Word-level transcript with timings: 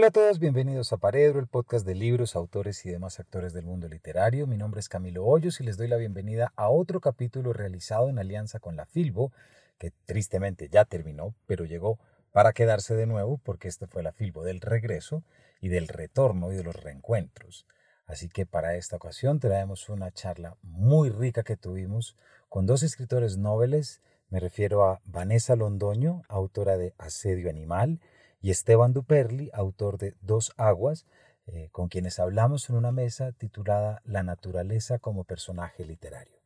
Hola 0.00 0.08
a 0.08 0.12
todos, 0.12 0.38
bienvenidos 0.38 0.94
a 0.94 0.96
Paredro, 0.96 1.40
el 1.40 1.46
podcast 1.46 1.84
de 1.84 1.94
libros, 1.94 2.34
autores 2.34 2.86
y 2.86 2.90
demás 2.90 3.20
actores 3.20 3.52
del 3.52 3.66
mundo 3.66 3.86
literario. 3.86 4.46
Mi 4.46 4.56
nombre 4.56 4.80
es 4.80 4.88
Camilo 4.88 5.26
Hoyos 5.26 5.60
y 5.60 5.64
les 5.64 5.76
doy 5.76 5.88
la 5.88 5.98
bienvenida 5.98 6.54
a 6.56 6.70
otro 6.70 7.02
capítulo 7.02 7.52
realizado 7.52 8.08
en 8.08 8.18
alianza 8.18 8.60
con 8.60 8.76
la 8.76 8.86
Filbo, 8.86 9.30
que 9.76 9.92
tristemente 10.06 10.70
ya 10.70 10.86
terminó, 10.86 11.34
pero 11.46 11.66
llegó 11.66 11.98
para 12.32 12.54
quedarse 12.54 12.94
de 12.94 13.04
nuevo 13.04 13.36
porque 13.44 13.68
este 13.68 13.86
fue 13.86 14.02
la 14.02 14.12
Filbo 14.12 14.42
del 14.42 14.62
regreso 14.62 15.22
y 15.60 15.68
del 15.68 15.86
retorno 15.86 16.50
y 16.50 16.56
de 16.56 16.64
los 16.64 16.76
reencuentros. 16.76 17.66
Así 18.06 18.30
que 18.30 18.46
para 18.46 18.76
esta 18.76 18.96
ocasión 18.96 19.38
traemos 19.38 19.90
una 19.90 20.10
charla 20.12 20.56
muy 20.62 21.10
rica 21.10 21.42
que 21.42 21.58
tuvimos 21.58 22.16
con 22.48 22.64
dos 22.64 22.82
escritores 22.82 23.36
noveles. 23.36 24.00
Me 24.30 24.40
refiero 24.40 24.82
a 24.82 25.02
Vanessa 25.04 25.56
Londoño, 25.56 26.22
autora 26.28 26.78
de 26.78 26.94
Asedio 26.96 27.50
Animal, 27.50 28.00
y 28.40 28.50
Esteban 28.50 28.92
Duperli, 28.92 29.50
autor 29.52 29.98
de 29.98 30.14
Dos 30.20 30.52
Aguas, 30.56 31.06
eh, 31.46 31.68
con 31.72 31.88
quienes 31.88 32.18
hablamos 32.18 32.70
en 32.70 32.76
una 32.76 32.92
mesa 32.92 33.32
titulada 33.32 34.02
La 34.04 34.22
naturaleza 34.22 34.98
como 34.98 35.24
personaje 35.24 35.84
literario. 35.84 36.40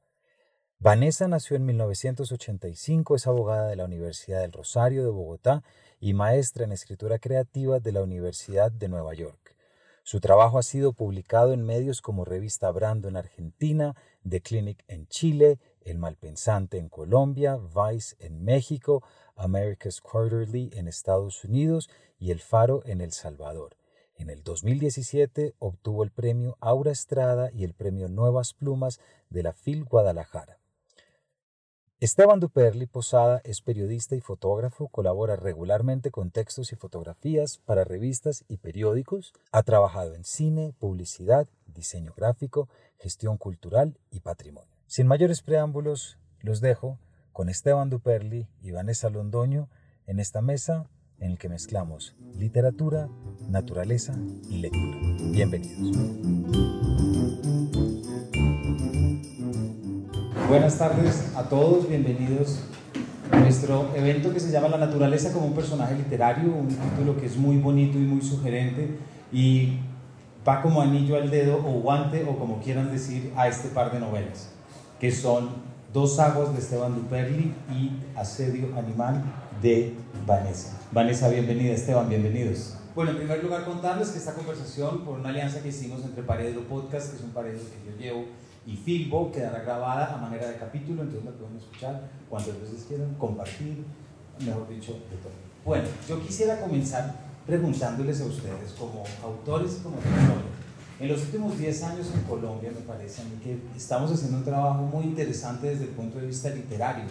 Vanessa 0.79 1.29
nació 1.29 1.57
en 1.57 1.67
1985, 1.67 3.15
es 3.15 3.27
abogada 3.27 3.69
de 3.69 3.77
la 3.77 3.85
Universidad 3.85 4.41
del 4.41 4.53
Rosario 4.53 5.05
de 5.05 5.11
Bogotá 5.11 5.63
y 6.01 6.15
maestra 6.15 6.65
en 6.65 6.73
escritura 6.73 7.19
creativa 7.19 7.81
de 7.81 7.93
la 7.93 8.03
Universidad 8.03 8.71
de 8.71 8.89
Nueva 8.89 9.15
York. 9.15 9.55
Su 10.03 10.21
trabajo 10.21 10.59
ha 10.59 10.63
sido 10.63 10.93
publicado 10.93 11.55
en 11.55 11.65
medios 11.65 12.03
como 12.03 12.27
Revista 12.27 12.71
Brando 12.71 13.09
en 13.09 13.17
Argentina, 13.17 13.95
The 14.29 14.43
Clinic 14.43 14.85
en 14.87 15.07
Chile, 15.07 15.59
El 15.81 15.99
Malpensante 15.99 16.77
en 16.77 16.91
Colombia, 16.91 17.57
Vice 17.57 18.15
en 18.19 18.45
México, 18.45 19.03
America's 19.37 20.01
Quarterly 20.01 20.71
en 20.75 20.89
Estados 20.89 21.45
Unidos 21.45 21.91
y 22.19 22.31
El 22.31 22.41
Faro 22.41 22.83
en 22.87 23.01
El 23.01 23.13
Salvador. 23.13 23.77
En 24.17 24.31
el 24.31 24.43
2017 24.43 25.55
obtuvo 25.59 26.05
el 26.05 26.11
premio 26.11 26.57
Aura 26.61 26.93
Estrada 26.93 27.51
y 27.53 27.65
el 27.65 27.75
premio 27.75 28.09
Nuevas 28.09 28.55
Plumas 28.55 29.01
de 29.31 29.43
la 29.43 29.53
FIL 29.53 29.85
Guadalajara. 29.85 30.59
Esteban 32.01 32.39
Duperli 32.39 32.87
Posada 32.87 33.41
es 33.45 33.63
periodista 33.63 34.15
y 34.15 34.21
fotógrafo, 34.21 34.89
colabora 34.89 35.37
regularmente 35.37 36.11
con 36.11 36.31
textos 36.31 36.73
y 36.73 36.77
fotografías 36.77 37.63
para 37.65 37.85
revistas 37.85 38.45
y 38.47 38.59
periódicos, 38.59 39.33
ha 39.53 39.63
trabajado 39.63 40.15
en 40.15 40.25
cine, 40.25 40.75
publicidad, 40.79 41.49
diseño 41.67 42.13
gráfico, 42.15 42.69
gestión 42.99 43.39
cultural 43.39 43.97
y 44.11 44.21
patrimonio. 44.21 44.77
Sin 44.87 45.07
mayores 45.07 45.41
preámbulos, 45.41 46.19
los 46.41 46.61
dejo 46.61 46.99
con 47.35 47.49
Esteban 47.49 47.91
Duperli 47.91 48.47
y 48.63 48.71
Vanessa 48.71 49.11
Londoño 49.11 49.69
en 50.07 50.21
esta 50.21 50.41
mesa 50.41 50.87
en 51.19 51.33
el 51.33 51.39
que 51.39 51.49
mezclamos 51.49 52.15
literatura, 52.39 53.09
naturaleza 53.49 54.15
y 54.49 54.59
lectura. 54.59 54.97
Bienvenidos. 55.33 55.99
Buenas 60.49 60.79
tardes 60.79 61.33
a 61.35 61.49
todos, 61.49 61.89
bienvenidos 61.89 62.61
a 63.33 63.41
nuestro 63.41 63.93
evento 63.97 64.33
que 64.33 64.39
se 64.39 64.53
llama 64.53 64.69
La 64.69 64.79
naturaleza 64.79 65.33
como 65.33 65.47
un 65.47 65.55
personaje 65.55 65.97
literario, 65.97 66.55
un 66.55 66.69
título 66.69 67.17
que 67.19 67.27
es 67.27 67.37
muy 67.37 67.57
bonito 67.57 67.99
y 67.99 68.03
muy 68.03 68.23
sugerente 68.23 68.97
y 69.33 69.81
va 70.47 70.63
como 70.63 70.81
anillo 70.81 71.17
al 71.17 71.33
dedo 71.33 71.57
o 71.57 71.81
guante 71.81 72.23
o 72.23 72.39
como 72.39 72.61
quieran 72.61 72.93
decir 72.93 73.33
a 73.35 73.49
este 73.49 73.71
par 73.71 73.91
de 73.91 73.99
novelas, 73.99 74.53
que 75.01 75.11
son 75.11 75.74
Dos 75.95 76.19
aguas 76.19 76.53
de 76.53 76.59
Esteban 76.59 76.93
Duperli 76.93 77.55
y 77.71 77.93
Asedio 78.17 78.77
Animal 78.77 79.23
de 79.63 79.95
Vanessa. 80.27 80.77
Vanessa, 80.91 81.29
bienvenida. 81.29 81.73
Esteban, 81.73 82.09
bienvenidos. 82.09 82.75
Bueno, 82.97 83.13
en 83.13 83.19
primer 83.19 83.45
lugar 83.45 83.65
contarles 83.65 84.09
que 84.09 84.19
esta 84.19 84.35
conversación, 84.35 85.05
por 85.05 85.21
una 85.21 85.29
alianza 85.29 85.63
que 85.63 85.69
hicimos 85.69 86.03
entre 86.03 86.25
Paredro 86.25 86.63
Podcast, 86.63 87.11
que 87.11 87.19
es 87.19 87.23
un 87.23 87.31
paredro 87.31 87.61
que 87.61 87.89
yo 87.89 87.97
llevo, 87.97 88.25
y 88.67 88.77
Filbo, 88.77 89.31
quedará 89.31 89.63
grabada 89.63 90.13
a 90.13 90.17
manera 90.17 90.49
de 90.49 90.57
capítulo, 90.57 91.03
entonces 91.03 91.27
la 91.27 91.31
pueden 91.31 91.59
escuchar 91.59 92.11
cuantas 92.29 92.61
veces 92.61 92.87
quieran, 92.89 93.15
compartir, 93.15 93.85
mejor 94.45 94.69
dicho, 94.69 94.95
de 94.95 95.17
todo. 95.23 95.33
Bueno, 95.65 95.85
yo 96.09 96.21
quisiera 96.21 96.61
comenzar 96.61 97.15
preguntándoles 97.47 98.21
a 98.21 98.25
ustedes, 98.25 98.73
como 98.77 99.05
autores 99.23 99.77
y 99.79 99.83
como 99.85 99.99
escritores, 99.99 100.43
en 101.01 101.09
los 101.09 101.23
últimos 101.23 101.59
10 101.59 101.83
años 101.83 102.07
en 102.15 102.23
Colombia 102.23 102.71
me 102.73 102.81
parece 102.81 103.23
a 103.23 103.25
mí 103.25 103.33
que 103.43 103.59
estamos 103.77 104.13
haciendo 104.13 104.39
un 104.39 104.45
trabajo 104.45 104.83
muy 104.83 105.05
interesante 105.05 105.69
desde 105.69 105.85
el 105.85 105.91
punto 105.91 106.19
de 106.19 106.27
vista 106.27 106.51
literario, 106.51 107.05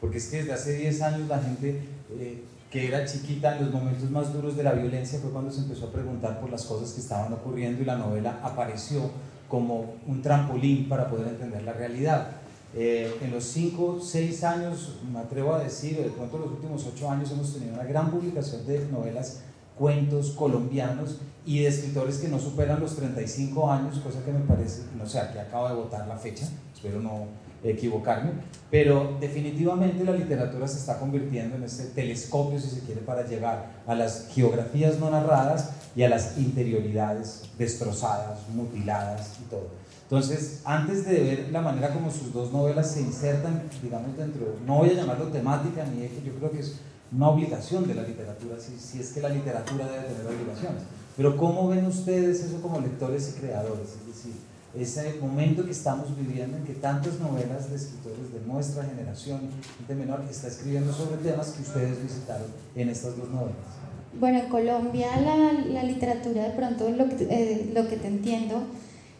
porque 0.00 0.18
es 0.18 0.26
que 0.28 0.38
desde 0.38 0.52
hace 0.52 0.76
10 0.76 1.02
años 1.02 1.28
la 1.28 1.40
gente 1.40 1.82
eh, 2.10 2.42
que 2.70 2.88
era 2.88 3.04
chiquita 3.04 3.56
en 3.56 3.66
los 3.66 3.74
momentos 3.74 4.10
más 4.10 4.32
duros 4.32 4.56
de 4.56 4.62
la 4.62 4.72
violencia 4.72 5.18
fue 5.18 5.30
cuando 5.30 5.50
se 5.50 5.60
empezó 5.60 5.86
a 5.86 5.92
preguntar 5.92 6.40
por 6.40 6.50
las 6.50 6.64
cosas 6.64 6.92
que 6.92 7.00
estaban 7.00 7.32
ocurriendo 7.32 7.82
y 7.82 7.84
la 7.84 7.96
novela 7.96 8.40
apareció 8.42 9.10
como 9.48 9.96
un 10.06 10.22
trampolín 10.22 10.88
para 10.88 11.08
poder 11.08 11.28
entender 11.28 11.62
la 11.62 11.74
realidad. 11.74 12.28
Eh, 12.74 13.14
en 13.20 13.30
los 13.30 13.44
5, 13.44 14.00
6 14.02 14.44
años, 14.44 14.96
me 15.12 15.18
atrevo 15.18 15.54
a 15.54 15.62
decir, 15.62 15.98
de 15.98 16.08
pronto 16.08 16.38
los 16.38 16.52
últimos 16.52 16.86
8 16.86 17.10
años 17.10 17.30
hemos 17.30 17.52
tenido 17.52 17.74
una 17.74 17.84
gran 17.84 18.10
publicación 18.10 18.66
de 18.66 18.86
novelas 18.90 19.42
cuentos 19.78 20.30
colombianos 20.30 21.18
y 21.44 21.60
de 21.60 21.68
escritores 21.68 22.18
que 22.18 22.28
no 22.28 22.38
superan 22.38 22.80
los 22.80 22.96
35 22.96 23.70
años, 23.70 23.98
cosa 23.98 24.24
que 24.24 24.32
me 24.32 24.40
parece, 24.40 24.82
no 24.96 25.06
sé, 25.06 25.18
aquí 25.18 25.38
acabo 25.38 25.68
de 25.68 25.74
votar 25.74 26.06
la 26.06 26.16
fecha, 26.16 26.46
espero 26.74 27.00
no 27.00 27.26
equivocarme, 27.64 28.32
pero 28.70 29.16
definitivamente 29.20 30.04
la 30.04 30.12
literatura 30.12 30.66
se 30.66 30.78
está 30.78 30.98
convirtiendo 30.98 31.56
en 31.56 31.64
ese 31.64 31.86
telescopio, 31.86 32.58
si 32.58 32.68
se 32.68 32.80
quiere, 32.80 33.00
para 33.02 33.26
llegar 33.26 33.82
a 33.86 33.94
las 33.94 34.28
geografías 34.32 34.98
no 34.98 35.10
narradas 35.10 35.70
y 35.94 36.02
a 36.02 36.08
las 36.08 36.38
interioridades 36.38 37.42
destrozadas, 37.58 38.40
mutiladas 38.54 39.38
y 39.40 39.48
todo. 39.48 39.68
Entonces, 40.04 40.60
antes 40.64 41.06
de 41.06 41.20
ver 41.20 41.48
la 41.52 41.62
manera 41.62 41.92
como 41.92 42.10
sus 42.10 42.32
dos 42.32 42.52
novelas 42.52 42.90
se 42.90 43.00
insertan, 43.00 43.62
digamos, 43.82 44.16
dentro, 44.16 44.56
no 44.66 44.78
voy 44.78 44.90
a 44.90 44.94
llamarlo 44.94 45.28
temática 45.28 45.84
ni 45.84 46.04
eje, 46.04 46.22
yo 46.24 46.34
creo 46.34 46.50
que 46.50 46.60
es 46.60 46.80
una 47.14 47.28
obligación 47.28 47.86
de 47.86 47.94
la 47.94 48.02
literatura, 48.02 48.56
si, 48.58 48.78
si 48.78 49.00
es 49.00 49.10
que 49.12 49.20
la 49.20 49.28
literatura 49.28 49.86
debe 49.86 50.04
tener 50.04 50.26
obligaciones. 50.26 50.82
Pero 51.16 51.36
¿cómo 51.36 51.68
ven 51.68 51.86
ustedes 51.86 52.42
eso 52.42 52.62
como 52.62 52.80
lectores 52.80 53.34
y 53.36 53.40
creadores? 53.40 53.88
Es 54.00 54.06
decir, 54.06 54.32
ese 54.74 55.18
momento 55.20 55.64
que 55.64 55.72
estamos 55.72 56.16
viviendo 56.16 56.56
en 56.56 56.64
que 56.64 56.72
tantas 56.72 57.20
novelas 57.20 57.68
de 57.68 57.76
escritores 57.76 58.32
de 58.32 58.40
nuestra 58.46 58.84
generación, 58.84 59.40
gente 59.78 59.94
menor, 59.94 60.24
está 60.30 60.48
escribiendo 60.48 60.92
sobre 60.92 61.16
temas 61.18 61.50
que 61.50 61.62
ustedes 61.62 62.02
visitaron 62.02 62.46
en 62.74 62.88
estas 62.88 63.16
dos 63.18 63.28
novelas. 63.28 63.56
Bueno, 64.18 64.38
en 64.40 64.48
Colombia 64.48 65.08
la, 65.20 65.52
la 65.52 65.82
literatura, 65.84 66.44
de 66.44 66.50
pronto 66.50 66.88
lo 66.90 67.08
que, 67.08 67.26
eh, 67.28 67.70
lo 67.74 67.88
que 67.88 67.96
te 67.96 68.08
entiendo, 68.08 68.62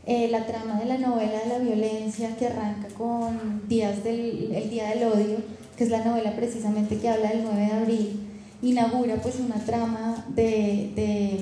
eh, 0.07 0.29
la 0.29 0.47
trama 0.47 0.81
de 0.81 0.87
la 0.87 0.99
novela 0.99 1.41
de 1.41 1.49
la 1.49 1.59
violencia 1.59 2.37
que 2.37 2.47
arranca 2.47 2.89
con 2.97 3.69
días 3.69 4.03
del, 4.03 4.53
el 4.55 4.71
Día 4.71 4.89
del 4.89 5.05
Odio, 5.05 5.37
que 5.83 5.87
es 5.87 5.91
la 5.91 6.05
novela 6.05 6.37
precisamente 6.37 6.99
que 6.99 7.09
habla 7.09 7.31
del 7.31 7.43
9 7.43 7.61
de 7.61 7.73
abril, 7.73 8.21
inaugura 8.63 9.17
pues 9.17 9.41
una 9.41 9.57
trama 9.65 10.25
de, 10.29 10.93
de, 10.95 11.41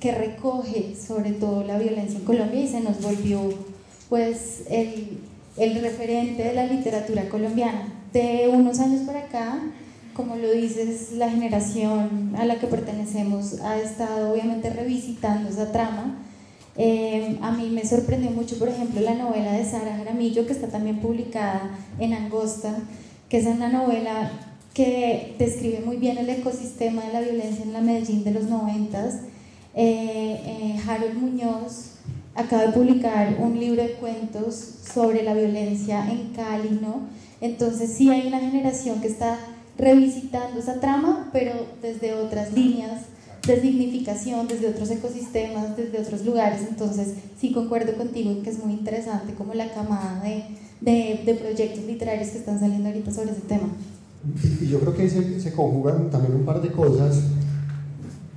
que 0.00 0.10
recoge 0.10 0.96
sobre 0.96 1.30
todo 1.30 1.62
la 1.62 1.78
violencia 1.78 2.18
en 2.18 2.24
Colombia 2.24 2.60
y 2.60 2.66
se 2.66 2.80
nos 2.80 3.00
volvió 3.00 3.40
pues 4.08 4.64
el, 4.68 5.18
el 5.56 5.80
referente 5.80 6.42
de 6.42 6.52
la 6.52 6.66
literatura 6.66 7.28
colombiana. 7.28 7.94
De 8.12 8.50
unos 8.52 8.80
años 8.80 9.02
para 9.02 9.20
acá, 9.20 9.60
como 10.14 10.34
lo 10.34 10.50
dices, 10.50 11.12
la 11.12 11.30
generación 11.30 12.34
a 12.36 12.44
la 12.46 12.58
que 12.58 12.66
pertenecemos 12.66 13.60
ha 13.60 13.78
estado 13.78 14.32
obviamente 14.32 14.70
revisitando 14.70 15.48
esa 15.48 15.70
trama. 15.70 16.18
Eh, 16.76 17.38
a 17.40 17.52
mí 17.52 17.70
me 17.70 17.84
sorprendió 17.84 18.32
mucho, 18.32 18.58
por 18.58 18.68
ejemplo, 18.68 19.00
la 19.00 19.14
novela 19.14 19.52
de 19.52 19.64
Sara 19.64 19.96
Jaramillo, 19.96 20.44
que 20.44 20.54
está 20.54 20.66
también 20.66 20.98
publicada 20.98 21.70
en 22.00 22.14
Angosta, 22.14 22.74
que 23.30 23.38
es 23.38 23.46
una 23.46 23.68
novela 23.68 24.30
que 24.74 25.36
describe 25.38 25.80
muy 25.80 25.96
bien 25.96 26.18
el 26.18 26.28
ecosistema 26.28 27.02
de 27.04 27.12
la 27.12 27.20
violencia 27.20 27.64
en 27.64 27.72
la 27.72 27.80
Medellín 27.80 28.24
de 28.24 28.32
los 28.32 28.44
noventas. 28.44 29.20
Eh, 29.74 30.40
eh, 30.44 30.80
Harold 30.86 31.14
Muñoz 31.14 31.92
acaba 32.34 32.66
de 32.66 32.72
publicar 32.72 33.36
un 33.38 33.58
libro 33.58 33.82
de 33.82 33.92
cuentos 33.92 34.54
sobre 34.92 35.22
la 35.22 35.34
violencia 35.34 36.10
en 36.10 36.32
Cali, 36.34 36.80
¿no? 36.82 37.08
Entonces 37.40 37.92
sí 37.92 38.10
hay 38.10 38.26
una 38.26 38.40
generación 38.40 39.00
que 39.00 39.06
está 39.06 39.38
revisitando 39.78 40.58
esa 40.58 40.80
trama, 40.80 41.30
pero 41.32 41.52
desde 41.80 42.14
otras 42.14 42.52
líneas 42.52 43.02
de 43.46 43.60
dignificación, 43.60 44.48
desde 44.48 44.68
otros 44.68 44.90
ecosistemas, 44.90 45.76
desde 45.76 46.00
otros 46.00 46.24
lugares. 46.24 46.62
Entonces 46.68 47.14
sí 47.40 47.52
concuerdo 47.52 47.94
contigo 47.94 48.30
en 48.30 48.42
que 48.42 48.50
es 48.50 48.58
muy 48.58 48.72
interesante 48.72 49.34
como 49.34 49.54
la 49.54 49.72
camada 49.72 50.20
de 50.24 50.44
de, 50.80 51.22
de, 51.24 51.34
proyectos 51.34 51.84
literarios 51.84 52.30
que 52.30 52.38
están 52.38 52.58
saliendo 52.58 52.88
ahorita 52.88 53.12
sobre 53.12 53.32
ese 53.32 53.42
tema. 53.42 53.68
Y 54.60 54.66
yo 54.66 54.80
creo 54.80 54.94
que 54.94 55.08
se, 55.08 55.40
se 55.40 55.52
conjugan 55.52 56.10
también 56.10 56.34
un 56.34 56.44
par 56.44 56.60
de 56.60 56.70
cosas. 56.70 57.22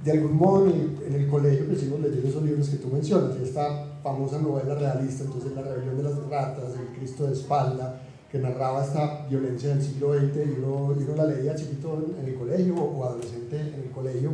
De 0.04 0.12
algún 0.12 0.36
modo 0.36 0.66
en 0.68 0.72
el, 0.72 0.98
en 1.08 1.22
el 1.22 1.28
colegio 1.30 1.66
crecimos 1.68 2.02
leyendo 2.02 2.28
esos 2.28 2.44
libros 2.44 2.68
que 2.68 2.78
tú 2.78 2.90
mencionas, 2.90 3.38
esta 3.38 3.86
famosa 4.04 4.38
novela 4.40 4.76
realista, 4.76 5.24
entonces 5.24 5.54
La 5.56 5.62
rebelión 5.62 5.98
de 5.98 6.04
las 6.04 6.18
ratas, 6.30 6.74
El 6.78 6.98
Cristo 6.98 7.26
de 7.26 7.34
espalda, 7.34 8.02
que 8.30 8.38
narraba 8.40 8.84
esta 8.84 9.26
violencia 9.30 9.70
del 9.70 9.82
siglo 9.82 10.14
XX 10.14 10.36
y 10.36 10.60
uno, 10.60 10.96
y 11.00 11.04
uno 11.04 11.16
la 11.16 11.26
leía 11.28 11.56
chiquito 11.56 12.04
en, 12.20 12.28
el 12.28 12.36
colegio 12.36 12.76
o 12.76 13.06
adolescente 13.06 13.60
en 13.60 13.84
el 13.84 13.92
colegio 13.92 14.32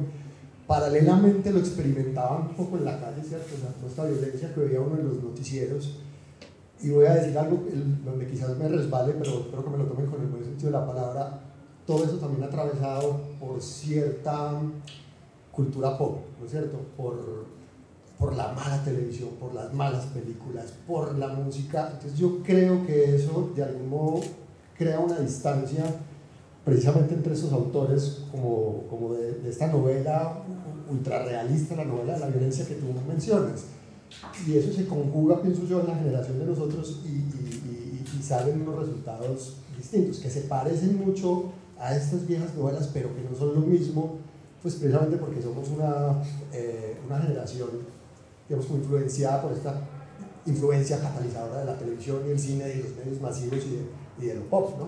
paralelamente 0.70 1.52
lo 1.52 1.58
experimentaban 1.58 2.50
un 2.50 2.54
poco 2.54 2.78
en 2.78 2.86
la 2.86 3.00
calle, 3.00 3.24
¿cierto? 3.28 3.56
O 3.84 3.88
esta 3.88 4.06
violencia 4.06 4.54
que 4.54 4.60
veía 4.62 4.80
uno 4.80 5.00
en 5.00 5.08
los 5.08 5.24
noticieros. 5.24 5.98
Y 6.82 6.90
voy 6.92 7.06
a 7.06 7.16
decir 7.16 7.38
algo 7.38 7.60
donde 8.06 8.28
quizás 8.28 8.58
me 8.58 8.68
resbale, 8.70 9.14
pero 9.14 9.40
espero 9.40 9.64
que 9.64 9.70
me 9.70 9.78
lo 9.78 9.86
tomen 9.86 10.06
con 10.08 10.22
el 10.22 10.28
buen 10.28 10.44
sentido 10.44 10.72
de 10.72 10.78
la 10.78 10.86
palabra. 10.86 11.40
Todo 11.86 12.06
eso 12.06 12.18
también 12.18 12.44
atravesado 12.44 13.20
por 13.40 13.62
cierta 13.62 14.54
cultura 15.52 15.98
pop, 15.98 16.20
¿no 16.40 16.46
es 16.46 16.52
cierto? 16.52 16.78
Por, 16.96 17.46
por 18.18 18.36
la 18.36 18.54
mala 18.54 18.82
televisión, 18.84 19.32
por 19.40 19.54
las 19.54 19.74
malas 19.74 20.06
películas, 20.06 20.74
por 20.88 21.18
la 21.18 21.30
música. 21.30 21.90
Entonces 21.94 22.18
yo 22.18 22.42
creo 22.44 22.86
que 22.86 23.16
eso 23.16 23.52
de 23.56 23.64
algún 23.64 23.90
modo 23.90 24.22
crea 24.78 25.00
una 25.00 25.20
distancia 25.20 25.84
precisamente 26.64 27.14
entre 27.14 27.34
esos 27.34 27.52
autores 27.52 28.24
como, 28.32 28.84
como 28.90 29.14
de, 29.16 29.50
esta 29.50 29.68
novela 29.68 30.44
ultrarrealista, 30.90 31.76
la 31.76 31.86
novela 31.86 32.14
de 32.14 32.20
la 32.20 32.28
violencia 32.28 32.66
que 32.66 32.76
tú 32.76 32.86
mencionas. 33.08 33.66
Y 34.48 34.58
eso 34.58 34.74
se 34.74 34.88
conjuga, 34.88 35.42
pienso 35.42 35.66
yo, 35.66 35.82
en 35.82 35.88
la 35.88 35.96
generación 35.96 36.40
de 36.40 36.46
nosotros 36.46 37.02
y, 37.06 37.10
y, 37.10 38.04
y, 38.18 38.24
salen 38.24 38.62
unos 38.62 38.80
resultados 38.80 39.58
distintos, 39.78 40.20
que 40.20 40.30
se 40.30 40.42
parecen 40.42 40.98
mucho 40.98 41.52
a 41.80 41.96
estas 41.96 42.28
viejas 42.28 42.54
novelas, 42.56 42.90
pero 42.94 43.16
que 43.16 43.22
no 43.22 43.36
son 43.36 43.56
lo 43.56 43.62
mismo, 43.62 44.18
pues 44.62 44.76
precisamente 44.76 45.18
porque 45.18 45.42
somos 45.42 45.70
una, 45.70 46.22
eh, 46.52 46.98
una 47.08 47.20
generación, 47.20 47.70
digamos, 48.48 48.70
influenciada 48.72 49.42
por 49.42 49.54
esta 49.54 49.82
influencia 50.46 51.00
catalizadora 51.00 51.60
de 51.60 51.66
la 51.66 51.78
televisión 51.78 52.22
y 52.28 52.32
el 52.32 52.40
cine 52.40 52.66
y 52.76 52.84
los 52.84 52.96
medios 52.98 53.22
masivos 53.22 53.60
y 53.66 53.76
de, 53.76 53.86
y 54.22 54.26
de 54.28 54.36
lo 54.36 54.50
pop, 54.50 54.78
¿no? 54.78 54.88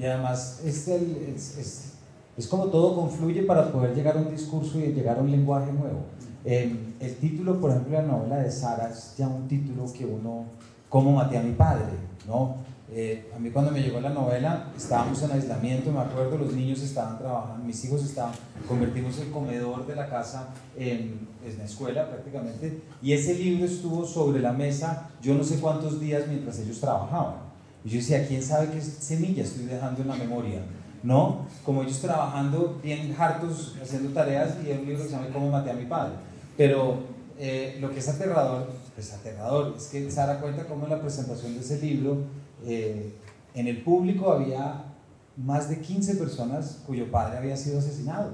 Y 0.00 0.04
además 0.06 0.60
es, 0.64 0.88
es, 0.88 1.92
es, 2.36 2.46
como 2.48 2.66
todo 2.66 2.96
confluye 2.96 3.42
para 3.42 3.70
poder 3.70 3.94
llegar 3.94 4.16
a 4.16 4.20
un 4.20 4.30
discurso 4.30 4.78
y 4.78 4.92
llegar 4.92 5.18
a 5.18 5.20
un 5.20 5.30
lenguaje 5.30 5.72
nuevo. 5.72 6.00
El 6.44 7.16
título, 7.20 7.60
por 7.60 7.70
ejemplo, 7.70 7.96
de 7.96 8.02
la 8.02 8.12
novela 8.12 8.36
de 8.36 8.50
Sara 8.50 8.90
es 8.90 9.14
ya 9.16 9.26
un 9.28 9.48
título 9.48 9.90
que 9.92 10.04
uno, 10.04 10.44
¿cómo 10.88 11.12
maté 11.12 11.38
a 11.38 11.42
mi 11.42 11.52
padre? 11.52 11.86
¿no? 12.26 12.56
Eh, 12.92 13.30
a 13.34 13.38
mí 13.38 13.50
cuando 13.50 13.70
me 13.70 13.82
llegó 13.82 13.98
la 14.00 14.10
novela 14.10 14.68
estábamos 14.76 15.20
en 15.22 15.32
aislamiento, 15.32 15.90
me 15.90 16.00
acuerdo, 16.00 16.36
los 16.36 16.52
niños 16.52 16.82
estaban 16.82 17.18
trabajando, 17.18 17.64
mis 17.64 17.82
hijos 17.84 18.04
estaban, 18.04 18.32
convertimos 18.68 19.18
el 19.18 19.30
comedor 19.30 19.86
de 19.86 19.96
la 19.96 20.08
casa 20.08 20.50
en, 20.76 21.26
en 21.44 21.58
la 21.58 21.64
escuela 21.64 22.06
prácticamente, 22.08 22.82
y 23.02 23.12
ese 23.12 23.34
libro 23.34 23.64
estuvo 23.64 24.04
sobre 24.04 24.40
la 24.40 24.52
mesa 24.52 25.08
yo 25.22 25.34
no 25.34 25.42
sé 25.42 25.58
cuántos 25.60 25.98
días 25.98 26.24
mientras 26.28 26.58
ellos 26.58 26.78
trabajaban. 26.78 27.36
Y 27.84 27.88
yo 27.90 27.96
decía, 27.96 28.26
¿quién 28.26 28.42
sabe 28.42 28.70
qué 28.70 28.80
semilla 28.80 29.42
estoy 29.42 29.64
dejando 29.64 30.02
en 30.02 30.08
la 30.08 30.16
memoria? 30.16 30.60
¿No? 31.02 31.46
Como 31.64 31.82
ellos 31.82 32.00
trabajando 32.00 32.78
bien 32.82 33.14
hartos, 33.18 33.76
haciendo 33.82 34.10
tareas 34.10 34.56
y 34.64 34.70
hay 34.70 34.78
un 34.78 34.86
libro 34.86 35.02
que 35.02 35.08
se 35.08 35.16
llama 35.16 35.28
¿Cómo 35.32 35.50
maté 35.50 35.70
a 35.70 35.74
mi 35.74 35.84
padre? 35.84 36.12
Pero 36.56 36.98
eh, 37.38 37.78
lo 37.80 37.90
que 37.90 37.98
es 37.98 38.08
aterrador, 38.08 38.68
pues 38.94 39.12
aterrador, 39.12 39.74
es 39.76 39.88
que 39.88 40.10
Sara 40.10 40.40
cuenta 40.40 40.66
cómo 40.66 40.84
en 40.84 40.90
la 40.90 41.00
presentación 41.00 41.54
de 41.54 41.60
ese 41.60 41.80
libro, 41.80 42.18
eh, 42.64 43.12
en 43.54 43.66
el 43.66 43.82
público 43.82 44.32
había 44.32 44.84
más 45.36 45.68
de 45.68 45.80
15 45.80 46.16
personas 46.16 46.80
cuyo 46.86 47.10
padre 47.10 47.38
había 47.38 47.56
sido 47.56 47.78
asesinado, 47.78 48.30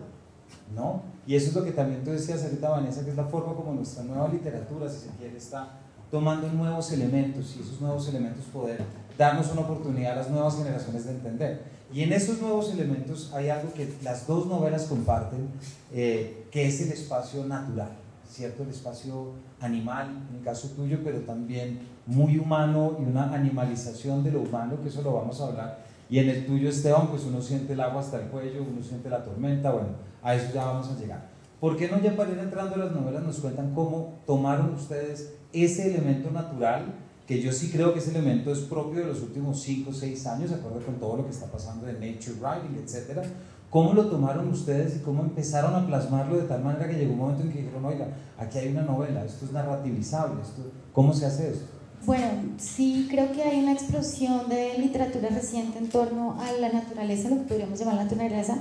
¿no? 0.75 1.02
Y 1.26 1.34
eso 1.34 1.49
es 1.49 1.55
lo 1.55 1.64
que 1.64 1.72
también 1.72 2.05
tú 2.05 2.11
decías 2.11 2.43
ahorita, 2.43 2.69
Vanessa, 2.69 3.05
que 3.05 3.11
es 3.11 3.17
la 3.17 3.25
forma 3.25 3.55
como 3.55 3.72
nuestra 3.72 4.02
nueva 4.05 4.28
literatura, 4.28 4.88
si 4.88 5.08
se 5.08 5.08
quiere, 5.16 5.37
está 5.37 5.78
tomando 6.11 6.49
nuevos 6.49 6.93
elementos 6.93 7.55
y 7.56 7.61
esos 7.61 7.81
nuevos 7.81 8.08
elementos 8.08 8.44
poder 8.46 8.82
darnos 9.16 9.50
una 9.52 9.61
oportunidad 9.61 10.12
a 10.12 10.16
las 10.16 10.31
nuevas 10.31 10.56
generaciones 10.56 11.05
de 11.05 11.12
entender. 11.12 11.62
Y 11.93 12.02
en 12.02 12.12
esos 12.12 12.40
nuevos 12.40 12.73
elementos 12.73 13.32
hay 13.34 13.49
algo 13.49 13.73
que 13.75 13.93
las 14.02 14.26
dos 14.26 14.46
novelas 14.46 14.84
comparten, 14.84 15.49
eh, 15.93 16.46
que 16.50 16.66
es 16.66 16.81
el 16.81 16.93
espacio 16.93 17.44
natural, 17.44 17.90
¿cierto? 18.30 18.62
El 18.62 18.70
espacio 18.70 19.32
animal, 19.60 20.26
en 20.30 20.38
el 20.38 20.44
caso 20.44 20.68
tuyo, 20.68 21.00
pero 21.04 21.20
también 21.20 21.80
muy 22.06 22.38
humano 22.38 22.96
y 23.00 23.04
una 23.04 23.32
animalización 23.34 24.24
de 24.24 24.32
lo 24.32 24.42
humano, 24.42 24.80
que 24.82 24.88
eso 24.88 25.02
lo 25.02 25.12
vamos 25.14 25.40
a 25.40 25.48
hablar. 25.48 25.84
Y 26.08 26.18
en 26.18 26.28
el 26.28 26.46
tuyo, 26.46 26.68
Esteban, 26.68 27.08
pues 27.08 27.24
uno 27.24 27.40
siente 27.40 27.74
el 27.74 27.80
agua 27.80 28.00
hasta 28.00 28.20
el 28.20 28.28
cuello, 28.28 28.62
uno 28.62 28.82
siente 28.82 29.10
la 29.10 29.22
tormenta, 29.22 29.70
bueno, 29.70 29.88
a 30.22 30.34
eso 30.34 30.52
ya 30.54 30.64
vamos 30.64 30.88
a 30.88 30.98
llegar. 30.98 31.28
¿Por 31.60 31.76
qué 31.76 31.88
no 31.88 32.00
ya 32.00 32.16
para 32.16 32.30
ir 32.30 32.38
entrando 32.38 32.76
las 32.76 32.92
novelas 32.92 33.22
nos 33.22 33.38
cuentan 33.38 33.74
cómo 33.74 34.20
tomaron 34.26 34.72
ustedes 34.74 35.34
ese 35.52 35.94
elemento 35.94 36.30
natural 36.30 36.86
que 37.26 37.40
yo 37.40 37.52
sí 37.52 37.70
creo 37.70 37.92
que 37.92 38.00
ese 38.00 38.10
elemento 38.10 38.50
es 38.50 38.60
propio 38.60 39.02
de 39.02 39.06
los 39.06 39.22
últimos 39.22 39.62
5 39.62 39.90
o 39.90 39.92
6 39.92 40.26
años, 40.26 40.50
de 40.50 40.56
acuerdo 40.56 40.80
con 40.80 40.96
todo 40.96 41.18
lo 41.18 41.24
que 41.24 41.30
está 41.30 41.46
pasando 41.46 41.86
de 41.86 41.92
Nature 41.92 42.40
Writing, 42.40 42.76
etc. 42.82 43.24
¿Cómo 43.70 43.93
lo 43.93 44.06
tomaron 44.06 44.49
ustedes 44.49 44.96
y 44.96 44.99
cómo 44.99 45.22
empezaron 45.22 45.75
a 45.75 45.87
plasmarlo 45.87 46.37
de 46.37 46.43
tal 46.43 46.62
manera 46.64 46.88
que 46.88 46.96
llegó 46.96 47.12
un 47.12 47.19
momento 47.20 47.44
en 47.44 47.52
que 47.52 47.58
dijeron, 47.61 47.84
oiga, 47.84 48.08
aquí 48.37 48.58
hay 48.58 48.69
una 48.69 48.82
novela, 48.82 49.25
esto 49.25 49.46
es 49.46 49.52
narrativizable, 49.52 50.43
esto, 50.43 50.72
¿cómo 50.93 51.14
se 51.14 51.26
hace 51.26 51.50
esto? 51.50 51.67
Bueno, 52.05 52.26
sí 52.58 53.06
creo 53.08 53.31
que 53.31 53.43
hay 53.43 53.61
una 53.61 53.72
explosión 53.72 54.49
de 54.49 54.76
literatura 54.78 55.28
reciente 55.28 55.78
en 55.78 55.88
torno 55.88 56.37
a 56.40 56.50
la 56.52 56.70
naturaleza, 56.70 57.28
lo 57.28 57.37
que 57.37 57.43
podríamos 57.43 57.78
llamar 57.78 57.94
la 57.94 58.05
naturaleza, 58.05 58.58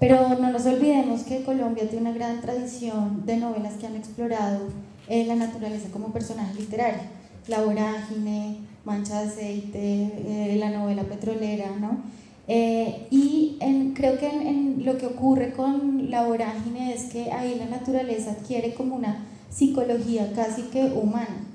pero 0.00 0.28
no 0.30 0.50
nos 0.50 0.66
olvidemos 0.66 1.22
que 1.22 1.44
Colombia 1.44 1.88
tiene 1.88 2.10
una 2.10 2.18
gran 2.18 2.40
tradición 2.40 3.24
de 3.26 3.36
novelas 3.36 3.74
que 3.74 3.86
han 3.86 3.94
explorado 3.96 4.60
eh, 5.08 5.26
la 5.26 5.36
naturaleza 5.36 5.90
como 5.92 6.12
personaje 6.12 6.54
literario 6.54 7.20
la 7.50 7.62
vorágine, 7.62 8.58
mancha 8.84 9.22
de 9.22 9.28
aceite, 9.28 9.72
eh, 9.82 10.56
la 10.58 10.70
novela 10.70 11.02
petrolera, 11.04 11.70
¿no? 11.78 12.02
Eh, 12.52 13.06
y 13.12 13.58
creo 13.94 14.18
que 14.18 14.26
en, 14.26 14.84
lo 14.84 14.98
que 14.98 15.06
ocurre 15.06 15.52
con 15.52 16.10
la 16.10 16.26
vorágine 16.26 16.92
es 16.92 17.04
que 17.04 17.30
ahí 17.30 17.54
la 17.56 17.66
naturaleza 17.66 18.32
adquiere 18.32 18.74
como 18.74 18.96
una 18.96 19.24
psicología 19.50 20.32
casi 20.34 20.62
que 20.62 20.82
humana. 20.86 21.46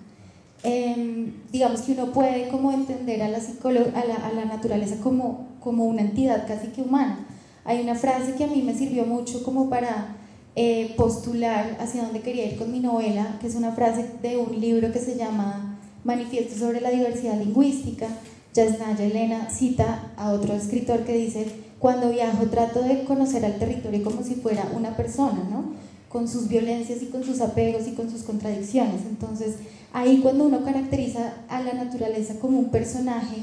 Em, 0.63 1.33
digamos 1.51 1.81
que 1.81 1.92
uno 1.92 2.13
puede 2.13 2.47
como 2.47 2.71
entender 2.71 3.21
a 3.24 3.27
la, 3.27 3.39
a 3.39 4.06
la, 4.06 4.15
a 4.25 4.31
la 4.31 4.45
naturaleza 4.45 4.95
como, 5.03 5.47
como 5.59 5.83
una 5.83 6.01
entidad 6.01 6.47
casi 6.47 6.68
que 6.68 6.81
humana. 6.81 7.27
Hay 7.65 7.81
una 7.81 7.95
frase 7.95 8.36
que 8.36 8.45
a 8.45 8.48
mí 8.48 8.62
me 8.62 8.74
sirvió 8.74 9.06
mucho 9.06 9.44
como 9.44 9.69
para 9.69 10.15
eh, 10.56 10.94
postular 10.95 11.75
hacia 11.81 12.03
dónde 12.03 12.21
quería 12.21 12.45
ir 12.45 12.57
con 12.57 12.71
mi 12.71 12.80
novela, 12.80 13.38
que 13.41 13.48
es 13.48 13.56
una 13.56 13.74
frase 13.74 14.12
de 14.22 14.38
un 14.38 14.62
libro 14.62 14.93
que 14.93 15.00
se 15.00 15.17
llama 15.17 15.77
manifiesto 16.05 16.58
sobre 16.58 16.79
la 16.79 16.91
diversidad 16.91 17.38
lingüística, 17.38 18.08
Yasnaya 18.55 19.05
Elena 19.05 19.50
cita 19.50 20.13
a 20.15 20.31
otro 20.31 20.53
escritor 20.55 21.01
que 21.01 21.13
dice, 21.13 21.45
cuando 21.77 22.09
viajo 22.09 22.45
trato 22.45 22.81
de 22.81 23.03
conocer 23.03 23.45
al 23.45 23.59
territorio 23.59 24.03
como 24.03 24.24
si 24.24 24.35
fuera 24.35 24.71
una 24.74 24.95
persona, 24.95 25.45
¿no? 25.50 25.75
con 26.15 26.29
sus 26.29 26.47
violencias 26.47 27.01
y 27.01 27.07
con 27.07 27.25
sus 27.25 27.41
apegos 27.41 27.85
y 27.88 27.91
con 27.91 28.09
sus 28.09 28.24
contradicciones. 28.24 29.01
Entonces, 29.05 29.55
ahí 29.91 30.21
cuando 30.21 30.45
uno 30.45 30.63
caracteriza 30.63 31.33
a 31.50 31.62
la 31.62 31.74
naturaleza 31.74 32.39
como 32.39 32.57
un 32.57 32.69
personaje 32.69 33.35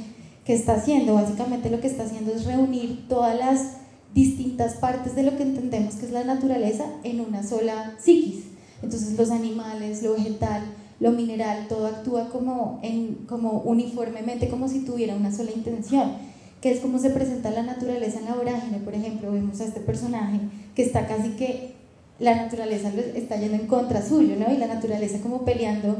que 0.46 0.54
está 0.54 0.76
haciendo, 0.76 1.12
básicamente 1.12 1.68
lo 1.68 1.82
que 1.82 1.88
está 1.88 2.04
haciendo 2.04 2.32
es 2.32 2.46
reunir 2.46 3.06
todas 3.10 3.38
las 3.38 3.74
distintas 4.14 4.76
partes 4.76 5.14
de 5.14 5.22
lo 5.22 5.36
que 5.36 5.42
entendemos 5.42 5.96
que 5.96 6.06
es 6.06 6.12
la 6.12 6.24
naturaleza 6.24 6.86
en 7.04 7.20
una 7.20 7.42
sola 7.42 7.92
psiquis. 8.02 8.44
Entonces, 8.82 9.18
los 9.18 9.30
animales, 9.30 10.02
lo 10.02 10.14
vegetal, 10.14 10.62
lo 11.02 11.10
mineral, 11.10 11.66
todo 11.68 11.88
actúa 11.88 12.28
como, 12.28 12.78
en, 12.84 13.26
como 13.26 13.62
uniformemente, 13.62 14.48
como 14.48 14.68
si 14.68 14.84
tuviera 14.84 15.16
una 15.16 15.32
sola 15.32 15.50
intención, 15.50 16.12
que 16.60 16.70
es 16.70 16.78
como 16.78 17.00
se 17.00 17.10
presenta 17.10 17.50
la 17.50 17.64
naturaleza 17.64 18.20
en 18.20 18.26
la 18.26 18.36
vorágine, 18.36 18.78
por 18.78 18.94
ejemplo, 18.94 19.32
vemos 19.32 19.60
a 19.60 19.64
este 19.64 19.80
personaje 19.80 20.38
que 20.76 20.84
está 20.84 21.08
casi 21.08 21.30
que 21.30 21.72
la 22.20 22.36
naturaleza 22.36 22.92
está 23.16 23.36
yendo 23.36 23.56
en 23.56 23.66
contra 23.66 24.00
suyo, 24.00 24.36
¿no? 24.36 24.54
Y 24.54 24.58
la 24.58 24.68
naturaleza 24.68 25.18
como 25.20 25.44
peleando 25.44 25.96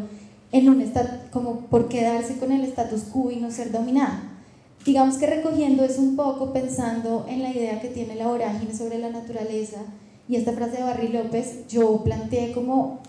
en 0.52 0.68
un 0.68 0.80
estado, 0.80 1.08
como 1.32 1.62
por 1.62 1.88
quedarse 1.88 2.36
con 2.36 2.52
el 2.52 2.62
status 2.62 3.02
quo 3.12 3.32
y 3.32 3.36
no 3.36 3.50
ser 3.50 3.72
dominada. 3.72 4.22
Digamos 4.86 5.16
que 5.16 5.26
recogiendo 5.26 5.82
eso 5.82 6.00
un 6.00 6.14
poco, 6.14 6.52
pensando 6.52 7.26
en 7.28 7.42
la 7.42 7.50
idea 7.50 7.80
que 7.80 7.88
tiene 7.88 8.14
la 8.14 8.28
vorágine 8.28 8.72
sobre 8.72 8.98
la 8.98 9.10
naturaleza 9.10 9.78
y 10.28 10.36
esta 10.36 10.52
frase 10.52 10.76
de 10.76 10.84
Barry 10.84 11.08
López, 11.08 11.66
yo 11.66 12.04
planteé 12.04 12.52
como 12.52 13.00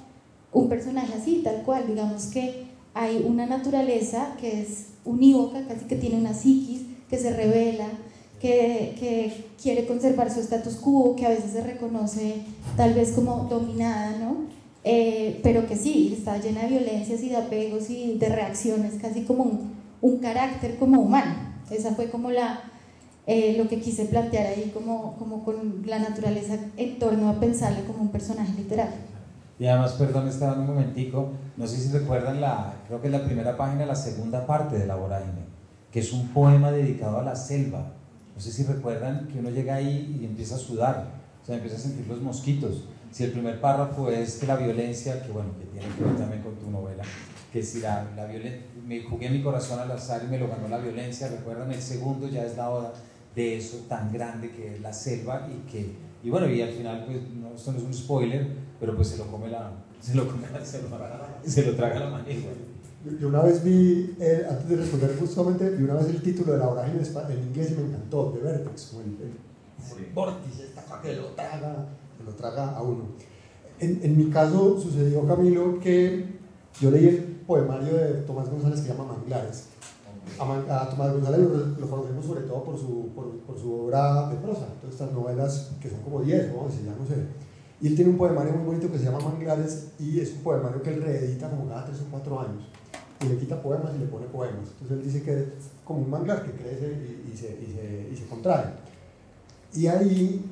un 0.54 0.70
personaje 0.70 1.14
así, 1.14 1.42
tal 1.44 1.64
cual, 1.64 1.86
digamos 1.88 2.28
que 2.28 2.66
hay 2.94 3.24
una 3.28 3.46
naturaleza 3.46 4.36
que 4.40 4.62
es 4.62 4.88
unívoca, 5.06 5.66
casi 5.68 5.86
que 5.86 5.96
tiene 5.96 6.18
una 6.18 6.34
psiquis, 6.34 6.82
que 7.10 7.18
se 7.18 7.36
revela, 7.36 7.88
que, 8.40 8.96
que, 9.00 9.46
quiere 9.62 9.86
conservar 9.86 10.30
su 10.30 10.42
status 10.42 10.76
quo, 10.76 11.16
que 11.16 11.26
a 11.26 11.30
veces 11.30 11.52
se 11.52 11.64
reconoce 11.64 12.42
tal 12.76 12.94
vez 12.94 13.14
como 13.14 13.48
dominada, 13.50 14.18
¿no? 14.20 14.36
Eh, 14.84 15.40
pero 15.42 15.66
que 15.66 15.78
sí, 15.78 16.14
está 16.18 16.38
llena 16.38 16.64
de 16.64 16.68
violencias 16.68 17.24
y 17.24 17.30
de 17.30 17.38
apegos 17.38 17.90
y 17.90 18.18
de 18.18 18.28
reacciones, 18.28 18.96
casi 19.02 19.22
como 19.22 19.44
un, 19.44 19.72
un 20.02 20.18
carácter 20.18 20.78
como 20.78 21.02
humano. 21.02 21.34
Esa 21.72 21.96
fue 21.96 22.10
como 22.10 22.30
la, 22.30 22.60
eh, 23.26 23.56
lo 23.58 23.70
que 23.70 23.80
quise 23.80 24.04
plantear 24.06 24.48
ahí 24.48 24.72
como, 24.74 25.16
como 25.18 25.46
con 25.46 25.84
la 25.86 26.00
naturaleza 26.00 26.58
en 26.76 27.00
torno 27.00 27.30
a 27.30 27.40
pensarla 27.40 27.86
como 27.88 28.02
un 28.02 28.10
personaje 28.10 28.52
literario. 28.58 29.13
Y 29.60 29.68
además, 29.68 29.94
perdón, 29.94 30.28
estaba 30.28 30.54
un 30.54 30.66
momentico, 30.66 31.32
no 31.58 31.68
sé 31.68 31.78
si 31.78 31.92
recuerdan 31.92 32.42
la, 32.42 32.74
creo 32.88 33.00
que 33.02 33.08
es 33.08 33.14
la 33.14 33.24
primera 33.24 33.56
página, 33.56 33.86
la 33.86 33.96
segunda 33.96 34.46
parte 34.48 34.78
de 34.78 34.88
La 34.88 34.96
Vorágine, 34.96 35.46
que 35.92 36.00
es 36.00 36.12
un 36.12 36.30
poema 36.30 36.72
dedicado 36.72 37.20
a 37.20 37.24
la 37.24 37.36
selva. 37.36 37.94
No 38.36 38.42
sé 38.42 38.52
si 38.52 38.64
recuerdan 38.64 39.28
que 39.28 39.40
uno 39.40 39.52
llega 39.52 39.76
ahí 39.76 40.20
y 40.20 40.26
empieza 40.26 40.56
a 40.56 40.58
sudar, 40.58 41.08
o 41.42 41.46
sea, 41.46 41.56
empieza 41.56 41.78
a 41.78 41.80
sentir 41.80 42.08
los 42.08 42.22
mosquitos. 42.22 42.86
si 43.12 43.24
el 43.24 43.32
primer 43.32 43.62
párrafo 43.62 44.10
es 44.10 44.38
que 44.38 44.48
la 44.48 44.56
violencia, 44.56 45.22
que 45.22 45.32
bueno, 45.32 45.50
que 45.60 45.66
tiene 45.66 45.96
que 45.96 46.04
ver 46.04 46.16
también 46.16 46.42
con 46.42 46.56
tu 46.56 46.72
novela, 46.72 47.04
que 47.52 47.62
si 47.62 47.82
la, 47.82 48.08
la 48.16 48.26
violencia, 48.26 48.62
me 48.88 49.04
jugué 49.04 49.30
mi 49.30 49.44
corazón 49.44 49.80
al 49.80 49.92
azar 49.92 50.24
y 50.26 50.32
me 50.32 50.40
lo 50.40 50.48
ganó 50.48 50.68
la 50.68 50.80
violencia, 50.80 51.28
recuerdan, 51.28 51.72
el 51.72 51.82
segundo 51.82 52.28
ya 52.28 52.44
es 52.44 52.58
la 52.58 52.72
hora 52.72 52.92
de 53.36 53.58
eso 53.58 53.86
tan 53.88 54.12
grande 54.12 54.50
que 54.50 54.74
es 54.74 54.82
la 54.82 54.94
selva 54.94 55.48
y 55.48 55.72
que, 55.72 55.96
y 56.24 56.30
bueno, 56.30 56.50
y 56.50 56.62
al 56.62 56.70
final, 56.70 57.04
pues, 57.06 57.20
no, 57.30 57.54
esto 57.54 57.72
no 57.72 57.78
es 57.78 57.84
un 57.84 57.94
spoiler, 57.94 58.48
pero 58.84 58.98
pues 58.98 59.08
se 59.08 59.18
lo 59.18 59.28
come 59.28 59.48
la, 59.48 59.72
se 60.02 60.14
lo 60.14 60.28
come 60.28 60.46
la 60.52 60.66
se 60.66 61.66
lo 61.66 61.74
traga 61.74 62.02
la 62.02 62.10
manigua. 62.10 62.52
Yo 63.18 63.30
una 63.30 63.42
vez 63.42 63.64
vi, 63.64 64.14
eh, 64.20 64.46
antes 64.50 64.68
de 64.68 64.76
responder 64.76 65.16
justamente, 65.18 65.70
vi 65.70 65.86
una 65.86 65.94
vez 65.94 66.08
el 66.08 66.22
título 66.22 66.52
de 66.52 66.60
la 66.60 66.68
vorágine 66.68 67.00
en 67.02 67.48
inglés 67.48 67.72
y 67.72 67.76
me 67.76 67.88
encantó, 67.88 68.34
de 68.34 68.42
Vertex, 68.42 68.88
como 68.88 69.04
el, 69.04 69.08
el, 69.22 70.14
vórtice, 70.14 70.66
esta 70.66 71.02
que 71.02 71.16
lo 71.16 71.28
traga, 71.28 71.88
que 72.18 72.24
lo 72.26 72.32
traga 72.34 72.72
a 72.72 72.82
uno. 72.82 73.06
En, 73.80 74.02
en, 74.04 74.18
mi 74.18 74.30
caso 74.30 74.78
sucedió, 74.78 75.26
Camilo, 75.26 75.80
que 75.80 76.26
yo 76.82 76.92
leí 76.92 77.08
el 77.08 77.24
poemario 77.48 77.96
de 77.96 78.14
Tomás 78.24 78.50
González 78.50 78.82
que 78.82 78.88
se 78.88 78.94
llama 78.94 79.14
Manglares. 79.14 79.68
A, 80.40 80.90
Tomás 80.90 81.14
González 81.14 81.40
lo, 81.80 81.90
conocemos 81.90 82.26
sobre 82.26 82.42
todo 82.42 82.66
por 82.66 82.78
su, 82.78 83.12
por, 83.16 83.32
por, 83.48 83.58
su 83.58 83.86
obra 83.86 84.30
de 84.30 84.36
prosa, 84.36 84.66
todas 84.82 84.94
estas 84.94 85.14
novelas 85.14 85.72
que 85.82 85.90
son 85.90 86.02
como 86.02 86.22
10, 86.22 86.50
¿no? 86.50 86.68
ya 86.68 86.96
no 87.00 87.08
sé. 87.08 87.53
Y 87.82 87.88
él 87.88 87.96
tiene 87.96 88.12
un 88.12 88.18
poemario 88.18 88.54
muy 88.54 88.66
bonito 88.66 88.92
que 88.92 88.98
se 88.98 89.06
llama 89.06 89.20
Manglares 89.20 89.92
y 90.00 90.20
es 90.20 90.32
un 90.34 90.44
poemario 90.44 90.82
que 90.82 90.94
él 90.94 91.02
reedita 91.02 91.50
como 91.50 91.68
cada 91.68 91.86
3 91.86 92.00
o 92.02 92.06
4 92.12 92.40
años 92.40 92.64
y 93.24 93.30
le 93.30 93.38
quita 93.38 93.62
poemas 93.62 93.92
y 93.96 94.00
le 94.00 94.06
pone 94.06 94.28
poemas. 94.28 94.70
Entonces 94.82 94.98
él 94.98 95.04
dice 95.04 95.24
que 95.24 95.40
es 95.40 95.48
como 95.84 96.02
un 96.02 96.10
manglar 96.10 96.44
que 96.44 96.52
crece 96.52 96.98
y, 97.32 97.36
se, 97.36 97.48
y, 97.48 97.74
se, 97.74 98.10
y 98.12 98.18
se, 98.18 98.26
contrae. 98.26 98.66
Y 99.74 99.88
ahí 99.88 100.46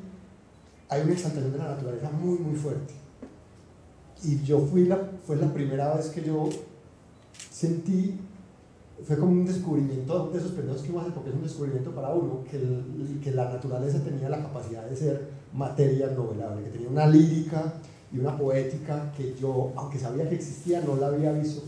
hay 0.89 1.01
una 1.01 1.13
exaltación 1.13 1.51
de 1.51 1.57
la 1.57 1.69
naturaleza 1.69 2.09
muy, 2.11 2.37
muy 2.39 2.55
fuerte. 2.55 2.93
Y 4.23 4.41
yo 4.43 4.59
fui 4.59 4.85
la, 4.85 4.99
fue 5.25 5.35
la 5.35 5.51
primera 5.51 5.95
vez 5.95 6.09
que 6.09 6.23
yo 6.23 6.49
sentí, 7.49 8.19
fue 9.03 9.17
como 9.17 9.31
un 9.31 9.45
descubrimiento 9.45 10.29
de 10.29 10.37
esos 10.37 10.51
periodos 10.51 10.81
que 10.81 10.91
uno 10.91 11.01
hace, 11.01 11.11
porque 11.11 11.29
es 11.29 11.35
un 11.35 11.43
descubrimiento 11.43 11.91
para 11.91 12.09
uno, 12.09 12.43
que, 12.49 13.19
que 13.21 13.31
la 13.31 13.51
naturaleza 13.51 13.99
tenía 14.03 14.29
la 14.29 14.41
capacidad 14.41 14.85
de 14.85 14.95
ser 14.95 15.40
materia 15.53 16.07
novelable, 16.07 16.63
que 16.63 16.69
tenía 16.69 16.89
una 16.89 17.07
lírica 17.07 17.73
y 18.11 18.19
una 18.19 18.37
poética 18.37 19.11
que 19.15 19.35
yo, 19.39 19.71
aunque 19.75 19.99
sabía 19.99 20.27
que 20.27 20.35
existía, 20.35 20.81
no 20.81 20.95
la 20.95 21.07
había 21.07 21.31
visto 21.31 21.61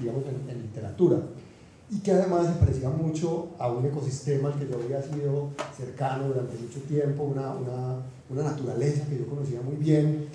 digamos, 0.00 0.24
en, 0.48 0.62
literatura. 0.62 1.18
Y 1.90 1.98
que 2.00 2.12
además 2.12 2.46
se 2.46 2.54
parecía 2.54 2.88
mucho 2.88 3.50
a 3.58 3.70
un 3.70 3.84
ecosistema 3.84 4.48
al 4.48 4.58
que 4.58 4.66
yo 4.66 4.76
había 4.82 5.02
sido 5.02 5.50
cercano 5.76 6.28
durante 6.28 6.56
mucho 6.56 6.80
tiempo, 6.80 7.24
una, 7.24 7.52
una, 7.54 7.96
una 8.30 8.42
naturaleza 8.42 9.06
que 9.06 9.18
yo 9.18 9.26
conocía 9.26 9.60
muy 9.60 9.76
bien. 9.76 10.28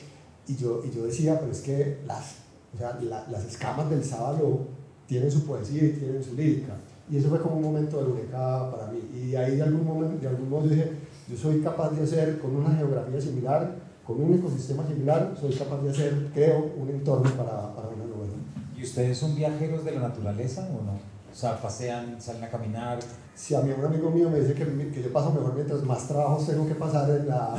Y 0.48 0.56
yo, 0.56 0.82
y 0.84 0.96
yo 0.96 1.06
decía, 1.06 1.40
pero 1.40 1.52
es 1.52 1.62
que 1.62 1.98
las, 2.06 2.36
o 2.74 2.78
sea, 2.78 3.00
las 3.30 3.46
escamas 3.46 3.90
del 3.90 4.04
sábado 4.04 4.68
tienen 5.08 5.32
su 5.32 5.46
poesía 5.46 5.84
y 5.84 5.90
tienen 5.90 6.24
su 6.24 6.36
lírica. 6.36 6.76
Y 7.12 7.18
eso 7.18 7.30
fue 7.30 7.42
como 7.42 7.56
un 7.56 7.64
momento 7.64 7.98
de 7.98 8.04
eureka 8.04 8.72
para 8.72 8.92
mí. 8.92 9.00
Y 9.14 9.36
ahí 9.36 9.56
de 9.56 9.64
algún, 9.64 9.86
momento, 9.86 10.22
de 10.22 10.28
algún 10.28 10.50
modo 10.50 10.68
dije, 10.68 10.92
yo 11.30 11.38
soy 11.38 11.62
capaz 11.62 11.92
de 11.92 12.04
hacer 12.04 12.40
con 12.40 12.56
una 12.56 12.76
geografía 12.76 13.22
similar, 13.22 13.76
con 14.06 14.20
un 14.22 14.34
ecosistema 14.34 14.86
similar, 14.88 15.36
soy 15.40 15.54
capaz 15.54 15.82
de 15.84 15.92
hacer, 15.92 16.30
creo, 16.34 16.72
un 16.76 16.90
entorno 16.90 17.30
para, 17.32 17.74
para 17.76 17.90
una 17.90 18.06
novela. 18.06 18.34
¿Y 18.76 18.84
ustedes 18.84 19.18
son 19.18 19.36
viajeros 19.36 19.86
de 19.86 19.92
la 19.92 20.02
naturaleza 20.02 20.68
o 20.70 20.84
no? 20.84 20.94
O 21.32 21.36
sea, 21.36 21.62
pasean, 21.62 22.20
salen 22.20 22.44
a 22.44 22.50
caminar. 22.50 22.98
Si 23.36 23.54
a 23.54 23.62
mí 23.62 23.72
un 23.78 23.86
amigo 23.86 24.10
mío 24.10 24.30
me 24.32 24.40
dice 24.40 24.56
que, 24.56 24.66
que 24.66 25.04
yo 25.04 25.14
paso 25.14 25.32
mejor 25.32 25.54
mientras 25.54 25.84
más 25.84 26.08
trabajos 26.08 26.48
tengo 26.48 26.68
que 26.68 26.74
pasar 26.74 27.08
en, 27.12 27.28
la, 27.28 27.56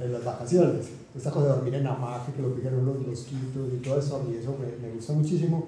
en 0.00 0.12
las 0.12 0.24
vacaciones. 0.24 0.88
Esta 1.16 1.30
cosa 1.30 1.46
de 1.46 1.52
dormir 1.52 1.74
en 1.74 1.86
hamaca, 1.86 2.32
que 2.34 2.42
lo 2.42 2.52
pican 2.54 2.84
los 2.84 3.06
mosquitos 3.06 3.72
y 3.72 3.76
todo 3.76 4.00
eso, 4.00 4.16
a 4.16 4.22
mí 4.24 4.36
eso 4.40 4.56
me, 4.58 4.88
me, 4.88 4.94
gusta 4.94 5.12
muchísimo. 5.12 5.66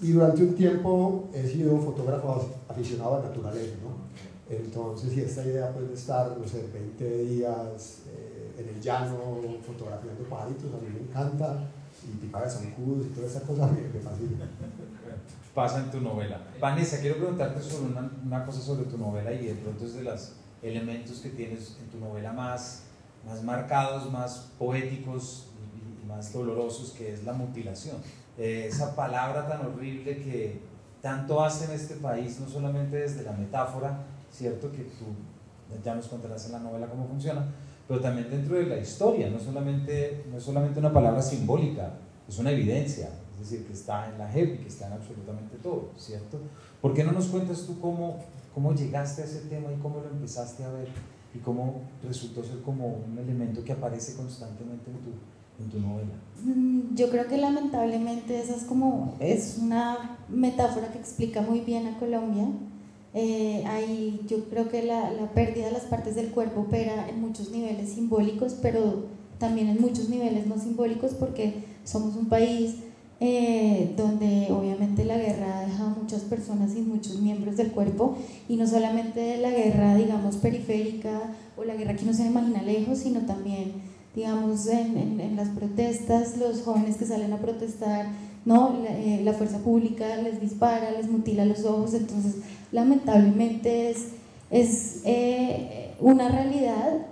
Y 0.00 0.12
durante 0.12 0.42
un 0.42 0.54
tiempo 0.54 1.28
he 1.34 1.46
sido 1.46 1.78
fotógrafo 1.78 2.48
aficionado 2.68 3.16
a 3.16 3.18
la 3.20 3.28
naturaleza, 3.28 3.74
¿no? 3.82 4.33
Entonces, 4.48 5.16
y 5.16 5.20
esta 5.20 5.42
idea 5.44 5.72
pues, 5.72 5.88
de 5.88 5.94
estar, 5.94 6.36
no 6.36 6.46
sé, 6.46 6.68
20 6.72 7.24
días 7.24 8.02
eh, 8.08 8.54
en 8.58 8.68
el 8.68 8.80
llano 8.80 9.18
fotografiando 9.66 10.22
pajaritos, 10.24 10.74
a 10.74 10.76
mí 10.78 10.88
me 10.92 11.00
encanta 11.00 11.66
y 12.02 12.18
picar 12.18 12.50
zancudos 12.50 13.06
y 13.06 13.10
todas 13.10 13.30
esas 13.30 13.44
cosas 13.44 13.72
me, 13.72 13.80
me 13.80 14.00
fascinan. 14.00 14.48
Pasa 15.54 15.78
en 15.78 15.90
tu 15.90 16.00
novela. 16.00 16.40
Vanessa, 16.60 17.00
quiero 17.00 17.16
preguntarte 17.16 17.62
sobre 17.62 17.92
una, 17.92 18.10
una, 18.24 18.44
cosa 18.44 18.60
sobre 18.60 18.84
tu 18.84 18.98
novela 18.98 19.32
y 19.32 19.46
de 19.46 19.54
pronto 19.54 19.86
es 19.86 19.94
de 19.94 20.02
los 20.02 20.32
elementos 20.62 21.20
que 21.20 21.30
tienes 21.30 21.78
en 21.80 21.88
tu 21.88 21.98
novela 22.04 22.32
más, 22.32 22.82
más 23.24 23.42
marcados, 23.42 24.10
más 24.10 24.50
poéticos 24.58 25.46
y, 26.02 26.04
y 26.04 26.06
más 26.06 26.32
dolorosos, 26.32 26.90
que 26.90 27.12
es 27.12 27.24
la 27.24 27.32
mutilación. 27.32 27.96
Eh, 28.36 28.66
esa 28.68 28.96
palabra 28.96 29.46
tan 29.46 29.64
horrible 29.64 30.16
que 30.16 30.60
tanto 31.00 31.44
hace 31.44 31.66
en 31.66 31.72
este 31.72 31.94
país, 31.96 32.40
no 32.40 32.48
solamente 32.48 32.96
desde 32.96 33.22
la 33.22 33.32
metáfora, 33.32 34.04
¿cierto? 34.34 34.70
Que 34.72 34.82
tú 34.82 35.04
ya 35.84 35.94
nos 35.94 36.08
contarás 36.08 36.46
en 36.46 36.52
la 36.52 36.58
novela 36.58 36.88
cómo 36.88 37.06
funciona, 37.06 37.46
pero 37.86 38.00
también 38.00 38.30
dentro 38.30 38.56
de 38.56 38.66
la 38.66 38.78
historia, 38.78 39.30
no 39.30 39.38
solamente, 39.38 40.24
no 40.30 40.38
es 40.38 40.42
solamente 40.42 40.80
una 40.80 40.92
palabra 40.92 41.22
simbólica, 41.22 41.94
es 42.28 42.38
una 42.38 42.50
evidencia, 42.50 43.08
es 43.34 43.50
decir, 43.50 43.66
que 43.66 43.72
está 43.72 44.10
en 44.10 44.18
la 44.18 44.28
JEP 44.28 44.54
y 44.54 44.58
que 44.62 44.68
está 44.68 44.86
en 44.86 44.94
absolutamente 44.94 45.56
todo, 45.62 45.90
¿cierto? 45.96 46.38
¿Por 46.80 46.94
qué 46.94 47.04
no 47.04 47.12
nos 47.12 47.26
cuentas 47.26 47.64
tú 47.66 47.80
cómo, 47.80 48.18
cómo 48.52 48.74
llegaste 48.74 49.22
a 49.22 49.24
ese 49.24 49.40
tema 49.42 49.72
y 49.72 49.80
cómo 49.80 50.00
lo 50.00 50.08
empezaste 50.08 50.64
a 50.64 50.70
ver 50.70 50.88
y 51.34 51.38
cómo 51.38 51.82
resultó 52.02 52.42
ser 52.42 52.60
como 52.62 52.86
un 53.06 53.18
elemento 53.18 53.62
que 53.64 53.72
aparece 53.72 54.14
constantemente 54.14 54.90
en 54.90 54.96
tu, 54.98 55.62
en 55.62 55.70
tu 55.70 55.80
novela? 55.80 56.14
Mm, 56.44 56.94
yo 56.94 57.10
creo 57.10 57.26
que 57.26 57.36
lamentablemente 57.36 58.40
esa 58.40 58.54
es 58.54 58.64
como, 58.64 59.16
es 59.20 59.58
una 59.60 60.18
metáfora 60.28 60.90
que 60.92 60.98
explica 60.98 61.42
muy 61.42 61.60
bien 61.60 61.86
a 61.88 61.98
Colombia, 61.98 62.46
eh, 63.14 63.64
ahí 63.66 64.20
yo 64.28 64.44
creo 64.50 64.68
que 64.68 64.82
la, 64.82 65.10
la, 65.12 65.30
pérdida 65.32 65.66
de 65.66 65.72
las 65.72 65.84
partes 65.84 66.16
del 66.16 66.30
cuerpo 66.30 66.62
opera 66.62 67.08
en 67.08 67.20
muchos 67.20 67.50
niveles 67.50 67.90
simbólicos, 67.90 68.56
pero 68.60 69.04
también 69.38 69.68
en 69.68 69.80
muchos 69.80 70.08
niveles 70.08 70.46
no 70.46 70.58
simbólicos 70.58 71.12
porque 71.12 71.64
somos 71.84 72.16
un 72.16 72.26
país 72.26 72.76
eh, 73.20 73.94
donde 73.96 74.48
obviamente 74.50 75.04
la 75.04 75.16
guerra 75.16 75.60
ha 75.60 75.66
dejado 75.66 75.90
muchas 75.90 76.22
personas 76.22 76.72
sin 76.72 76.88
muchos 76.88 77.20
miembros 77.20 77.56
del 77.56 77.70
cuerpo 77.70 78.18
y 78.48 78.56
no 78.56 78.66
solamente 78.66 79.36
la 79.38 79.50
guerra 79.50 79.94
digamos 79.94 80.36
periférica 80.36 81.32
o 81.56 81.62
la 81.62 81.76
guerra 81.76 81.94
que 81.94 82.04
uno 82.04 82.14
se 82.14 82.26
imagina 82.26 82.62
lejos, 82.62 82.98
sino 82.98 83.20
también 83.20 83.74
digamos 84.14 84.66
en, 84.66 84.96
en, 84.96 85.20
en 85.20 85.36
las 85.36 85.48
protestas, 85.50 86.36
los 86.36 86.62
jóvenes 86.62 86.96
que 86.96 87.04
salen 87.04 87.32
a 87.32 87.38
protestar, 87.38 88.06
¿no? 88.44 88.76
La, 88.82 88.98
eh, 88.98 89.20
la, 89.24 89.32
fuerza 89.32 89.58
pública 89.58 90.16
les 90.16 90.40
dispara, 90.40 90.90
les 90.92 91.10
mutila 91.10 91.44
los 91.44 91.64
ojos, 91.64 91.94
entonces 91.94 92.36
lamentablemente 92.74 93.90
es, 93.90 94.08
es 94.50 95.00
eh, 95.04 95.94
una 96.00 96.28
realidad 96.28 97.06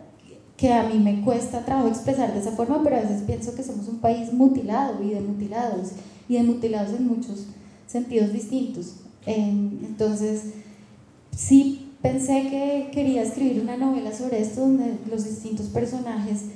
que 0.57 0.73
a 0.73 0.83
mí 0.89 0.99
me 0.99 1.23
cuesta 1.23 1.65
trabajo 1.65 1.89
expresar 1.89 2.35
de 2.35 2.41
esa 2.41 2.53
forma, 2.53 2.83
pero 2.83 2.97
a 2.97 3.01
veces 3.01 3.23
pienso 3.23 3.55
que 3.55 3.63
somos 3.63 3.87
un 3.89 3.99
país 3.99 4.33
mutilado 4.33 5.03
y 5.03 5.11
de 5.11 5.21
mutilados, 5.21 5.93
y 6.29 6.35
de 6.35 6.43
mutilados 6.43 6.93
en 6.93 7.07
muchos 7.07 7.47
sentidos 7.87 8.33
distintos. 8.33 8.97
entonces, 9.25 10.55
sí 11.35 11.93
pensé 12.03 12.49
que 12.51 12.91
quería 12.93 13.23
escribir 13.23 13.63
una 13.63 13.77
novela 13.77 14.13
sobre 14.13 14.43
esto, 14.43 14.63
donde 14.63 14.97
los 15.09 15.25
distintos 15.25 15.67
personajes, 15.67 16.47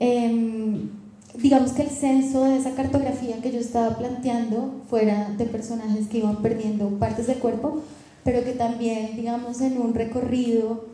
eh, 0.00 0.88
digamos 1.34 1.72
que 1.72 1.82
el 1.82 1.90
censo 1.90 2.44
de 2.44 2.56
esa 2.56 2.74
cartografía 2.74 3.42
que 3.42 3.52
yo 3.52 3.60
estaba 3.60 3.98
planteando 3.98 4.82
fuera 4.88 5.34
de 5.36 5.44
personajes 5.44 6.06
que 6.06 6.18
iban 6.18 6.40
perdiendo 6.40 6.88
partes 6.98 7.26
del 7.26 7.38
cuerpo, 7.38 7.82
pero 8.28 8.44
que 8.44 8.52
también, 8.52 9.16
digamos, 9.16 9.58
en 9.62 9.80
un 9.80 9.94
recorrido 9.94 10.84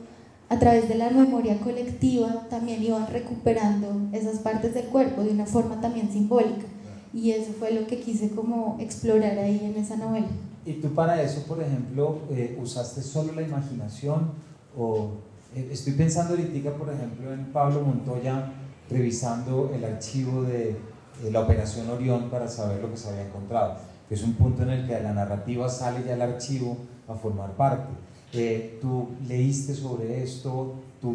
a 0.49 0.57
través 0.61 0.89
de 0.89 0.95
la 0.95 1.11
memoria 1.11 1.59
colectiva 1.59 2.47
también 2.49 2.81
iban 2.81 3.09
recuperando 3.09 3.89
esas 4.13 4.39
partes 4.39 4.73
del 4.73 4.85
cuerpo 4.85 5.25
de 5.25 5.31
una 5.31 5.45
forma 5.45 5.81
también 5.81 6.13
simbólica. 6.13 6.67
Y 7.13 7.33
eso 7.33 7.51
fue 7.59 7.73
lo 7.73 7.89
que 7.89 7.99
quise 7.99 8.31
como 8.31 8.77
explorar 8.79 9.37
ahí 9.37 9.61
en 9.65 9.83
esa 9.83 9.97
novela. 9.97 10.29
¿Y 10.65 10.75
tú 10.75 10.95
para 10.95 11.21
eso, 11.21 11.43
por 11.43 11.61
ejemplo, 11.61 12.21
eh, 12.31 12.57
usaste 12.63 13.03
solo 13.03 13.33
la 13.33 13.43
imaginación? 13.43 14.31
O 14.79 15.15
eh, 15.57 15.71
estoy 15.73 15.95
pensando 15.95 16.35
ahorita, 16.35 16.71
por 16.75 16.95
ejemplo, 16.95 17.33
en 17.33 17.47
Pablo 17.47 17.81
Montoya 17.81 18.53
revisando 18.89 19.73
el 19.75 19.85
archivo 19.85 20.43
de, 20.45 20.77
de 21.21 21.31
la 21.33 21.41
Operación 21.41 21.91
Orión 21.91 22.31
para 22.31 22.47
saber 22.47 22.81
lo 22.81 22.93
que 22.93 22.97
se 22.97 23.09
había 23.09 23.27
encontrado, 23.27 23.79
que 24.09 24.15
es 24.15 24.23
un 24.23 24.35
punto 24.35 24.63
en 24.63 24.71
el 24.71 24.87
que 24.87 25.01
la 25.01 25.13
narrativa 25.13 25.69
sale 25.69 26.05
ya 26.07 26.15
al 26.15 26.23
archivo 26.23 26.77
a 27.09 27.15
formar 27.15 27.53
parte. 27.53 27.93
Eh, 28.33 28.79
¿Tú 28.81 29.09
leíste 29.27 29.75
sobre 29.75 30.23
esto? 30.23 30.75
¿Tú 31.01 31.15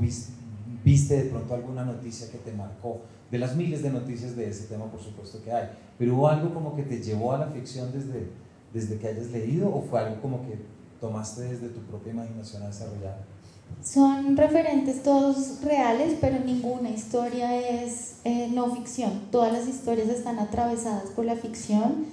viste, 0.83 1.23
de 1.23 1.29
pronto 1.29 1.53
alguna 1.53 1.83
noticia 1.83 2.31
que 2.31 2.37
te 2.37 2.53
marcó? 2.53 3.01
De 3.29 3.37
las 3.37 3.55
miles 3.55 3.83
de 3.83 3.91
noticias 3.91 4.35
de 4.35 4.49
ese 4.49 4.65
tema, 4.65 4.85
por 4.85 5.01
supuesto 5.01 5.41
que 5.43 5.51
hay. 5.51 5.69
¿Pero 5.97 6.15
hubo 6.15 6.27
algo 6.27 6.53
como 6.53 6.75
que 6.75 6.83
te 6.83 7.01
llevó 7.01 7.33
a 7.33 7.37
la 7.37 7.47
ficción 7.47 7.91
desde, 7.91 8.29
desde 8.73 8.97
que 8.97 9.07
hayas 9.07 9.27
leído 9.27 9.73
o 9.73 9.81
fue 9.81 9.99
algo 9.99 10.21
como 10.21 10.41
que 10.47 10.57
tomaste 10.99 11.41
desde 11.41 11.69
tu 11.69 11.81
propia 11.81 12.13
imaginación 12.13 12.63
a 12.63 12.67
desarrollar? 12.67 13.17
Son 13.83 14.35
referentes 14.35 15.03
todos 15.03 15.61
reales, 15.63 16.17
pero 16.19 16.39
ninguna 16.39 16.89
historia 16.89 17.55
es 17.55 18.17
eh, 18.25 18.49
no 18.51 18.75
ficción. 18.75 19.27
Todas 19.31 19.53
las 19.53 19.67
historias 19.67 20.09
están 20.09 20.37
atravesadas 20.39 21.09
por 21.15 21.25
la 21.25 21.35
ficción. 21.35 22.05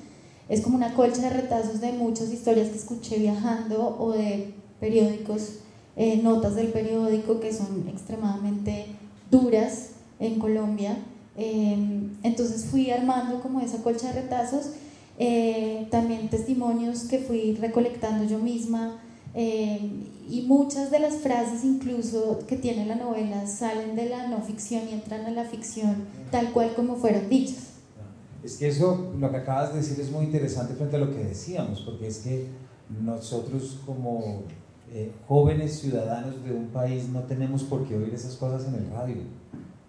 Es 0.49 0.61
como 0.61 0.77
una 0.77 0.95
colcha 0.95 1.23
de 1.23 1.31
retazos 1.31 1.81
de 1.81 1.93
muchas 1.93 2.33
historias 2.33 2.69
que 2.69 2.79
escuché 2.79 3.19
viajando 3.19 3.97
o 3.99 4.13
de 4.13 4.55
periódicos, 4.79 5.61
eh, 5.97 6.21
notas 6.23 6.55
del 6.55 6.69
periódico 6.69 7.41
que 7.41 7.53
son 7.53 7.89
extremadamente 7.89 8.87
duras 9.31 9.91
en 10.21 10.39
Colombia. 10.39 10.97
Em, 11.37 12.17
entonces 12.23 12.65
fui 12.65 12.91
armando 12.91 13.41
como 13.41 13.61
esa 13.61 13.83
colcha 13.83 14.13
de 14.13 14.23
retazos, 14.23 14.71
eh, 15.19 15.87
también 15.91 16.29
testimonios 16.29 17.05
que 17.05 17.19
fui 17.19 17.55
recolectando 17.55 18.25
yo 18.25 18.39
misma 18.39 19.01
em, 19.35 20.05
y 20.31 20.43
muchas 20.47 20.91
de 20.91 20.99
las 20.99 21.17
frases 21.17 21.65
incluso 21.65 22.39
que 22.47 22.57
tiene 22.57 22.87
la 22.87 22.97
novela 22.97 23.47
salen 23.47 23.97
de 23.97 24.09
la 24.09 24.29
no 24.29 24.41
ficción 24.43 24.83
y 24.89 24.95
entran 24.95 25.27
a 25.27 25.31
la 25.31 25.45
ficción 25.45 26.07
tal 26.31 26.53
cual 26.53 26.75
como 26.75 26.97
fueron 26.97 27.29
dichas. 27.29 27.66
Es 28.47 28.59
que 28.59 28.69
eso, 28.69 29.13
lo 29.19 29.29
que 29.33 29.39
acabas 29.39 29.73
de 29.73 29.81
decir 29.81 29.99
es 29.99 30.09
muy 30.13 30.27
interesante 30.27 30.75
frente 30.75 30.95
a 30.95 31.01
lo 31.01 31.11
que 31.11 31.25
decíamos, 31.25 31.81
porque 31.81 32.07
es 32.07 32.19
que 32.19 32.47
nosotros 33.03 33.81
como 33.85 34.45
eh, 34.89 35.11
jóvenes 35.27 35.81
ciudadanos 35.81 36.45
de 36.45 36.53
un 36.53 36.69
país 36.69 37.09
no 37.09 37.23
tenemos 37.25 37.65
por 37.65 37.85
qué 37.85 37.97
oír 37.97 38.15
esas 38.15 38.37
cosas 38.37 38.69
en 38.69 38.77
el 38.77 38.89
radio. 38.93 39.17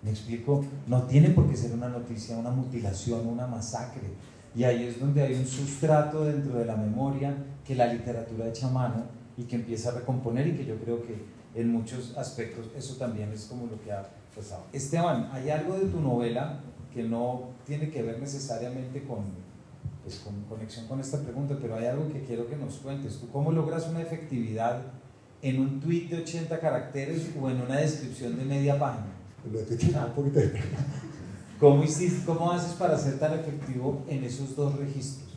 Me 0.02 0.10
explico, 0.10 0.66
no 0.88 1.04
tiene 1.04 1.30
por 1.30 1.48
qué 1.48 1.56
ser 1.56 1.72
una 1.72 1.88
noticia, 1.88 2.36
una 2.36 2.50
mutilación, 2.50 3.28
una 3.28 3.46
masacre. 3.46 4.10
Y 4.56 4.64
ahí 4.64 4.86
es 4.86 5.00
donde 5.00 5.22
hay 5.22 5.36
un 5.36 5.46
sustrato 5.46 6.26
dentro 6.26 6.58
de 6.58 6.66
la 6.66 6.76
memoria 6.76 7.38
que 7.64 7.76
la 7.76 7.94
literatura 7.94 8.48
echa 8.48 8.72
mano 8.72 9.04
y 9.38 9.44
que 9.44 9.56
empieza 9.56 9.90
a 9.90 10.00
recomponer 10.00 10.48
y 10.48 10.54
que 10.54 10.66
yo 10.66 10.80
creo 10.80 11.04
que 11.04 11.16
en 11.54 11.72
muchos 11.72 12.18
aspectos 12.18 12.72
eso 12.76 12.96
también 12.96 13.32
es 13.32 13.46
como 13.46 13.68
lo 13.68 13.80
que 13.84 13.92
ha 13.92 14.10
pasado. 14.36 14.64
Esteban, 14.74 15.30
¿hay 15.32 15.52
algo 15.52 15.76
de 15.76 15.86
tu 15.86 16.02
novela 16.02 16.64
que 16.98 17.04
no 17.04 17.52
tiene 17.64 17.92
que 17.92 18.02
ver 18.02 18.20
necesariamente 18.20 19.04
con, 19.04 19.20
pues, 20.04 20.16
con 20.18 20.34
conexión 20.46 20.88
con 20.88 21.00
esta 21.00 21.22
pregunta, 21.22 21.56
pero 21.62 21.76
hay 21.76 21.86
algo 21.86 22.12
que 22.12 22.24
quiero 22.24 22.50
que 22.50 22.56
nos 22.56 22.78
cuentes. 22.78 23.20
¿Tú 23.20 23.30
cómo 23.30 23.52
logras 23.52 23.88
una 23.88 24.02
efectividad 24.02 24.82
en 25.44 25.60
un 25.60 25.80
tweet 25.80 26.08
de 26.10 26.24
80 26.24 26.60
caracteres 26.60 27.30
o 27.40 27.52
en 27.52 27.62
una 27.62 27.76
descripción 27.76 28.36
de 28.36 28.46
media 28.46 28.80
página? 28.80 29.14
Lo 29.46 29.60
un 29.60 30.12
poquito 30.14 30.40
de 30.40 30.60
¿Cómo, 31.60 31.84
hiciste, 31.84 32.26
¿Cómo 32.26 32.52
haces 32.52 32.74
para 32.74 32.98
ser 32.98 33.20
tan 33.20 33.34
efectivo 33.34 34.04
en 34.08 34.24
esos 34.24 34.56
dos 34.56 34.76
registros? 34.76 35.30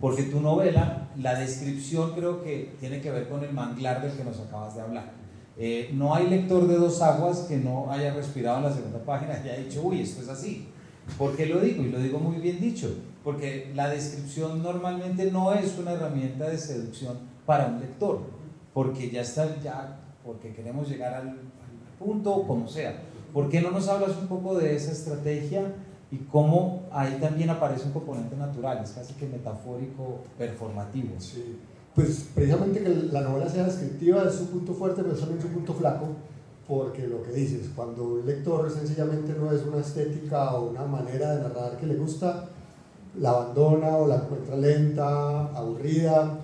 Porque 0.00 0.22
tu 0.22 0.40
novela, 0.40 1.08
la 1.18 1.36
descripción 1.36 2.12
creo 2.14 2.44
que 2.44 2.76
tiene 2.78 3.00
que 3.00 3.10
ver 3.10 3.28
con 3.28 3.42
el 3.42 3.52
manglar 3.52 4.02
del 4.02 4.12
que 4.12 4.22
nos 4.22 4.38
acabas 4.38 4.76
de 4.76 4.82
hablar. 4.82 5.12
Eh, 5.56 5.90
no 5.94 6.14
hay 6.14 6.28
lector 6.28 6.68
de 6.68 6.76
dos 6.76 7.02
aguas 7.02 7.40
que 7.40 7.56
no 7.56 7.90
haya 7.90 8.14
respirado 8.14 8.58
en 8.58 8.64
la 8.64 8.72
segunda 8.72 9.04
página 9.04 9.32
y 9.44 9.48
haya 9.48 9.64
dicho, 9.64 9.82
uy, 9.82 10.02
esto 10.02 10.22
es 10.22 10.28
así. 10.28 10.68
¿Por 11.16 11.36
qué 11.36 11.46
lo 11.46 11.60
digo? 11.60 11.82
Y 11.82 11.90
lo 11.90 11.98
digo 11.98 12.18
muy 12.18 12.36
bien 12.36 12.60
dicho, 12.60 12.94
porque 13.24 13.72
la 13.74 13.88
descripción 13.88 14.62
normalmente 14.62 15.30
no 15.30 15.52
es 15.52 15.78
una 15.78 15.92
herramienta 15.92 16.48
de 16.48 16.58
seducción 16.58 17.18
para 17.46 17.66
un 17.68 17.80
lector, 17.80 18.20
porque 18.74 19.10
ya 19.10 19.22
está, 19.22 19.60
ya, 19.62 20.00
porque 20.24 20.52
queremos 20.52 20.88
llegar 20.88 21.14
al, 21.14 21.28
al 21.28 21.36
punto, 21.98 22.42
como 22.46 22.68
sea. 22.68 23.02
¿Por 23.32 23.48
qué 23.48 23.60
no 23.60 23.70
nos 23.70 23.88
hablas 23.88 24.16
un 24.20 24.28
poco 24.28 24.56
de 24.58 24.74
esa 24.74 24.92
estrategia 24.92 25.74
y 26.10 26.16
cómo 26.16 26.84
ahí 26.90 27.18
también 27.20 27.50
aparece 27.50 27.86
un 27.86 27.92
componente 27.92 28.36
natural, 28.36 28.80
es 28.82 28.92
casi 28.92 29.14
que 29.14 29.26
metafórico, 29.26 30.24
performativo? 30.36 31.14
Sí, 31.18 31.58
pues 31.94 32.28
precisamente 32.34 32.80
que 32.82 32.88
la 32.88 33.22
novela 33.22 33.48
sea 33.48 33.64
descriptiva 33.64 34.22
es 34.24 34.34
su 34.34 34.50
punto 34.50 34.72
fuerte, 34.72 35.02
pero 35.02 35.14
es 35.14 35.20
también 35.20 35.42
su 35.42 35.48
punto 35.48 35.74
flaco, 35.74 36.06
porque 36.68 37.08
lo 37.08 37.22
que 37.22 37.32
dices, 37.32 37.70
cuando 37.74 38.04
un 38.04 38.26
lector 38.26 38.70
sencillamente 38.70 39.32
no 39.32 39.50
es 39.50 39.64
una 39.64 39.78
estética 39.78 40.54
o 40.54 40.70
una 40.70 40.84
manera 40.84 41.34
de 41.34 41.42
narrar 41.42 41.78
que 41.78 41.86
le 41.86 41.96
gusta, 41.96 42.50
la 43.18 43.30
abandona 43.30 43.96
o 43.96 44.06
la 44.06 44.16
encuentra 44.16 44.56
lenta, 44.56 45.46
aburrida, 45.56 46.40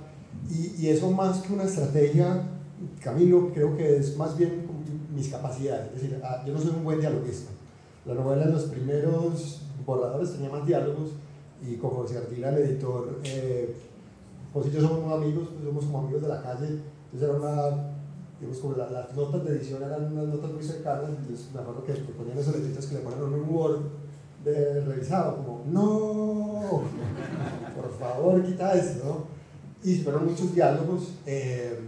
y, 0.48 0.82
y 0.82 0.88
eso 0.88 1.10
más 1.10 1.42
que 1.42 1.52
una 1.52 1.64
estrategia, 1.64 2.42
Camilo, 3.00 3.52
creo 3.52 3.76
que 3.76 3.98
es 3.98 4.16
más 4.16 4.36
bien 4.36 4.66
mis 5.14 5.28
capacidades. 5.28 5.88
Es 5.88 6.02
decir, 6.02 6.20
ah, 6.24 6.42
yo 6.46 6.54
no 6.54 6.60
soy 6.60 6.70
un 6.70 6.84
buen 6.84 7.00
dialoguista. 7.00 7.52
La 8.06 8.14
novela 8.14 8.44
en 8.44 8.52
los 8.52 8.64
primeros 8.64 9.60
borradores 9.86 10.32
tenía 10.32 10.50
más 10.50 10.66
diálogos 10.66 11.10
y 11.62 11.76
con 11.76 11.90
José 11.90 12.18
Ardila, 12.18 12.50
el 12.50 12.58
editor, 12.58 13.20
eh, 13.24 13.74
y 14.54 14.70
yo 14.70 14.80
somos 14.80 15.12
amigos, 15.12 15.48
pues 15.52 15.64
somos 15.64 15.84
como 15.84 15.98
amigos 16.00 16.22
de 16.22 16.28
la 16.28 16.42
calle, 16.42 16.66
entonces 17.12 17.22
era 17.22 17.32
una, 17.32 17.93
digamos, 18.38 18.58
como 18.60 18.76
las 18.76 19.14
notas 19.14 19.44
de 19.44 19.50
edición 19.50 19.82
eran 19.82 20.12
unas 20.12 20.26
notas 20.26 20.52
muy 20.52 20.62
cercanas, 20.62 21.10
entonces 21.10 21.46
me 21.54 21.60
acuerdo 21.60 21.84
que, 21.84 21.92
que 21.92 22.12
ponían 22.12 22.38
esos 22.38 22.56
letritos 22.56 22.86
que 22.86 22.94
le 22.96 23.00
ponen 23.00 23.22
un 23.22 23.54
Word 23.54 23.80
de 24.44 24.80
revisado, 24.84 25.36
como, 25.36 25.64
no, 25.66 26.82
por 27.74 27.98
favor, 27.98 28.44
quita 28.44 28.74
eso, 28.74 29.04
¿no? 29.04 29.34
Y 29.88 29.96
fueron 29.98 30.26
muchos 30.26 30.54
diálogos, 30.54 31.14
eh, 31.26 31.78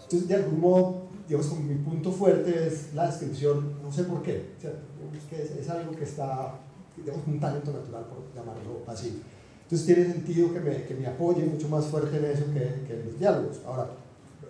entonces 0.00 0.28
de 0.28 0.34
algún 0.34 0.60
modo 0.60 1.02
digamos, 1.32 1.46
como 1.46 1.62
mi 1.62 1.76
punto 1.76 2.12
fuerte 2.12 2.66
es 2.66 2.92
la 2.94 3.06
descripción, 3.06 3.82
no 3.82 3.90
sé 3.92 4.04
por 4.04 4.22
qué, 4.22 4.50
es, 4.58 5.24
que 5.24 5.60
es, 5.60 5.70
algo 5.70 5.92
que 5.92 6.04
está, 6.04 6.58
digamos, 6.96 7.26
un 7.26 7.40
talento 7.40 7.72
natural, 7.72 8.04
por 8.04 8.34
llamarlo 8.34 8.82
así. 8.86 9.22
Entonces 9.62 9.86
tiene 9.86 10.12
sentido 10.12 10.52
que 10.52 10.60
me, 10.60 10.84
que 10.84 10.94
me 10.94 11.06
apoye 11.06 11.44
mucho 11.44 11.68
más 11.68 11.86
fuerte 11.86 12.18
en 12.18 12.26
eso 12.26 12.44
que, 12.52 12.86
que 12.86 13.00
en 13.00 13.06
los 13.06 13.18
diálogos. 13.18 13.60
Ahora, 13.64 13.88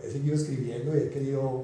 he 0.03 0.11
seguido 0.11 0.35
escribiendo 0.35 0.97
y 0.97 1.01
he 1.01 1.11
querido 1.11 1.63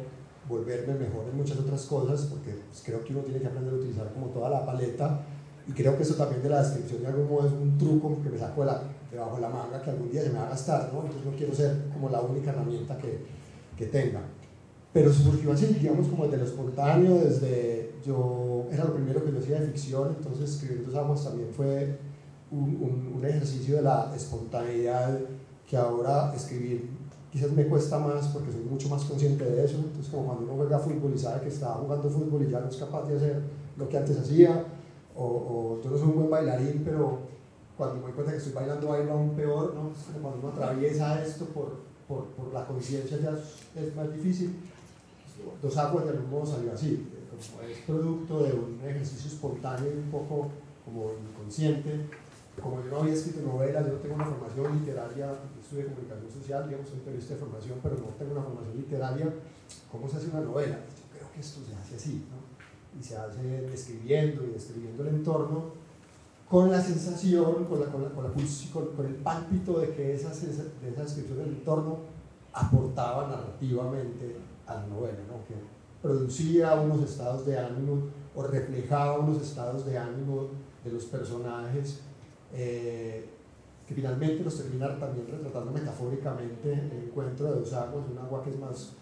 volverme 0.49 0.95
mejor 0.95 1.27
en 1.31 1.37
muchas 1.37 1.59
otras 1.59 1.85
cosas, 1.85 2.23
porque 2.23 2.55
pues, 2.69 2.83
creo 2.85 3.05
que 3.05 3.13
uno 3.13 3.23
tiene 3.23 3.41
que 3.41 3.47
aprender 3.47 3.75
a 3.75 3.77
utilizar 3.77 4.13
como 4.13 4.27
toda 4.29 4.49
la 4.49 4.65
paleta, 4.65 5.21
y 5.67 5.73
creo 5.73 5.97
que 5.97 6.03
eso 6.03 6.15
también 6.15 6.43
de 6.43 6.49
la 6.49 6.63
descripción 6.63 7.03
de 7.03 7.09
algún 7.09 7.29
modo 7.29 7.47
es 7.47 7.53
un 7.53 7.77
truco 7.77 8.23
que 8.23 8.31
me 8.31 8.39
saco 8.39 8.63
de 8.63 8.69
la, 8.69 8.83
debajo 9.11 9.37
de 9.37 9.43
la 9.43 9.49
manga 9.51 9.83
que 9.83 9.91
algún 9.91 10.11
día 10.11 10.23
se 10.23 10.31
me 10.31 10.39
va 10.39 10.47
a 10.47 10.51
gastar, 10.51 10.91
¿no? 10.93 11.01
entonces 11.01 11.27
no 11.27 11.33
quiero 11.37 11.55
ser 11.55 11.89
como 11.93 12.09
la 12.09 12.21
única 12.23 12.51
herramienta 12.51 12.97
que, 12.97 13.19
que 13.77 13.87
tenga 13.87 14.23
pero 14.93 15.13
surgió 15.13 15.53
así, 15.53 15.67
digamos, 15.67 16.09
como 16.09 16.25
desde 16.25 16.39
lo 16.39 16.45
espontáneo, 16.45 17.19
desde 17.19 17.93
yo, 18.05 18.67
era 18.71 18.85
lo 18.85 18.95
primero 18.95 19.23
que 19.23 19.31
yo 19.31 19.39
hacía 19.39 19.61
de 19.61 19.67
ficción, 19.69 20.17
entonces 20.17 20.51
escribir 20.51 20.87
Dos 20.87 20.95
Aguas 20.95 21.25
también 21.25 21.51
fue 21.53 21.99
un, 22.51 23.13
un, 23.15 23.25
ejercicio 23.25 23.77
de 23.77 23.83
la 23.83 24.13
espontaneidad 24.17 25.21
que 25.69 25.77
ahora 25.77 26.33
escribir 26.35 26.89
quizás 27.33 27.53
me 27.53 27.67
cuesta 27.67 27.99
más 27.99 28.29
porque 28.29 28.53
soy 28.53 28.63
mucho 28.63 28.89
más 28.89 29.05
consciente 29.05 29.45
de 29.45 29.65
eso, 29.65 29.77
entonces 29.77 30.11
como 30.11 30.27
cuando 30.27 30.45
uno 30.45 30.55
juega 30.55 30.79
fútbol 30.79 31.13
y 31.15 31.19
sabe 31.19 31.43
que 31.43 31.49
está 31.49 31.75
jugando 31.75 32.09
fútbol 32.09 32.43
y 32.43 32.51
ya 32.51 32.61
no 32.61 32.69
es 32.69 32.77
capaz 32.77 33.07
de 33.07 33.17
hacer 33.17 33.43
lo 33.77 33.89
que 33.89 33.97
antes 33.97 34.19
hacía, 34.19 34.65
o, 35.17 35.25
o 35.25 35.81
yo 35.83 35.91
no 35.91 35.99
soy 35.99 36.09
un 36.09 36.17
buen 36.17 36.31
bailarín, 36.31 36.83
pero 36.85 37.19
cuando 37.77 37.97
me 37.97 38.03
doy 38.03 38.13
cuenta 38.13 38.33
que 38.33 38.39
estoy 38.39 38.53
bailando 38.53 38.89
bailo 38.89 39.13
aún 39.13 39.31
peor, 39.31 39.75
¿no? 39.75 39.93
cuando 40.21 40.41
uno 40.41 40.49
atraviesa 40.49 41.23
esto 41.23 41.45
por, 41.47 41.77
por, 42.09 42.25
por 42.31 42.53
la 42.53 42.67
conciencia 42.67 43.19
ya 43.19 43.31
es 43.81 43.95
más 43.95 44.13
difícil. 44.13 44.57
Dos 45.63 45.77
Aguas 45.77 46.05
de 46.05 46.11
algún 46.11 46.31
modo 46.31 46.47
salió 46.47 46.73
así, 46.73 47.07
como 47.31 47.63
es 47.63 47.79
producto 47.87 48.43
de 48.43 48.53
un 48.53 48.81
ejercicio 48.85 49.31
espontáneo 49.31 49.89
y 49.95 49.99
un 49.99 50.11
poco 50.11 50.49
como 50.85 51.13
inconsciente. 51.31 52.01
Como 52.63 52.83
yo 52.83 52.91
no 52.91 52.97
había 52.99 53.15
escrito 53.15 53.43
novelas, 53.43 53.87
yo 53.87 53.93
no 53.93 53.99
tengo 53.99 54.15
una 54.15 54.25
formación 54.25 54.79
literaria, 54.79 55.33
estudié 55.61 55.87
comunicación 55.87 56.31
social, 56.31 56.69
digamos, 56.69 56.89
soy 56.89 56.99
periodista 57.01 57.35
de 57.35 57.41
formación, 57.41 57.79
pero 57.83 57.97
no 57.97 58.07
tengo 58.19 58.33
una 58.33 58.43
formación 58.43 58.77
literaria. 58.77 59.35
¿Cómo 59.91 60.09
se 60.09 60.17
hace 60.17 60.31
una 60.31 60.41
novela? 60.41 60.77
Yo 60.77 61.19
creo 61.19 61.33
que 61.33 61.41
esto 61.41 61.61
se 61.67 61.75
hace 61.75 61.97
así, 61.97 62.25
¿no? 62.31 62.99
Y 62.99 63.03
se 63.03 63.17
hace 63.17 63.43
describiendo 63.63 64.45
y 64.45 64.51
describiendo 64.51 65.03
el 65.03 65.09
entorno 65.09 65.73
con 66.49 66.71
la 66.71 66.81
sensación, 66.81 67.67
con, 67.67 67.81
la, 67.81 67.87
con, 67.87 68.03
la, 68.03 68.09
con, 68.09 68.25
la, 68.25 68.31
con 68.31 69.07
el 69.07 69.15
pálpito 69.17 69.81
de 69.81 69.95
que 69.95 70.15
esa, 70.15 70.31
de 70.31 70.91
esa 70.91 71.03
descripción 71.03 71.39
del 71.39 71.49
entorno 71.49 71.99
aportaba 72.53 73.29
narrativamente 73.29 74.37
a 74.67 74.75
la 74.75 74.87
novela, 74.87 75.19
¿no? 75.29 75.45
que 75.47 75.55
producía 76.03 76.75
unos 76.75 77.03
estados 77.03 77.45
de 77.45 77.59
ánimo 77.59 78.05
o 78.35 78.43
reflejaba 78.43 79.19
unos 79.19 79.43
estados 79.43 79.85
de 79.85 79.99
ánimo 79.99 80.49
de 80.85 80.93
los 80.93 81.05
personajes 81.05 82.01
eh, 82.55 83.25
que 83.87 83.95
finalmente 83.95 84.45
los 84.45 84.57
terminan 84.57 84.99
también 84.99 85.27
retratando 85.27 85.73
metafóricamente 85.73 86.73
el 86.73 87.05
encuentro 87.07 87.47
de 87.53 87.61
dos 87.61 87.73
aguas, 87.73 88.05
un 88.11 88.19
agua 88.19 88.43
que 88.43 88.51
es 88.51 88.59
más 88.59 88.93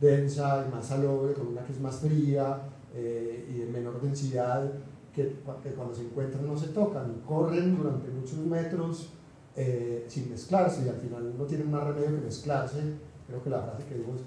densa 0.00 0.66
y 0.66 0.74
más 0.74 0.86
salobre, 0.86 1.34
con 1.34 1.48
una 1.48 1.64
que 1.64 1.72
es 1.72 1.80
más 1.80 1.96
fría 1.96 2.58
eh, 2.94 3.48
y 3.48 3.58
de 3.58 3.66
menor 3.66 4.00
densidad, 4.00 4.70
que, 5.14 5.36
que, 5.62 5.70
cuando 5.70 5.94
se 5.94 6.02
encuentran 6.02 6.46
no 6.46 6.56
se 6.56 6.68
tocan, 6.68 7.22
corren 7.24 7.76
durante 7.76 8.10
muchos 8.10 8.38
metros 8.38 9.10
eh, 9.56 10.04
sin 10.08 10.30
mezclarse 10.30 10.84
y 10.84 10.88
al 10.88 10.96
final 10.96 11.38
no 11.38 11.44
tienen 11.44 11.70
más 11.70 11.84
remedio 11.84 12.16
que 12.16 12.24
mezclarse. 12.24 12.80
Creo 13.28 13.42
que 13.42 13.50
la 13.50 13.62
frase 13.62 13.84
que 13.84 13.94
digo 13.94 14.14
es 14.16 14.22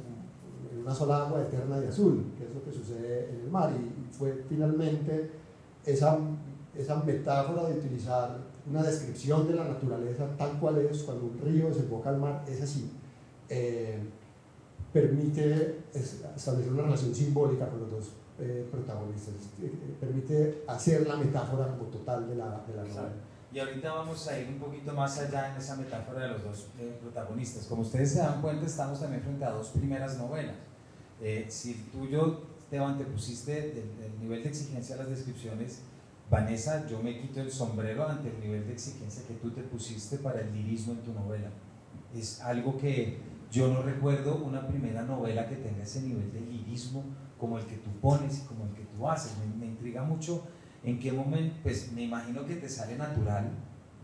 una 0.81 0.95
sola 0.95 1.25
agua 1.25 1.41
eterna 1.41 1.79
y 1.83 1.87
azul, 1.87 2.23
que 2.37 2.45
es 2.45 2.53
lo 2.53 2.63
que 2.63 2.71
sucede 2.71 3.29
en 3.29 3.41
el 3.41 3.51
mar. 3.51 3.71
Y 3.71 4.13
fue 4.13 4.43
finalmente 4.47 5.31
esa, 5.85 6.17
esa 6.73 7.03
metáfora 7.03 7.67
de 7.67 7.79
utilizar 7.79 8.37
una 8.69 8.83
descripción 8.83 9.47
de 9.47 9.55
la 9.55 9.65
naturaleza 9.65 10.27
tal 10.37 10.59
cual 10.59 10.77
es, 10.79 11.03
cuando 11.03 11.25
un 11.25 11.39
río 11.39 11.69
desemboca 11.69 12.09
al 12.09 12.17
mar, 12.17 12.43
es 12.47 12.61
así. 12.61 12.91
Eh, 13.49 13.99
permite 14.91 15.83
establecer 15.93 16.73
una 16.73 16.83
relación 16.83 17.13
simbólica 17.13 17.69
con 17.69 17.81
los 17.81 17.91
dos 17.91 18.11
eh, 18.39 18.67
protagonistas, 18.71 19.35
eh, 19.61 19.71
permite 19.99 20.63
hacer 20.67 21.07
la 21.07 21.15
metáfora 21.15 21.67
como 21.67 21.89
total 21.89 22.27
de 22.27 22.35
la, 22.35 22.63
de 22.67 22.75
la 22.75 22.83
novela. 22.83 23.13
Y 23.51 23.59
ahorita 23.59 23.93
vamos 23.93 24.27
a 24.27 24.37
ir 24.37 24.49
un 24.49 24.59
poquito 24.59 24.93
más 24.93 25.17
allá 25.19 25.51
en 25.51 25.57
esa 25.57 25.75
metáfora 25.77 26.23
de 26.23 26.27
los 26.29 26.43
dos 26.43 26.67
protagonistas. 27.01 27.65
Como 27.65 27.83
ustedes 27.83 28.11
se 28.11 28.19
dan 28.19 28.41
cuenta, 28.41 28.65
estamos 28.65 28.99
también 28.99 29.21
frente 29.21 29.45
a 29.45 29.51
dos 29.51 29.69
primeras 29.69 30.17
novelas. 30.17 30.55
si 31.47 31.73
tú 31.91 32.05
y 32.05 32.11
yo, 32.11 32.41
Esteban, 32.59 32.97
te 32.97 33.05
pusiste 33.05 33.71
el 33.71 34.19
nivel 34.19 34.43
de 34.43 34.49
exigencia 34.49 34.95
a 34.95 34.99
las 34.99 35.09
descripciones, 35.09 35.79
Vanessa, 36.29 36.85
yo 36.87 37.01
me 37.01 37.17
quito 37.17 37.39
el 37.39 37.49
sombrero 37.49 38.07
ante 38.07 38.29
el 38.29 38.39
nivel 38.41 38.67
de 38.67 38.73
exigencia 38.73 39.25
que 39.25 39.35
tú 39.35 39.51
te 39.51 39.63
pusiste 39.63 40.17
para 40.17 40.41
el 40.41 40.53
lirismo 40.53 40.93
en 40.93 40.99
tu 40.99 41.13
novela. 41.13 41.49
Es 42.13 42.41
algo 42.41 42.77
que 42.77 43.17
yo 43.49 43.69
no 43.69 43.81
recuerdo 43.81 44.35
una 44.35 44.67
primera 44.67 45.03
novela 45.03 45.47
que 45.47 45.55
tenga 45.55 45.83
ese 45.83 46.01
nivel 46.01 46.33
de 46.33 46.41
lirismo 46.41 47.05
como 47.39 47.57
el 47.57 47.65
que 47.65 47.77
tú 47.77 47.89
pones 48.01 48.39
y 48.39 48.41
como 48.41 48.65
el 48.65 48.73
que 48.73 48.83
tú 48.83 49.07
haces. 49.07 49.37
Me, 49.57 49.65
intriga 49.65 50.03
mucho 50.03 50.43
en 50.83 50.99
qué 50.99 51.13
momento, 51.13 51.55
pues 51.63 51.93
me 51.93 52.03
imagino 52.03 52.45
que 52.45 52.55
te 52.55 52.67
sale 52.67 52.97
natural, 52.97 53.49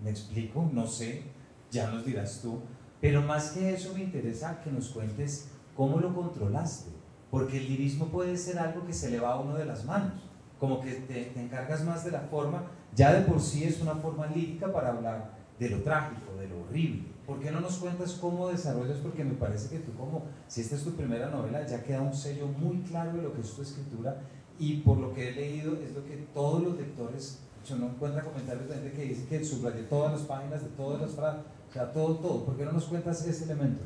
me 0.01 0.09
explico, 0.09 0.69
no 0.71 0.87
sé, 0.87 1.23
ya 1.71 1.91
nos 1.91 2.05
dirás 2.05 2.39
tú, 2.41 2.61
pero 3.01 3.21
más 3.21 3.51
que 3.51 3.73
eso 3.73 3.93
me 3.93 4.01
interesa 4.01 4.61
que 4.63 4.71
nos 4.71 4.89
cuentes 4.89 5.49
cómo 5.75 5.99
lo 5.99 6.15
controlaste, 6.15 6.91
porque 7.29 7.57
el 7.57 7.67
lirismo 7.67 8.07
puede 8.07 8.37
ser 8.37 8.59
algo 8.59 8.85
que 8.85 8.93
se 8.93 9.09
le 9.09 9.19
va 9.19 9.33
a 9.33 9.39
uno 9.39 9.55
de 9.55 9.65
las 9.65 9.83
manos 9.83 10.32
como 10.63 10.79
que 10.79 10.93
te, 10.93 11.37
encargas 11.37 11.83
más 11.83 12.05
de 12.05 12.11
la 12.11 12.21
forma, 12.21 12.63
ya 12.95 13.11
de 13.11 13.25
por 13.27 13.41
sí 13.41 13.65
es 13.65 13.81
una 13.81 13.95
forma 13.95 14.27
lírica 14.27 14.71
para 14.71 14.91
hablar 14.91 15.31
de 15.59 15.69
lo 15.69 15.81
trágico, 15.81 16.37
de 16.39 16.47
lo 16.47 16.61
horrible. 16.61 17.03
¿Por 17.27 17.41
qué 17.41 17.51
no 17.51 17.59
nos 17.59 17.79
cuentas 17.79 18.13
cómo 18.13 18.47
desarrollas? 18.47 18.99
Porque 18.99 19.25
me 19.25 19.33
parece 19.33 19.67
que 19.67 19.83
tú 19.83 19.91
como, 19.97 20.23
si 20.47 20.61
esta 20.61 20.77
es 20.77 20.85
tu 20.85 20.91
primera 20.91 21.29
novela, 21.29 21.67
ya 21.67 21.83
queda 21.83 22.01
un 22.01 22.13
sello 22.13 22.47
muy 22.47 22.77
claro 22.77 23.11
de 23.11 23.23
lo 23.23 23.33
que 23.33 23.41
es 23.41 23.51
tu 23.51 23.61
escritura 23.61 24.21
y 24.57 24.77
por 24.77 24.99
lo 24.99 25.13
que 25.13 25.27
he 25.27 25.31
leído 25.33 25.73
es 25.81 25.93
lo 25.93 26.05
que 26.05 26.15
todos 26.33 26.63
los 26.63 26.77
lectores, 26.77 27.39
yo 27.67 27.75
no 27.75 27.87
encuentro 27.87 28.23
comentarios 28.23 28.69
de 28.69 28.75
gente 28.75 28.91
que 28.93 29.03
dice 29.03 29.25
que 29.25 29.43
subrayé 29.43 29.83
todas 29.83 30.13
las 30.13 30.21
páginas 30.21 30.63
de 30.63 30.69
todas 30.69 31.01
las 31.01 31.11
frases, 31.11 31.41
o 31.69 31.73
sea, 31.73 31.91
todo, 31.91 32.15
todo. 32.19 32.45
¿Por 32.45 32.55
qué 32.55 32.63
no 32.63 32.71
nos 32.71 32.85
cuentas 32.85 33.27
ese 33.27 33.43
elemento? 33.43 33.81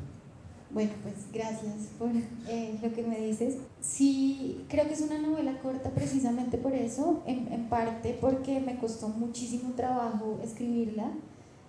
Bueno, 0.70 0.92
pues 1.02 1.14
gracias 1.32 1.88
por 1.98 2.10
eh, 2.48 2.78
lo 2.82 2.92
que 2.92 3.02
me 3.02 3.18
dices. 3.20 3.56
Sí, 3.80 4.64
creo 4.68 4.86
que 4.86 4.94
es 4.94 5.00
una 5.00 5.18
novela 5.18 5.58
corta 5.60 5.90
precisamente 5.90 6.58
por 6.58 6.74
eso, 6.74 7.22
en, 7.26 7.50
en 7.52 7.68
parte 7.68 8.16
porque 8.20 8.60
me 8.60 8.76
costó 8.78 9.08
muchísimo 9.08 9.72
trabajo 9.74 10.38
escribirla. 10.44 11.10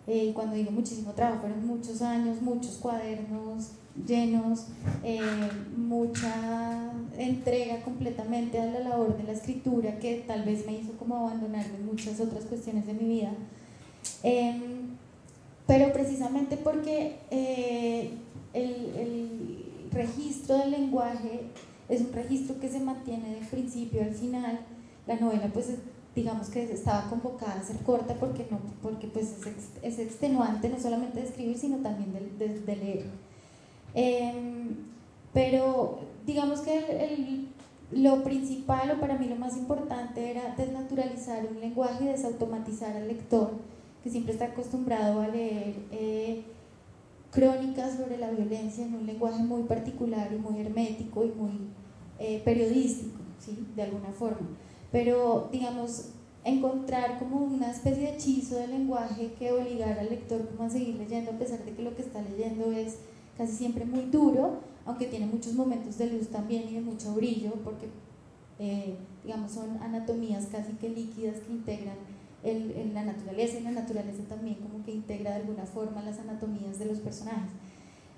Eh, 0.07 0.25
y 0.25 0.33
cuando 0.33 0.55
digo 0.55 0.71
muchísimo 0.71 1.11
trabajo, 1.11 1.41
fueron 1.41 1.65
muchos 1.67 2.01
años, 2.01 2.41
muchos 2.41 2.77
cuadernos 2.77 3.69
llenos, 4.07 4.65
eh, 5.03 5.19
mucha 5.77 6.91
entrega 7.17 7.81
completamente 7.81 8.59
a 8.59 8.65
la 8.65 8.79
labor 8.79 9.17
de 9.17 9.23
la 9.23 9.33
escritura 9.33 9.99
que 9.99 10.23
tal 10.25 10.43
vez 10.43 10.65
me 10.65 10.73
hizo 10.73 10.93
como 10.93 11.15
abandonar 11.15 11.65
muchas 11.85 12.19
otras 12.19 12.45
cuestiones 12.45 12.87
de 12.87 12.93
mi 12.93 13.07
vida. 13.07 13.31
Em, 14.23 14.97
pero 15.67 15.93
precisamente 15.93 16.57
porque 16.57 17.17
el, 18.53 19.65
registro 19.91 20.57
del 20.59 20.71
lenguaje 20.71 21.41
es 21.89 22.01
un 22.01 22.13
registro 22.13 22.59
que 22.59 22.69
se 22.69 22.79
mantiene 22.79 23.35
del 23.35 23.47
principio 23.47 24.03
al 24.03 24.13
final. 24.13 24.59
La 25.07 25.15
novela, 25.15 25.49
pues, 25.51 25.69
digamos 26.15 26.49
que 26.49 26.71
estaba 26.71 27.09
convocada 27.09 27.55
a 27.55 27.63
ser 27.63 27.77
corta 27.77 28.13
porque, 28.15 28.45
no, 28.51 28.59
porque 28.83 29.07
pues, 29.07 29.35
es, 29.81 29.99
extenuante 29.99 30.69
no 30.69 30.79
solamente 30.79 31.19
de 31.21 31.27
escribir, 31.27 31.57
sino 31.57 31.77
también 31.77 32.13
de, 32.37 32.75
leer. 32.75 33.05
Em, 33.95 34.75
pero 35.33 35.99
digamos 36.25 36.61
que 36.61 37.47
lo 37.91 38.23
principal 38.23 38.91
o 38.91 38.99
para 38.99 39.17
mí 39.17 39.27
lo 39.27 39.35
más 39.35 39.57
importante 39.57 40.29
era 40.29 40.53
desnaturalizar 40.55 41.47
un 41.47 41.59
lenguaje 41.59 42.03
y 42.03 42.07
desautomatizar 42.07 42.95
al 42.95 43.07
lector 43.07 43.51
que 44.03 44.09
siempre 44.09 44.33
está 44.33 44.45
acostumbrado 44.45 45.21
a 45.21 45.27
leer. 45.27 45.75
Eh, 45.91 46.43
crónicas 47.31 47.97
sobre 47.97 48.17
la 48.17 48.31
violencia 48.31 48.85
en 48.85 48.95
un 48.95 49.05
lenguaje 49.05 49.43
muy 49.43 49.63
particular 49.63 50.31
y 50.33 50.37
muy 50.37 50.59
hermético 50.59 51.25
y 51.25 51.31
muy 51.31 51.51
eh, 52.19 52.41
periodístico, 52.43 53.19
¿sí? 53.39 53.67
de 53.75 53.83
alguna 53.83 54.11
forma. 54.11 54.47
Pero, 54.91 55.49
digamos, 55.51 56.09
encontrar 56.43 57.19
como 57.19 57.37
una 57.37 57.69
especie 57.69 58.03
de 58.03 58.13
hechizo 58.15 58.55
del 58.55 58.71
lenguaje 58.71 59.33
que 59.37 59.51
obligara 59.51 60.01
al 60.01 60.09
lector 60.09 60.41
a 60.59 60.69
seguir 60.69 60.95
leyendo, 60.95 61.31
a 61.31 61.37
pesar 61.37 61.63
de 61.63 61.73
que 61.73 61.83
lo 61.83 61.95
que 61.95 62.01
está 62.01 62.21
leyendo 62.21 62.71
es 62.71 62.97
casi 63.37 63.53
siempre 63.53 63.85
muy 63.85 64.05
duro, 64.05 64.59
aunque 64.85 65.05
tiene 65.05 65.27
muchos 65.27 65.53
momentos 65.53 65.97
de 65.97 66.07
luz 66.07 66.29
también 66.29 66.67
y 66.69 66.73
de 66.73 66.81
mucho 66.81 67.13
brillo, 67.13 67.53
porque, 67.63 67.87
eh, 68.57 68.95
digamos, 69.23 69.51
son 69.51 69.77
anatomías 69.81 70.47
casi 70.47 70.73
que 70.73 70.89
líquidas 70.89 71.37
que 71.41 71.51
integran 71.51 71.95
en 72.43 72.93
la 72.93 73.03
naturaleza 73.03 73.59
y 73.59 73.63
la 73.63 73.71
naturaleza 73.71 74.23
también 74.27 74.55
como 74.55 74.83
que 74.83 74.91
integra 74.91 75.31
de 75.31 75.37
alguna 75.37 75.65
forma 75.65 76.01
las 76.03 76.19
anatomías 76.19 76.79
de 76.79 76.85
los 76.85 76.99
personajes. 76.99 77.51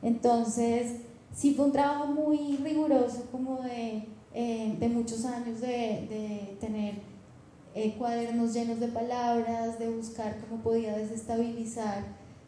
Entonces, 0.02 1.02
sí 1.34 1.54
fue 1.54 1.66
un 1.66 1.72
trabajo 1.72 2.08
muy 2.08 2.58
riguroso 2.58 3.28
como 3.32 3.62
de, 3.62 4.08
eh, 4.34 4.76
de 4.80 4.90
muchos 4.90 5.26
años 5.26 5.62
de, 5.62 5.68
de 6.10 6.58
tener 6.60 6.96
eh, 7.74 7.96
cuadernos 7.98 8.54
llenos 8.54 8.80
de 8.80 8.88
palabras, 8.88 9.80
de 9.80 9.90
buscar 9.90 10.38
cómo 10.42 10.62
podía 10.62 10.98
desestabilizar 10.98 12.04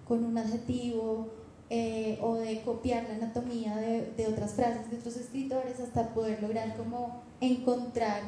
con 0.07 0.23
un 0.25 0.37
adjetivo 0.37 1.29
eh, 1.69 2.19
o 2.21 2.35
de 2.35 2.61
copiar 2.61 3.05
la 3.07 3.15
anatomía 3.15 3.75
de, 3.77 4.11
de, 4.17 4.27
otras 4.27 4.53
frases 4.53 4.91
de 4.91 4.97
otros 4.97 5.15
escritores 5.15 5.79
hasta 5.79 6.13
poder 6.13 6.41
lograr 6.41 6.75
como 6.75 7.21
encontrar 7.39 8.21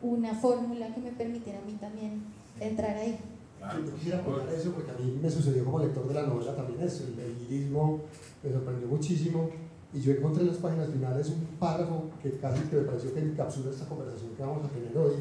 una 0.00 0.34
fórmula 0.34 0.94
que 0.94 1.00
me 1.00 1.12
permitiera 1.12 1.58
a 1.58 1.62
mí 1.62 1.74
también 1.74 2.22
entrar 2.60 2.96
ahí. 2.96 3.18
Yo 3.60 3.94
quisiera 3.94 4.22
contar 4.22 4.54
eso 4.54 4.72
porque 4.72 4.90
a 4.92 4.94
mí 4.94 5.18
me 5.20 5.28
sucedió 5.28 5.64
como 5.64 5.80
lector 5.80 6.06
de 6.06 6.14
la 6.14 6.22
novela 6.22 6.54
también 6.54 6.80
eso, 6.80 7.04
el 7.04 7.38
lirismo 7.38 8.02
me 8.42 8.52
sorprendió 8.52 8.86
muchísimo 8.86 9.50
y 9.92 10.00
yo 10.00 10.12
encontré 10.12 10.42
en 10.42 10.48
las 10.48 10.58
páginas 10.58 10.88
finales 10.88 11.28
un 11.28 11.44
párrafo 11.58 12.04
que 12.22 12.30
casi 12.38 12.62
que 12.64 12.76
me 12.76 12.82
pareció 12.82 13.12
que 13.12 13.20
encapsula 13.20 13.70
esta 13.70 13.86
conversación 13.86 14.30
que 14.36 14.42
vamos 14.42 14.64
a 14.64 14.68
tener 14.68 14.96
hoy 14.96 15.14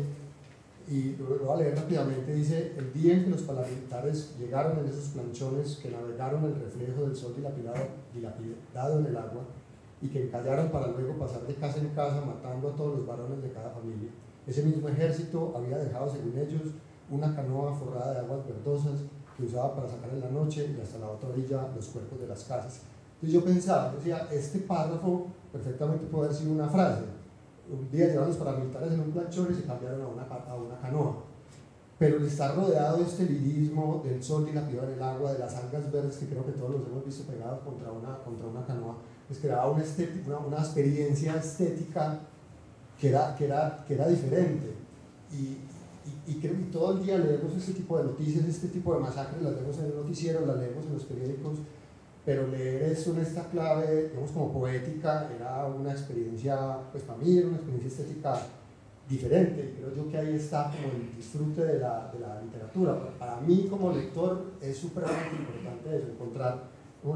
y 0.89 1.15
lo, 1.17 1.38
voy 1.39 1.50
a 1.50 1.56
leer 1.58 1.76
rápidamente, 1.76 2.34
dice, 2.34 2.73
el 2.78 2.93
día 2.93 3.15
en 3.15 3.26
que 3.26 3.30
los 3.32 3.41
parlamentares 3.41 4.36
llegaron 4.39 4.80
en 4.80 4.86
esos 4.86 5.10
planchones 5.10 5.80
que 5.82 5.89
navegaron 5.89 6.45
el 6.45 6.56
reflejo 6.56 7.02
del 7.02 7.15
sol 7.15 7.34
dilapidado, 7.36 7.88
dilapidado 8.13 9.00
en 9.00 9.06
el 9.08 9.17
agua 9.17 9.43
y 10.02 10.08
que 10.08 10.23
encallaron 10.23 10.69
para 10.69 10.88
luego 10.88 11.17
pasar 11.17 11.45
de 11.45 11.56
casa 11.56 11.80
en 11.80 11.89
casa 11.89 12.21
matando 12.21 12.69
a 12.69 12.76
todos 12.76 13.00
los 13.00 13.08
varones 13.08 13.41
de 13.41 13.52
cada 13.52 13.71
familia. 13.71 14.10
Ese 14.45 14.63
mismo 14.63 14.88
ejército 14.88 15.54
había 15.58 15.78
dejado, 15.78 16.10
según 16.10 16.38
ellos, 16.38 16.71
una 17.10 17.36
canoa 17.36 17.74
forrada 17.74 18.13
de 18.13 18.20
aguas 18.20 18.46
verdosas 18.46 19.02
que 19.36 19.43
usaba 19.43 19.76
para 19.76 19.88
sacar 19.88 20.10
en 20.10 20.20
la 20.20 20.30
noche 20.30 20.76
y 20.76 20.82
hasta 20.82 20.98
la 20.98 21.10
otra 21.10 21.30
orilla 21.30 21.67
los 21.76 21.86
cuerpos 21.88 22.20
de 22.20 22.28
las 22.28 22.43
casas. 22.43 22.82
Entonces 23.15 23.34
yo 23.34 23.43
pensaba, 23.43 23.93
decía, 23.93 24.28
este 24.32 24.60
párrafo 24.60 25.28
perfectamente 25.52 26.06
puede 26.06 26.26
haber 26.26 26.38
sido 26.38 26.52
una 26.52 26.67
frase. 26.67 27.04
Un 27.70 27.89
día 27.91 28.08
llegaron 28.08 28.30
los 28.30 28.38
paramilitares 28.38 28.93
en 28.93 29.00
un 29.00 29.12
planchón 29.12 29.48
y 29.52 29.56
se 29.56 29.63
cambiaron 29.63 30.02
a 30.02 30.08
una, 30.08 30.24
a 30.24 30.56
una 30.56 30.80
canoa. 30.80 31.24
Pero 32.00 32.17
el 32.17 32.26
estar 32.26 32.56
rodeado 32.56 32.98
de 32.98 33.04
este 33.04 33.24
lirismo, 33.24 34.02
del 34.06 34.24
sol 34.24 34.46
dilapidado 34.46 34.89
en 34.89 34.93
el 34.93 35.04
agua, 35.04 35.34
de 35.34 35.39
las 35.39 35.56
algas 35.56 35.91
verdes 35.91 36.17
que 36.17 36.28
creo 36.28 36.46
que 36.46 36.52
todos 36.52 36.72
los 36.72 36.88
hemos 36.88 37.04
visto 37.04 37.24
pegados 37.24 37.60
contra 37.62 37.91
una, 37.91 38.20
contra 38.20 38.48
una 38.48 38.65
canoa, 38.65 38.98
pues 39.28 39.39
creaba 39.39 39.72
una, 39.72 39.84
una, 40.28 40.38
una 40.38 40.58
experiencia 40.58 41.36
estética 41.36 42.20
que 43.00 43.10
era, 43.10 43.36
que 43.36 43.46
era, 43.46 43.84
que 43.88 43.93
era 43.96 44.08
diferente. 44.08 44.74
Y, 45.32 45.58
y, 46.28 46.36
creo 46.36 46.56
que 46.56 46.72
todo 46.72 46.98
el 46.98 47.04
día 47.04 47.18
leemos 47.18 47.56
este 47.56 47.74
tipo 47.74 47.98
de 47.98 48.06
noticias, 48.06 48.46
este 48.46 48.68
tipo 48.68 48.94
de 48.94 49.00
masacres, 49.00 49.42
las 49.42 49.54
leemos 49.54 49.78
en 49.80 49.86
el 49.86 49.96
noticiero, 49.96 50.46
las 50.46 50.58
leemos 50.58 50.86
en 50.86 50.94
los 50.94 51.04
periódicos, 51.06 51.60
pero 52.26 52.48
leer 52.48 52.84
esto 52.84 53.12
en 53.12 53.20
esta 53.20 53.50
clave, 53.50 54.10
digamos 54.10 54.32
como 54.32 54.52
poética, 54.52 55.30
era 55.34 55.66
una 55.66 55.92
experiencia, 55.92 56.78
pues 56.92 57.04
para 57.04 57.20
mí 57.20 57.38
era 57.38 57.48
una 57.48 57.58
experiencia 57.58 57.88
estética 57.88 58.42
diferente, 59.10 59.76
creo 59.78 59.96
yo 59.96 60.12
que 60.12 60.18
ahí 60.18 60.36
está 60.36 60.66
como 60.66 60.94
el 60.94 61.16
disfrute 61.16 61.63
de 61.63 61.80
la, 61.80 62.12
de 62.12 62.20
la 62.20 62.42
literatura. 62.42 62.98
Para 63.18 63.40
mí 63.40 63.68
como 63.70 63.94
lector 63.94 64.54
es 64.62 64.78
supremamente 64.78 65.36
importante 65.38 65.98
eso, 65.98 66.08
encontrar 66.10 66.63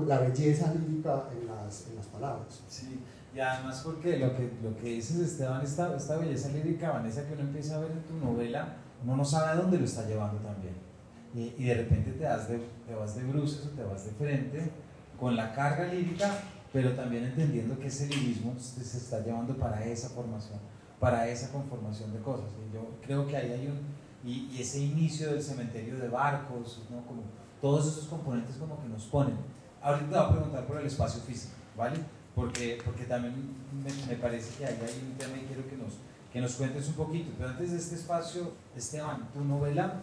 la 0.07 0.19
belleza 0.19 0.73
lírica 0.73 1.25
en 1.37 1.47
las, 1.47 1.87
en 1.89 1.95
las 1.97 2.05
palabras. 2.05 2.63
Sí. 2.69 2.99
Y 3.33 3.39
además 3.39 3.81
porque 3.83 4.17
lo 4.17 4.35
que, 4.35 4.51
lo 4.61 4.75
que 4.77 4.89
dices 4.89 5.17
Esteban, 5.19 5.61
esta, 5.63 5.95
esta 5.95 6.17
belleza 6.17 6.49
lírica, 6.49 6.91
Vanessa, 6.91 7.25
que 7.27 7.33
uno 7.33 7.43
empieza 7.43 7.77
a 7.77 7.79
ver 7.79 7.91
en 7.91 8.03
tu 8.03 8.25
novela, 8.25 8.75
uno 9.03 9.17
no 9.17 9.25
sabe 9.25 9.51
a 9.51 9.55
dónde 9.55 9.77
lo 9.77 9.85
está 9.85 10.07
llevando 10.07 10.39
también. 10.39 10.73
Y, 11.33 11.53
y 11.57 11.65
de 11.65 11.75
repente 11.75 12.11
te, 12.11 12.23
das 12.23 12.49
de, 12.49 12.59
te 12.87 12.93
vas 12.93 13.15
de 13.15 13.23
bruces 13.23 13.65
o 13.65 13.69
te 13.69 13.83
vas 13.83 14.05
de 14.05 14.11
frente 14.11 14.71
con 15.19 15.35
la 15.35 15.53
carga 15.53 15.85
lírica, 15.85 16.29
pero 16.73 16.93
también 16.93 17.25
entendiendo 17.25 17.77
que 17.79 17.87
ese 17.87 18.07
lirismo 18.07 18.53
se, 18.57 18.83
se 18.83 18.97
está 18.97 19.19
llevando 19.19 19.55
para 19.55 19.85
esa 19.85 20.09
formación, 20.09 20.59
para 20.99 21.27
esa 21.27 21.51
conformación 21.51 22.11
de 22.13 22.19
cosas. 22.19 22.47
Y 22.69 22.73
yo 22.73 22.81
creo 23.01 23.27
que 23.27 23.37
ahí 23.37 23.51
hay 23.51 23.67
un... 23.67 23.79
Y, 24.23 24.49
y 24.53 24.61
ese 24.61 24.79
inicio 24.79 25.31
del 25.31 25.41
cementerio 25.41 25.97
de 25.97 26.07
barcos, 26.07 26.83
¿no? 26.91 27.05
como 27.07 27.23
todos 27.59 27.87
esos 27.87 28.05
componentes 28.07 28.57
como 28.57 28.79
que 28.81 28.87
nos 28.87 29.05
ponen. 29.05 29.35
Ahorita 29.81 30.05
te 30.05 30.15
voy 30.15 30.25
a 30.25 30.29
preguntar 30.29 30.67
por 30.67 30.79
el 30.79 30.85
espacio 30.85 31.21
físico, 31.21 31.53
¿vale? 31.75 31.97
porque, 32.35 32.79
porque 32.83 33.05
también 33.05 33.33
me, 34.07 34.15
parece 34.15 34.57
que 34.57 34.65
ahí 34.65 34.77
hay 34.81 35.09
un 35.09 35.17
tema 35.17 35.37
y 35.37 35.45
quiero 35.45 35.67
que 35.67 35.75
nos, 35.75 35.93
que 36.31 36.41
nos 36.41 36.55
cuentes 36.55 36.87
un 36.87 36.93
poquito. 36.93 37.31
Pero 37.37 37.49
antes 37.49 37.71
de 37.71 37.77
este 37.77 37.95
espacio, 37.95 38.51
Esteban, 38.75 39.29
tu 39.33 39.43
novela 39.43 39.95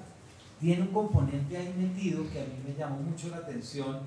tiene 0.61 0.83
un 0.83 0.89
componente 0.89 1.57
ahí 1.57 1.75
metido 1.77 2.29
que 2.31 2.41
a 2.41 2.45
mí 2.45 2.61
me 2.67 2.75
llamó 2.75 2.99
mucho 2.99 3.29
la 3.29 3.39
atención 3.39 4.01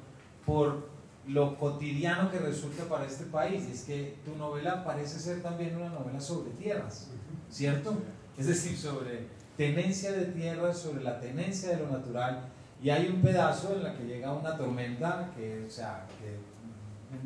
por 0.46 0.90
lo 1.28 1.58
cotidiano 1.58 2.30
que 2.32 2.40
resulta 2.40 2.84
para 2.86 3.06
este 3.06 3.26
país. 3.26 3.64
Y 3.70 3.72
es 3.72 3.84
que 3.84 4.18
tu 4.26 4.36
novela 4.36 4.84
parece 4.84 5.20
ser 5.20 5.42
también 5.42 5.76
una 5.76 5.90
novela 5.90 6.20
sobre 6.20 6.52
tierras, 6.52 7.10
¿cierto? 7.50 7.98
Es 8.38 8.48
decir, 8.48 8.78
sobre 8.78 9.28
tenencia 9.58 10.12
de 10.12 10.26
tierras, 10.26 10.78
sobre 10.78 11.04
la 11.04 11.20
tenencia 11.20 11.70
de 11.70 11.78
lo 11.78 11.90
natural. 11.90 12.50
Y 12.84 12.90
hay 12.90 13.08
un 13.08 13.22
pedazo 13.22 13.76
en 13.76 13.84
la 13.84 13.96
que 13.96 14.06
llega 14.06 14.34
una 14.34 14.58
tormenta 14.58 15.32
que, 15.36 15.66
o 15.68 15.70
sea, 15.70 16.08
que 16.20 16.40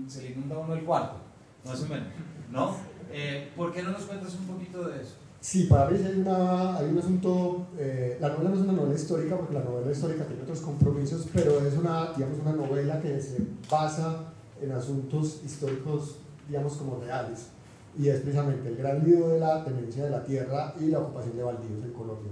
se 0.10 0.24
le 0.24 0.32
inunda 0.32 0.58
uno 0.58 0.74
el 0.74 0.84
cuarto, 0.84 1.18
más 1.64 1.82
o 1.82 1.88
menos, 1.88 2.08
¿no? 2.52 2.76
Eh, 3.12 3.52
¿Por 3.56 3.74
qué 3.74 3.84
no 3.84 3.92
nos 3.92 4.04
cuentas 4.04 4.34
un 4.36 4.48
poquito 4.48 4.88
de 4.88 5.02
eso? 5.02 5.16
Sí, 5.46 5.66
para 5.66 5.90
mí 5.90 6.00
hay, 6.04 6.22
una, 6.22 6.78
hay 6.78 6.90
un 6.90 6.98
asunto, 6.98 7.68
eh, 7.78 8.18
la 8.20 8.30
novela 8.30 8.50
no 8.50 8.56
es 8.56 8.62
una 8.62 8.74
novela 8.74 8.96
histórica 8.96 9.38
porque 9.38 9.54
la 9.54 9.64
novela 9.64 9.92
histórica 9.92 10.26
tiene 10.26 10.42
otros 10.42 10.60
compromisos, 10.62 11.28
pero 11.32 11.64
es 11.64 11.78
una, 11.78 12.14
digamos, 12.14 12.40
una 12.40 12.54
novela 12.54 13.00
que 13.00 13.22
se 13.22 13.38
basa 13.70 14.34
en 14.60 14.72
asuntos 14.72 15.42
históricos, 15.46 16.16
digamos, 16.48 16.74
como 16.74 17.00
reales. 17.00 17.50
Y 17.98 18.10
es 18.10 18.22
precisamente 18.22 18.70
el 18.70 18.78
gran 18.78 19.04
lío 19.06 19.30
de 19.30 19.40
la 19.40 19.64
tenencia 19.64 20.06
de 20.06 20.10
la 20.10 20.24
tierra 20.24 20.74
y 20.80 20.88
la 20.88 21.00
ocupación 21.00 21.38
de 21.38 21.44
baldíos 21.44 21.84
en 21.84 21.94
Colombia. 21.94 22.32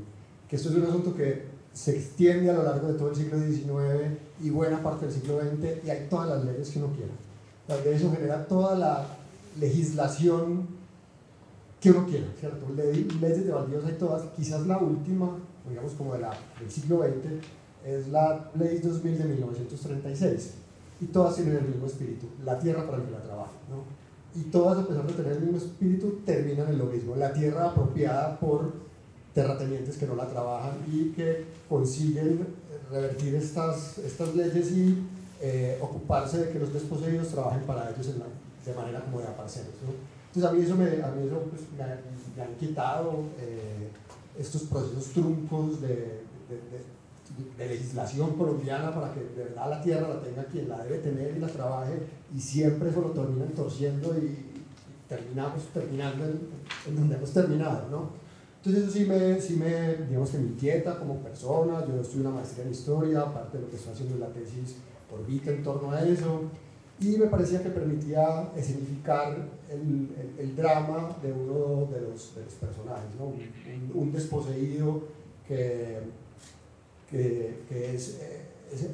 Que 0.50 0.56
esto 0.56 0.70
es 0.70 0.76
un 0.76 0.84
asunto 0.84 1.16
que 1.16 1.46
se 1.72 1.96
extiende 1.96 2.50
a 2.50 2.54
lo 2.54 2.64
largo 2.64 2.88
de 2.88 2.94
todo 2.96 3.10
el 3.10 3.16
siglo 3.16 3.38
XIX 3.40 4.18
y 4.42 4.50
buena 4.50 4.82
parte 4.82 5.06
del 5.06 5.14
siglo 5.14 5.40
XX 5.40 5.86
y 5.86 5.90
hay 5.90 6.08
todas 6.10 6.30
las 6.30 6.46
leyes 6.46 6.70
que 6.70 6.80
uno 6.80 6.90
quiera. 6.96 7.14
De 7.84 7.96
eso 7.96 8.12
genera 8.12 8.46
toda 8.46 8.76
la 8.76 9.06
legislación 9.60 10.68
que 11.80 11.92
uno 11.92 12.06
quiera, 12.06 12.28
¿cierto? 12.40 12.66
leyes 12.74 13.46
de 13.46 13.52
baldíos 13.52 13.84
hay 13.86 13.94
todas, 13.94 14.24
quizás 14.38 14.66
la 14.66 14.78
última, 14.78 15.38
digamos 15.68 15.92
como 15.94 16.14
de 16.14 16.22
la, 16.22 16.32
del 16.60 16.72
siglo 16.72 17.04
XX, 17.04 17.44
es 17.86 18.08
la 18.08 18.50
Ley 18.56 18.78
2000 18.78 19.18
de 19.18 19.26
1936, 19.26 20.52
y 21.02 21.06
todas 21.08 21.36
tienen 21.36 21.58
el 21.58 21.68
mismo 21.68 21.86
espíritu, 21.88 22.28
la 22.46 22.58
tierra 22.58 22.86
para 22.86 22.98
el 22.98 23.04
que 23.04 23.12
la 23.12 23.22
trabaja, 23.22 23.52
¿no? 23.70 23.84
Y 24.40 24.46
todas, 24.46 24.80
a 24.80 24.88
pesar 24.88 25.06
de 25.06 25.14
tener 25.14 25.34
el 25.34 25.42
mismo 25.42 25.58
espíritu, 25.58 26.22
terminan 26.26 26.70
en 26.70 26.78
lo 26.78 26.86
mismo, 26.86 27.16
la 27.18 27.34
tierra 27.34 27.70
apropiada 27.70 28.40
por 28.40 28.72
terratenientes 29.34 29.98
que 29.98 30.08
no 30.08 30.16
la 30.16 30.28
trabajan 30.28 30.78
y 30.92 31.10
que 31.10 31.46
consiguen 31.68 32.48
revertir 32.92 33.36
estas, 33.36 33.98
leyes 34.36 34.72
y 34.72 35.04
eh, 35.42 35.78
ocuparse 35.82 36.38
de 36.38 36.52
que 36.52 36.60
los 36.60 36.72
desposeídos 36.72 37.28
trabajen 37.30 37.64
para 37.64 37.90
ellos 37.90 38.08
de 38.66 38.74
manera 38.74 39.02
como 39.02 39.20
de 39.20 39.28
aparceros, 39.28 39.74
¿no? 39.86 39.94
Entonces 40.28 40.52
a 40.52 40.54
mí 40.54 40.64
eso 40.64 40.76
me, 40.76 40.86
a 41.04 41.12
mí 41.12 41.28
eso, 41.28 41.40
pues, 41.50 41.62
me, 41.78 42.44
han 42.44 42.56
quitado 42.56 43.26
eh, 43.40 43.90
estos 44.38 44.64
procesos 44.64 45.14
truncos 45.14 45.80
de, 45.82 46.24
de, 46.50 47.58
de, 47.58 47.70
legislación 47.70 48.32
colombiana 48.36 48.94
para 48.94 49.14
que 49.14 49.22
de 49.22 49.44
verdad 49.44 49.70
la 49.70 49.82
tierra 49.82 50.08
la 50.08 50.22
tenga 50.22 50.44
quien 50.46 50.70
la 50.70 50.84
debe 50.84 51.00
tener 51.00 51.38
y 51.38 51.40
la 51.40 51.48
trabaje 51.48 52.00
y 52.36 52.40
siempre 52.40 52.90
eso 52.90 53.02
lo 53.02 53.12
terminan 53.12 53.50
torciendo 53.50 54.16
y, 54.18 54.54
terminamos 55.08 55.64
terminando 55.74 56.26
en, 56.88 56.96
donde 56.96 57.16
hemos 57.16 57.32
terminado, 57.32 57.88
¿no? 57.90 58.10
Entonces 58.58 58.84
eso 58.84 58.92
sí 58.92 59.06
me, 59.06 59.40
sí 59.40 59.56
me, 59.58 60.08
digamos 60.08 60.30
que 60.30 60.38
me 60.38 60.48
inquieta 60.48 60.98
como 60.98 61.18
persona, 61.18 61.86
yo 61.86 62.00
estudié 62.00 62.22
una 62.22 62.36
maestría 62.36 62.66
en 62.66 62.72
historia, 62.72 63.22
aparte 63.22 63.58
de 63.58 63.64
lo 63.64 63.70
que 63.70 63.76
estoy 63.76 63.94
haciendo 63.94 64.16
en 64.16 64.22
la 64.22 64.28
tesis, 64.28 64.78
orbita 65.12 65.52
en 65.52 65.64
torno 65.64 65.92
a 65.92 66.02
eso, 66.02 66.44
y 67.00 67.18
me 67.18 67.28
parecía 67.28 67.62
que 67.62 67.70
permitía 67.70 68.50
escenificar 68.56 69.36
el, 69.70 70.10
el, 70.38 70.56
drama 70.56 71.16
de 71.22 71.32
uno 71.32 71.88
de 71.92 72.02
los, 72.02 72.36
de 72.36 72.44
los 72.46 72.54
personajes, 72.54 73.10
¿no? 73.20 73.34
un, 74.00 74.12
desposeído 74.12 75.02
que, 75.48 76.00
que, 77.10 77.64
que 77.68 77.96
es, 77.96 78.20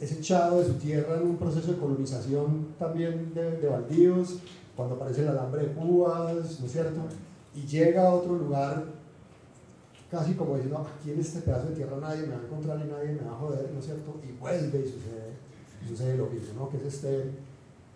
es, 0.02 0.12
echado 0.12 0.60
de 0.60 0.68
su 0.68 0.74
tierra 0.76 1.18
en 1.18 1.28
un 1.28 1.38
proceso 1.38 1.74
de 1.74 1.78
colonización 1.78 2.70
también 2.80 3.34
de, 3.34 3.58
de 3.58 3.68
baldíos, 3.68 4.40
cuando 4.76 4.96
aparece 4.96 5.22
el 5.22 5.28
alambre 5.28 5.64
de 5.64 5.68
púas, 5.70 6.60
¿no 6.60 6.66
es 6.66 6.72
cierto? 6.72 7.02
Y 7.54 7.68
llega 7.68 8.08
a 8.08 8.14
otro 8.14 8.38
lugar 8.38 8.86
casi 10.10 10.34
como 10.34 10.56
diciendo, 10.56 10.88
aquí 10.88 11.12
en 11.12 11.20
este 11.20 11.42
pedazo 11.42 11.68
de 11.68 11.76
tierra 11.76 11.98
nadie 12.00 12.22
me 12.22 12.36
va 12.36 12.42
a 12.42 12.46
encontrar 12.46 12.80
y 12.80 12.90
nadie 12.90 13.14
me 13.14 13.30
va 13.30 13.34
a 13.34 13.40
joder, 13.40 13.70
¿no 13.72 13.80
es 13.80 13.86
cierto? 13.86 14.20
Y 14.28 14.32
vuelve 14.40 14.80
y 14.80 14.86
sucede, 14.86 15.34
sucede 15.88 16.18
lo 16.18 16.28
mismo, 16.28 16.62
¿no? 16.62 16.70
Que 16.70 16.78
es 16.78 16.86
este 16.86 17.26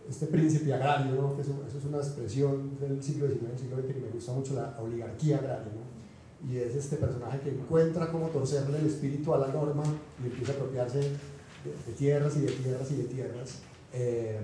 este 0.09 0.27
príncipe 0.27 0.73
agrario, 0.73 1.13
¿no? 1.13 1.35
que 1.35 1.41
eso, 1.41 1.51
es 1.67 1.85
una 1.85 1.97
expresión 1.97 2.77
del 2.79 3.01
siglo 3.01 3.27
XIX, 3.27 3.47
del 3.49 3.59
siglo 3.59 3.77
XX, 3.77 3.87
que 3.87 3.99
me 3.99 4.09
gusta 4.09 4.33
mucho, 4.33 4.53
la 4.55 4.77
oligarquía 4.81 5.37
agraria. 5.37 5.71
¿no? 5.73 6.51
Y 6.51 6.57
es 6.57 6.75
este 6.75 6.97
personaje 6.97 7.39
que 7.39 7.49
encuentra 7.49 8.11
cómo 8.11 8.27
torcerle 8.27 8.79
el 8.79 8.87
espíritu 8.87 9.33
a 9.33 9.37
la 9.37 9.47
norma 9.47 9.83
y 10.21 10.27
empieza 10.27 10.51
a 10.51 10.55
apropiarse 10.55 10.99
de, 10.99 11.93
tierras 11.97 12.35
y 12.35 12.41
de 12.41 12.51
tierras 12.51 12.91
y 12.91 12.95
de 12.95 13.03
tierras. 13.05 13.59
Eh, 13.93 14.39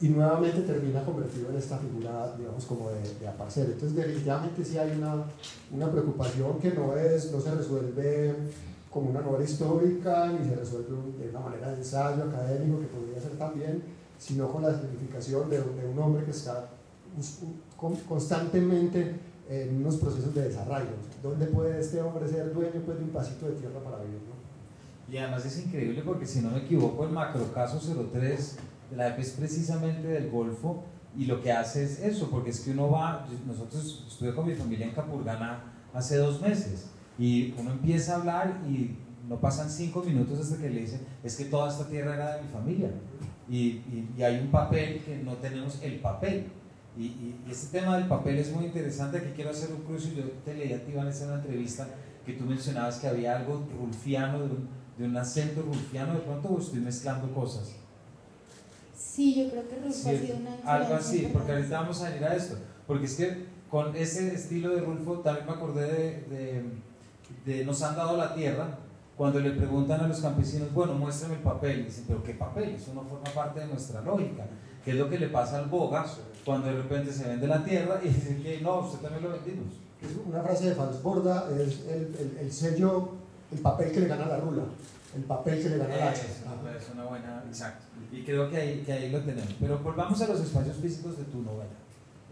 y 0.00 0.08
nuevamente 0.08 0.60
termina 0.62 1.02
convertido 1.02 1.48
en 1.50 1.56
esta 1.56 1.78
figura, 1.78 2.34
digamos, 2.36 2.66
como 2.66 2.90
de, 2.90 3.00
de. 3.00 3.26
Entonces, 3.26 3.94
definitivamente 3.94 4.64
sí 4.64 4.76
hay 4.76 4.90
una, 4.98 5.24
una 5.72 5.90
preocupación 5.90 6.58
que 6.58 6.72
no, 6.72 6.96
es, 6.96 7.32
no 7.32 7.40
se 7.40 7.54
resuelve 7.54 8.34
como 8.90 9.10
una 9.10 9.22
novela 9.22 9.44
histórica, 9.44 10.26
ni 10.26 10.46
se 10.46 10.56
resuelve 10.56 10.88
de 11.18 11.30
una 11.30 11.40
manera 11.40 11.70
de 11.70 11.78
ensayo 11.78 12.24
académico, 12.24 12.80
que 12.80 12.86
podría 12.86 13.20
ser 13.20 13.32
también, 13.38 13.82
sino 14.18 14.50
con 14.50 14.62
la 14.62 14.78
significación 14.78 15.50
de, 15.50 15.60
un 15.60 15.98
hombre 15.98 16.24
que 16.24 16.30
está 16.30 16.68
constantemente 18.08 19.14
en 19.48 19.76
unos 19.76 19.96
procesos 19.96 20.34
de 20.34 20.48
desarrollo. 20.48 20.90
¿Dónde 21.22 21.46
puede 21.46 21.80
este 21.80 22.00
hombre 22.00 22.28
ser 22.28 22.52
dueño 22.52 22.80
pues, 22.84 22.98
de 22.98 23.04
un 23.04 23.10
pasito 23.10 23.46
de 23.46 23.52
tierra 23.52 23.80
para 23.80 23.98
vivir? 23.98 24.20
Y 25.10 25.18
además 25.18 25.44
es 25.44 25.64
increíble 25.64 26.02
porque 26.04 26.26
si 26.26 26.40
no 26.40 26.50
me 26.50 26.58
equivoco 26.58 27.04
el 27.04 27.10
macrocaso 27.10 27.78
03 27.78 28.56
de 28.90 28.96
la 28.96 29.08
EP 29.08 29.18
es 29.18 29.30
precisamente 29.32 30.08
del 30.08 30.30
Golfo 30.30 30.84
y 31.16 31.26
lo 31.26 31.42
que 31.42 31.52
hace 31.52 31.84
es 31.84 32.00
eso, 32.00 32.30
porque 32.30 32.50
es 32.50 32.60
que 32.60 32.70
uno 32.70 32.90
va, 32.90 33.26
nosotros 33.46 34.06
estuve 34.08 34.34
con 34.34 34.46
mi 34.46 34.54
familia 34.54 34.86
en 34.86 34.94
Capurgana 34.94 35.72
hace 35.92 36.16
dos 36.16 36.40
meses 36.40 36.86
y 37.18 37.54
uno 37.58 37.72
empieza 37.72 38.14
a 38.14 38.16
hablar 38.16 38.60
y 38.66 38.96
no 39.28 39.38
pasan 39.40 39.70
cinco 39.70 40.02
minutos 40.02 40.40
hasta 40.40 40.60
que 40.60 40.70
le 40.70 40.80
dicen, 40.80 41.00
es 41.22 41.36
que 41.36 41.44
toda 41.44 41.70
esta 41.70 41.86
tierra 41.86 42.14
era 42.14 42.36
de 42.36 42.42
mi 42.42 42.48
familia 42.48 42.90
y, 43.48 43.82
y, 44.16 44.22
hay 44.22 44.38
un 44.38 44.48
papel 44.48 45.02
que 45.04 45.16
no 45.18 45.34
tenemos 45.34 45.80
el 45.82 46.00
papel. 46.00 46.46
Y, 46.96 47.02
y, 47.04 47.40
este 47.50 47.78
tema 47.78 47.96
del 47.96 48.06
papel 48.06 48.38
es 48.38 48.52
muy 48.52 48.66
interesante. 48.66 49.18
Aquí 49.18 49.32
quiero 49.34 49.50
hacer 49.50 49.72
un 49.72 49.82
cruce. 49.82 50.14
Yo 50.14 50.22
te 50.44 50.54
leí 50.54 50.72
a 50.72 50.84
ti, 50.84 50.92
Vanessa, 50.92 51.24
en 51.24 51.30
una 51.32 51.40
entrevista 51.40 51.86
que 52.24 52.32
tú 52.32 52.44
mencionabas 52.44 52.98
que 52.98 53.06
había 53.06 53.36
algo 53.36 53.66
rulfiano, 53.78 54.38
de 54.38 54.44
un, 54.44 54.68
de 54.96 55.04
un 55.04 55.16
acento 55.16 55.62
rulfiano. 55.62 56.14
¿De 56.14 56.20
pronto 56.20 56.58
estoy 56.58 56.80
mezclando 56.80 57.32
cosas? 57.34 57.74
Sí, 58.96 59.34
yo 59.34 59.50
creo 59.50 59.68
que 59.68 59.76
Rulfo 59.76 60.08
ha 60.08 60.12
sido 60.12 60.36
una. 60.36 60.56
Algo 60.64 60.94
así, 60.94 61.28
porque 61.32 61.52
ahorita 61.52 61.80
vamos 61.80 62.02
a 62.02 62.16
ir 62.16 62.24
a 62.24 62.34
esto. 62.34 62.56
Porque 62.86 63.06
es 63.06 63.14
que 63.14 63.46
con 63.70 63.94
ese 63.94 64.34
estilo 64.34 64.70
de 64.74 64.80
Rulfo 64.80 65.20
también 65.20 65.46
me 65.46 65.52
acordé 65.52 65.86
de, 65.86 66.36
de, 66.36 66.64
de 67.44 67.64
Nos 67.64 67.82
han 67.82 67.96
dado 67.96 68.16
la 68.16 68.34
tierra 68.34 68.78
cuando 69.16 69.38
le 69.38 69.50
preguntan 69.52 70.00
a 70.00 70.08
los 70.08 70.20
campesinos, 70.20 70.72
bueno, 70.72 70.94
muéstrame 70.94 71.34
el 71.34 71.40
papel, 71.40 71.84
dicen, 71.84 72.04
pero 72.08 72.22
¿qué 72.22 72.34
papel? 72.34 72.70
Eso 72.70 72.92
no 72.94 73.02
forma 73.02 73.30
parte 73.32 73.60
de 73.60 73.66
nuestra 73.66 74.00
lógica. 74.00 74.44
¿Qué 74.84 74.90
es 74.90 74.96
lo 74.96 75.08
que 75.08 75.18
le 75.18 75.28
pasa 75.28 75.58
al 75.58 75.66
boga 75.66 76.04
cuando 76.44 76.66
de 76.66 76.74
repente 76.74 77.12
se 77.12 77.28
vende 77.28 77.46
la 77.46 77.64
tierra 77.64 78.00
y 78.02 78.08
dice 78.08 78.36
que 78.42 78.60
no, 78.60 78.80
usted 78.80 78.98
también 78.98 79.22
lo 79.22 79.30
vendimos? 79.30 79.74
Es 80.02 80.10
una 80.26 80.42
frase 80.42 80.68
de 80.68 80.74
Falsborda, 80.74 81.48
es 81.56 81.86
el, 81.88 82.36
el, 82.40 82.52
sello, 82.52 83.12
el 83.52 83.60
papel 83.60 83.92
que 83.92 84.00
le 84.00 84.08
gana 84.08 84.26
la 84.26 84.38
rula, 84.38 84.64
el 85.16 85.22
papel 85.22 85.62
que 85.62 85.70
le 85.70 85.78
gana 85.78 85.96
la 85.96 86.10
hacha. 86.10 86.22
Es 86.22 86.90
una 86.92 87.04
buena, 87.04 87.42
exacto. 87.46 87.84
Y 88.12 88.22
creo 88.24 88.50
que 88.50 88.56
ahí, 88.56 88.82
que 88.84 88.92
ahí 88.92 89.10
lo 89.10 89.20
tenemos. 89.20 89.54
Pero 89.58 89.78
volvamos 89.78 90.20
a 90.20 90.26
los 90.26 90.40
espacios 90.40 90.76
físicos 90.76 91.16
de 91.16 91.24
tu 91.24 91.40
novela, 91.40 91.70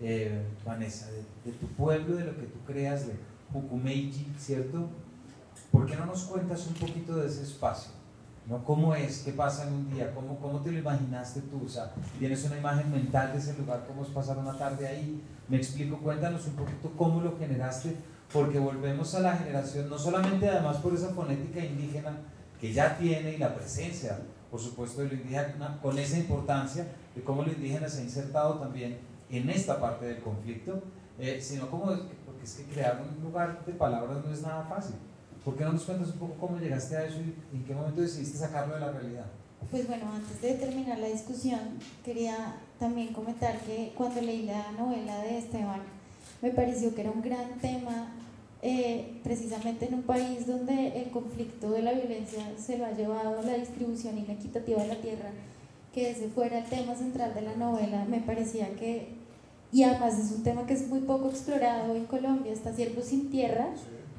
eh, 0.00 0.42
Vanessa, 0.66 1.06
de, 1.12 1.50
de, 1.50 1.56
tu 1.58 1.66
pueblo, 1.68 2.16
de 2.16 2.24
lo 2.24 2.36
que 2.36 2.42
tú 2.42 2.58
creas, 2.66 3.06
de 3.06 3.14
Hukumeiji, 3.54 4.26
¿cierto? 4.38 4.88
¿Por 5.72 5.86
qué 5.86 5.96
no 5.96 6.04
nos 6.04 6.24
cuentas 6.24 6.66
un 6.66 6.74
poquito 6.74 7.16
de 7.16 7.26
ese 7.26 7.42
espacio? 7.42 7.92
¿no? 8.46 8.62
¿Cómo 8.62 8.94
es? 8.94 9.20
¿Qué 9.20 9.32
pasa 9.32 9.66
en 9.66 9.72
un 9.72 9.90
día? 9.90 10.14
¿Cómo, 10.14 10.38
¿Cómo 10.38 10.60
te 10.60 10.70
lo 10.70 10.78
imaginaste 10.78 11.40
tú? 11.42 11.62
O 11.64 11.68
sea, 11.68 11.92
¿tienes 12.18 12.44
una 12.44 12.58
imagen 12.58 12.92
mental 12.92 13.32
de 13.32 13.38
ese 13.38 13.56
lugar? 13.56 13.84
¿Cómo 13.88 14.02
es 14.02 14.08
pasar 14.08 14.36
una 14.36 14.56
tarde 14.58 14.86
ahí? 14.86 15.22
Me 15.48 15.56
explico, 15.56 15.96
cuéntanos 15.98 16.46
un 16.46 16.56
poquito 16.56 16.92
cómo 16.96 17.22
lo 17.22 17.38
generaste, 17.38 17.96
porque 18.30 18.58
volvemos 18.58 19.14
a 19.14 19.20
la 19.20 19.36
generación, 19.36 19.88
no 19.88 19.98
solamente 19.98 20.48
además 20.48 20.76
por 20.78 20.94
esa 20.94 21.08
fonética 21.08 21.64
indígena 21.64 22.18
que 22.60 22.72
ya 22.72 22.96
tiene 22.96 23.32
y 23.32 23.38
la 23.38 23.54
presencia, 23.54 24.18
por 24.50 24.60
supuesto, 24.60 25.02
de 25.02 25.08
lo 25.08 25.14
indígena, 25.14 25.78
con 25.82 25.98
esa 25.98 26.18
importancia 26.18 26.86
de 27.14 27.22
cómo 27.22 27.42
lo 27.42 27.52
indígena 27.52 27.88
se 27.88 28.00
ha 28.00 28.04
insertado 28.04 28.54
también 28.54 28.98
en 29.30 29.48
esta 29.50 29.80
parte 29.80 30.06
del 30.06 30.20
conflicto, 30.22 30.82
eh, 31.18 31.38
sino 31.40 31.70
como, 31.70 31.86
porque 31.86 32.44
es 32.44 32.54
que 32.54 32.64
crear 32.64 33.02
un 33.02 33.22
lugar 33.22 33.64
de 33.64 33.72
palabras 33.72 34.24
no 34.24 34.30
es 34.30 34.42
nada 34.42 34.64
fácil. 34.64 34.96
¿Por 35.44 35.56
qué 35.56 35.64
no 35.64 35.72
nos 35.72 35.84
cuentas 35.84 36.08
un 36.08 36.18
poco 36.18 36.34
cómo 36.38 36.58
llegaste 36.58 36.96
a 36.96 37.04
eso 37.04 37.18
y 37.18 37.56
en 37.56 37.64
qué 37.64 37.74
momento 37.74 38.00
decidiste 38.00 38.38
sacarlo 38.38 38.74
de 38.74 38.80
la 38.80 38.92
realidad? 38.92 39.26
Pues 39.70 39.88
bueno, 39.88 40.04
antes 40.12 40.40
de 40.40 40.54
terminar 40.54 40.98
la 40.98 41.08
discusión, 41.08 41.60
quería 42.04 42.56
también 42.78 43.12
comentar 43.12 43.58
que 43.60 43.92
cuando 43.96 44.20
leí 44.20 44.44
la 44.44 44.72
novela 44.72 45.20
de 45.22 45.38
Esteban, 45.38 45.80
me 46.42 46.50
pareció 46.50 46.94
que 46.94 47.00
era 47.00 47.10
un 47.10 47.22
gran 47.22 47.58
tema, 47.60 48.12
eh, 48.60 49.20
precisamente 49.24 49.86
en 49.86 49.94
un 49.94 50.02
país 50.02 50.46
donde 50.46 51.00
el 51.02 51.10
conflicto 51.10 51.70
de 51.70 51.82
la 51.82 51.92
violencia 51.92 52.44
se 52.56 52.78
lo 52.78 52.86
ha 52.86 52.92
llevado 52.92 53.40
a 53.40 53.42
la 53.42 53.54
distribución 53.54 54.18
inequitativa 54.18 54.82
de 54.82 54.88
la 54.88 55.00
tierra, 55.00 55.30
que 55.92 56.10
ese 56.10 56.28
fuera 56.28 56.58
el 56.58 56.64
tema 56.66 56.94
central 56.94 57.34
de 57.34 57.42
la 57.42 57.56
novela, 57.56 58.04
me 58.04 58.20
parecía 58.20 58.74
que, 58.76 59.14
y 59.72 59.82
además 59.82 60.18
es 60.18 60.30
un 60.32 60.42
tema 60.42 60.66
que 60.66 60.74
es 60.74 60.86
muy 60.88 61.00
poco 61.00 61.28
explorado 61.28 61.96
en 61.96 62.06
Colombia, 62.06 62.52
está 62.52 62.72
Siervo 62.74 63.02
sin 63.02 63.30
Tierra, 63.30 63.70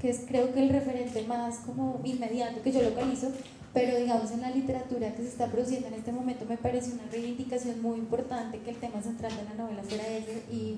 que 0.03 0.09
es 0.09 0.25
creo 0.27 0.53
que 0.53 0.61
el 0.61 0.67
referente 0.67 1.23
más 1.27 1.59
como 1.59 2.01
inmediato 2.03 2.61
que 2.61 2.73
yo 2.73 2.81
localizo, 2.81 3.31
pero 3.73 3.97
digamos 3.97 4.31
en 4.31 4.41
la 4.41 4.49
literatura 4.49 5.15
que 5.15 5.21
se 5.21 5.29
está 5.29 5.47
produciendo 5.47 5.87
en 5.87 5.93
este 5.93 6.11
momento 6.11 6.43
me 6.45 6.57
parece 6.57 6.91
una 6.91 7.09
reivindicación 7.09 7.81
muy 7.81 7.99
importante 7.99 8.59
que 8.59 8.71
el 8.71 8.75
tema 8.75 9.01
central 9.01 9.31
de 9.33 9.45
la 9.45 9.63
novela 9.63 9.81
fuera 9.81 10.05
ese 10.05 10.43
y 10.51 10.77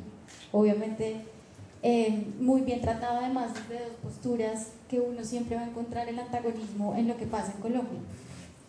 obviamente 0.51 1.21
eh, 1.81 2.23
muy 2.39 2.61
bien 2.61 2.81
tratado 2.81 3.17
además 3.17 3.51
de 3.67 3.79
dos 3.79 3.95
posturas 4.03 4.73
que 4.88 4.99
uno 4.99 5.23
siempre 5.23 5.55
va 5.55 5.63
a 5.63 5.69
encontrar 5.69 6.07
el 6.07 6.19
antagonismo 6.19 6.93
en 6.95 7.07
lo 7.07 7.17
que 7.17 7.25
pasa 7.25 7.53
en 7.55 7.61
Colombia. 7.61 7.99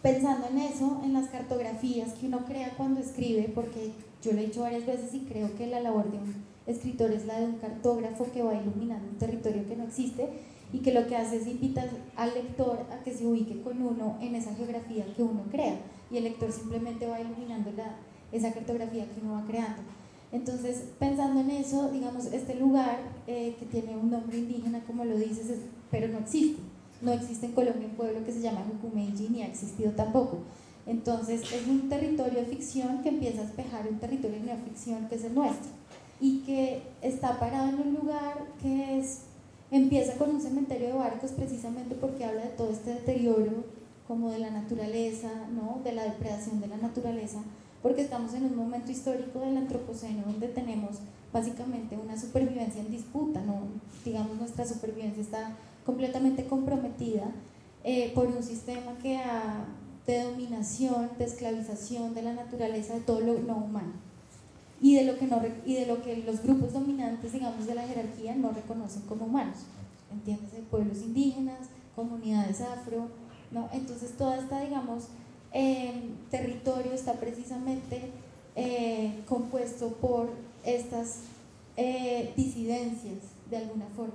Pensando 0.00 0.48
en 0.48 0.58
eso, 0.58 1.02
en 1.04 1.12
las 1.12 1.28
cartografías 1.28 2.14
que 2.14 2.28
uno 2.28 2.46
crea 2.46 2.70
cuando 2.78 3.00
escribe, 3.00 3.50
porque 3.54 3.90
yo 4.22 4.32
lo 4.32 4.38
he 4.38 4.46
dicho 4.46 4.62
varias 4.62 4.86
veces 4.86 5.12
y 5.12 5.20
creo 5.20 5.54
que 5.54 5.66
la 5.66 5.80
labor 5.80 6.10
de 6.10 6.16
un 6.16 6.55
escritor 6.66 7.10
es 7.12 7.26
la 7.26 7.40
de 7.40 7.46
un 7.46 7.58
cartógrafo 7.58 8.26
que 8.32 8.42
va 8.42 8.54
iluminando 8.54 9.08
un 9.08 9.18
territorio 9.18 9.66
que 9.66 9.76
no 9.76 9.84
existe, 9.84 10.28
y 10.72 10.80
que 10.80 10.92
lo 10.92 11.06
que 11.06 11.16
hace 11.16 11.36
es 11.36 11.46
invitar 11.46 11.88
al 12.16 12.34
lector 12.34 12.80
a 12.90 13.02
que 13.02 13.14
se 13.14 13.26
ubique 13.26 13.60
con 13.62 13.80
uno 13.80 14.18
en 14.20 14.34
esa 14.34 14.54
geografía 14.54 15.04
que 15.14 15.22
uno 15.22 15.44
crea 15.50 15.78
y 16.10 16.16
el 16.16 16.24
lector 16.24 16.52
simplemente 16.52 17.06
va 17.06 17.20
iluminando 17.20 17.72
la, 17.76 17.96
esa 18.32 18.52
cartografía 18.52 19.04
que 19.04 19.20
uno 19.22 19.34
va 19.34 19.44
creando. 19.46 19.82
Entonces, 20.32 20.84
pensando 20.98 21.40
en 21.40 21.50
eso, 21.50 21.90
digamos, 21.90 22.26
este 22.26 22.54
lugar 22.56 22.98
eh, 23.26 23.54
que 23.58 23.66
tiene 23.66 23.96
un 23.96 24.10
nombre 24.10 24.38
indígena, 24.38 24.80
como 24.84 25.04
lo 25.04 25.16
dices, 25.16 25.46
pero 25.90 26.08
no 26.08 26.18
existe. 26.18 26.60
No 27.00 27.12
existe 27.12 27.46
en 27.46 27.52
Colombia 27.52 27.86
un 27.86 27.94
pueblo 27.94 28.24
que 28.24 28.32
se 28.32 28.40
llama 28.40 28.64
Jucumeji, 28.66 29.28
ni 29.28 29.42
ha 29.42 29.46
existido 29.46 29.92
tampoco. 29.92 30.38
Entonces, 30.86 31.42
es 31.52 31.66
un 31.68 31.88
territorio 31.88 32.40
de 32.40 32.46
ficción 32.46 33.02
que 33.02 33.10
empieza 33.10 33.42
a 33.42 33.44
espejar 33.44 33.86
un 33.88 33.98
territorio 33.98 34.38
de 34.38 34.46
neoficción 34.46 35.08
que 35.08 35.14
es 35.14 35.24
el 35.24 35.34
nuestro 35.34 35.75
y 36.20 36.38
que 36.40 36.82
está 37.02 37.38
parado 37.38 37.68
en 37.68 37.80
un 37.80 37.94
lugar 37.94 38.44
que 38.62 38.98
es 38.98 39.20
Empieza 39.70 40.16
con 40.16 40.30
un 40.30 40.40
cementerio 40.40 40.88
de 40.88 40.92
barcos 40.92 41.32
precisamente 41.32 41.96
porque 41.96 42.24
habla 42.24 42.42
de 42.42 42.50
todo 42.50 42.70
este 42.70 42.90
deterioro 42.90 43.64
como 44.06 44.30
de 44.30 44.38
la 44.38 44.50
naturaleza, 44.50 45.28
¿no? 45.52 45.80
de 45.82 45.90
la 45.90 46.04
depredación 46.04 46.60
de 46.60 46.68
la 46.68 46.76
naturaleza, 46.76 47.40
porque 47.82 48.02
estamos 48.02 48.32
en 48.34 48.44
un 48.44 48.56
momento 48.56 48.92
histórico 48.92 49.40
del 49.40 49.56
antropoceno 49.56 50.22
donde 50.24 50.46
tenemos 50.48 50.98
básicamente 51.32 51.96
una 51.96 52.18
supervivencia 52.18 52.80
en 52.80 52.92
disputa, 52.92 53.40
¿no? 53.40 53.54
digamos 54.04 54.36
nuestra 54.38 54.64
supervivencia 54.64 55.20
está 55.20 55.56
completamente 55.84 56.46
comprometida 56.46 57.24
eh, 57.82 58.12
por 58.14 58.28
un 58.28 58.44
sistema 58.44 58.96
que 59.02 59.18
de 60.06 60.22
dominación, 60.22 61.10
de 61.18 61.24
esclavización 61.24 62.14
de 62.14 62.22
la 62.22 62.34
naturaleza, 62.34 62.94
de 62.94 63.00
todo 63.00 63.20
lo 63.20 63.40
no 63.40 63.56
humano 63.56 64.05
y 64.80 64.94
de 64.94 65.04
lo 65.04 65.18
que, 65.18 65.26
no, 65.26 65.40
y 65.64 65.74
de 65.74 65.86
lo 65.86 66.02
que 66.02 66.18
los 66.18 66.42
grupos 66.42 66.72
dominantes, 66.72 67.32
digamos, 67.32 67.66
de 67.66 67.74
la 67.74 67.86
jerarquía 67.86 68.34
no 68.34 68.50
reconocen 68.50 69.02
como 69.02 69.26
humanos. 69.26 69.58
¿Entiendes? 70.12 70.50
Pueblos 70.70 70.98
indígenas, 70.98 71.68
comunidades 71.94 72.60
afro, 72.60 73.08
¿no? 73.50 73.68
Entonces, 73.72 74.16
toda 74.16 74.36
esta, 74.36 74.60
digamos, 74.60 75.04
eh, 75.52 76.10
territorio 76.30 76.92
está 76.92 77.14
precisamente 77.14 78.10
eh, 78.54 79.22
compuesto 79.26 79.88
por 79.94 80.30
estas 80.64 81.20
eh, 81.76 82.32
disidencias, 82.36 83.18
de 83.50 83.56
alguna 83.56 83.86
forma. 83.96 84.14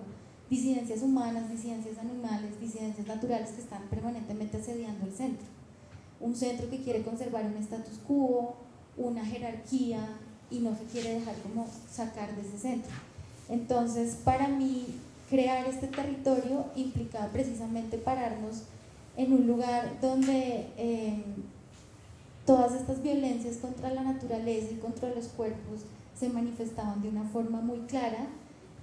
Disidencias 0.49 1.01
humanas, 1.01 1.49
disidencias 1.49 1.97
animales, 1.97 2.59
disidencias 2.59 3.07
naturales 3.07 3.51
que 3.51 3.61
están 3.61 3.83
permanentemente 3.89 4.57
asediando 4.57 5.05
el 5.05 5.13
centro. 5.13 5.47
Un 6.19 6.35
centro 6.35 6.69
que 6.69 6.83
quiere 6.83 7.03
conservar 7.03 7.45
un 7.45 7.57
status 7.57 7.99
quo, 8.05 8.55
una 8.97 9.25
jerarquía, 9.25 10.07
y 10.51 10.59
no 10.59 10.75
se 10.75 10.83
quiere 10.85 11.15
dejar 11.15 11.35
como 11.37 11.67
sacar 11.89 12.35
de 12.35 12.41
ese 12.41 12.57
centro. 12.59 12.91
Entonces, 13.49 14.17
para 14.23 14.47
mí, 14.47 14.85
crear 15.29 15.65
este 15.65 15.87
territorio 15.87 16.65
implicaba 16.75 17.27
precisamente 17.27 17.97
pararnos 17.97 18.63
en 19.17 19.33
un 19.33 19.47
lugar 19.47 19.99
donde 20.01 20.67
em, 20.77 21.23
todas 22.45 22.73
estas 22.73 23.01
violencias 23.01 23.57
contra 23.57 23.93
la 23.93 24.03
naturaleza 24.03 24.67
y 24.71 24.75
contra 24.75 25.09
los 25.09 25.27
cuerpos 25.27 25.81
se 26.17 26.29
manifestaban 26.29 27.01
de 27.01 27.09
una 27.09 27.23
forma 27.23 27.61
muy 27.61 27.79
clara 27.81 28.27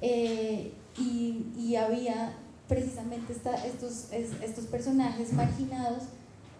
eh, 0.00 0.72
y, 0.98 1.76
había 1.76 2.34
precisamente 2.66 3.32
estos, 3.32 4.12
estos 4.12 4.64
personajes 4.66 5.32
marginados 5.32 6.04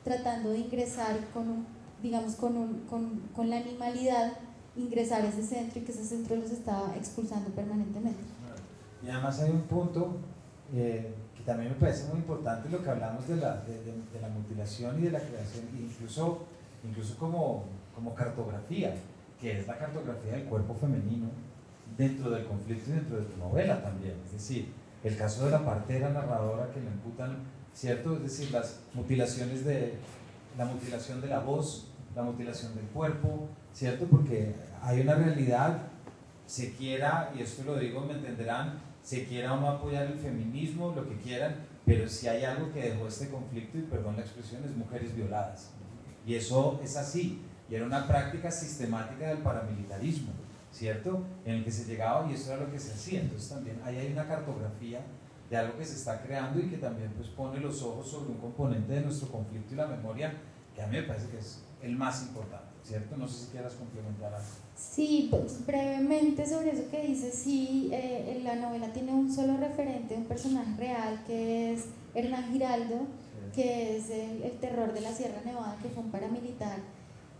tratando 0.04 0.50
de 0.50 0.60
ingresar 0.60 1.18
con, 1.34 1.66
digamos, 2.02 2.34
con, 2.36 2.82
con, 2.88 3.20
con 3.34 3.50
la 3.50 3.56
animalidad 3.56 4.34
ingresar 4.78 5.22
a 5.22 5.28
ese 5.28 5.42
centro 5.42 5.80
y 5.80 5.84
que 5.84 5.92
ese 5.92 6.04
centro 6.04 6.36
los 6.36 6.50
estaba 6.50 6.94
expulsando 6.96 7.50
permanentemente. 7.50 8.20
Y 9.04 9.08
además 9.08 9.40
hay 9.40 9.50
un 9.50 9.62
punto 9.62 10.16
eh, 10.74 11.14
que 11.36 11.42
también 11.42 11.70
me 11.70 11.76
parece 11.76 12.08
muy 12.08 12.18
importante, 12.18 12.68
lo 12.68 12.82
que 12.82 12.90
hablamos 12.90 13.26
de 13.28 13.36
la, 13.36 13.56
de, 13.62 13.82
de, 13.82 14.20
la 14.20 14.28
mutilación 14.28 14.98
y 14.98 15.02
de 15.02 15.12
la 15.12 15.20
creación, 15.20 15.64
incluso, 15.78 16.46
incluso 16.84 17.16
como, 17.16 17.64
como 17.94 18.14
cartografía, 18.14 18.94
que 19.40 19.60
es 19.60 19.66
la 19.66 19.78
cartografía 19.78 20.32
del 20.32 20.44
cuerpo 20.44 20.74
femenino 20.74 21.28
dentro 21.96 22.30
del 22.30 22.46
conflicto 22.46 22.90
y 22.90 22.94
dentro 22.94 23.18
de 23.18 23.24
tu 23.24 23.36
novela 23.38 23.82
también. 23.82 24.14
Es 24.26 24.32
decir, 24.32 24.72
el 25.04 25.16
caso 25.16 25.44
de 25.44 25.52
la 25.52 25.64
partera 25.64 26.10
narradora 26.10 26.70
que 26.70 26.80
le 26.80 26.86
imputan, 26.86 27.38
¿cierto? 27.72 28.16
Es 28.16 28.22
decir, 28.22 28.50
las 28.50 28.80
mutilaciones 28.94 29.64
de 29.64 29.94
la 30.56 30.64
mutilación 30.64 31.20
de 31.20 31.28
la 31.28 31.38
voz, 31.38 31.88
la 32.16 32.22
mutilación 32.22 32.74
del 32.74 32.86
cuerpo, 32.86 33.46
¿cierto? 33.72 34.06
Porque 34.06 34.54
hay 34.82 35.00
una 35.00 35.14
realidad, 35.14 35.78
se 36.46 36.72
quiera, 36.72 37.32
y 37.36 37.42
esto 37.42 37.64
lo 37.64 37.78
digo, 37.78 38.00
me 38.00 38.14
entenderán, 38.14 38.80
se 39.02 39.26
quiera 39.26 39.54
o 39.54 39.60
no 39.60 39.68
apoyar 39.68 40.06
el 40.06 40.18
feminismo, 40.18 40.92
lo 40.94 41.08
que 41.08 41.16
quieran, 41.16 41.56
pero 41.84 42.08
si 42.08 42.28
hay 42.28 42.44
algo 42.44 42.72
que 42.72 42.90
dejó 42.90 43.06
este 43.06 43.28
conflicto, 43.28 43.78
y 43.78 43.82
perdón 43.82 44.16
la 44.16 44.22
expresión, 44.22 44.62
es 44.64 44.76
mujeres 44.76 45.14
violadas. 45.14 45.70
Y 46.26 46.34
eso 46.34 46.80
es 46.82 46.96
así, 46.96 47.42
y 47.70 47.74
era 47.74 47.84
una 47.84 48.06
práctica 48.06 48.50
sistemática 48.50 49.28
del 49.28 49.38
paramilitarismo, 49.38 50.32
¿cierto? 50.72 51.24
En 51.44 51.56
el 51.56 51.64
que 51.64 51.70
se 51.70 51.84
llegaba 51.84 52.30
y 52.30 52.34
eso 52.34 52.52
era 52.52 52.64
lo 52.64 52.70
que 52.70 52.78
se 52.78 52.92
hacía. 52.92 53.20
Entonces 53.20 53.48
también 53.48 53.80
ahí 53.84 53.96
hay 53.96 54.12
una 54.12 54.26
cartografía 54.26 55.00
de 55.50 55.56
algo 55.56 55.78
que 55.78 55.84
se 55.84 55.96
está 55.96 56.22
creando 56.22 56.60
y 56.60 56.68
que 56.68 56.78
también 56.78 57.10
pues 57.16 57.28
pone 57.28 57.58
los 57.60 57.82
ojos 57.82 58.10
sobre 58.10 58.30
un 58.30 58.38
componente 58.38 58.92
de 58.92 59.00
nuestro 59.02 59.28
conflicto 59.28 59.74
y 59.74 59.76
la 59.76 59.86
memoria 59.86 60.34
que 60.74 60.82
a 60.82 60.86
mí 60.86 60.96
me 60.96 61.02
parece 61.02 61.28
que 61.28 61.38
es 61.38 61.62
el 61.82 61.96
más 61.96 62.22
importante, 62.22 62.67
¿cierto? 62.88 63.16
No 63.16 63.28
sé 63.28 63.44
si 63.44 63.50
quieras 63.52 63.74
complementar 63.74 64.34
algo. 64.34 64.46
Sí, 64.76 65.28
pues, 65.30 65.64
brevemente 65.66 66.46
sobre 66.46 66.70
eso 66.70 66.90
que 66.90 67.06
dices, 67.06 67.34
sí, 67.34 67.90
eh, 67.92 68.40
la 68.42 68.56
novela 68.56 68.92
tiene 68.92 69.12
un 69.12 69.32
solo 69.32 69.56
referente, 69.56 70.16
un 70.16 70.24
personaje 70.24 70.74
real 70.78 71.22
que 71.26 71.74
es 71.74 71.84
Hernán 72.14 72.50
Giraldo, 72.52 73.06
que 73.54 73.96
es 73.96 74.10
el, 74.10 74.58
terror 74.60 74.92
de 74.92 75.00
la 75.00 75.12
Sierra 75.12 75.40
Nevada, 75.44 75.76
que 75.82 75.88
fue 75.88 76.02
un 76.02 76.10
paramilitar 76.10 76.78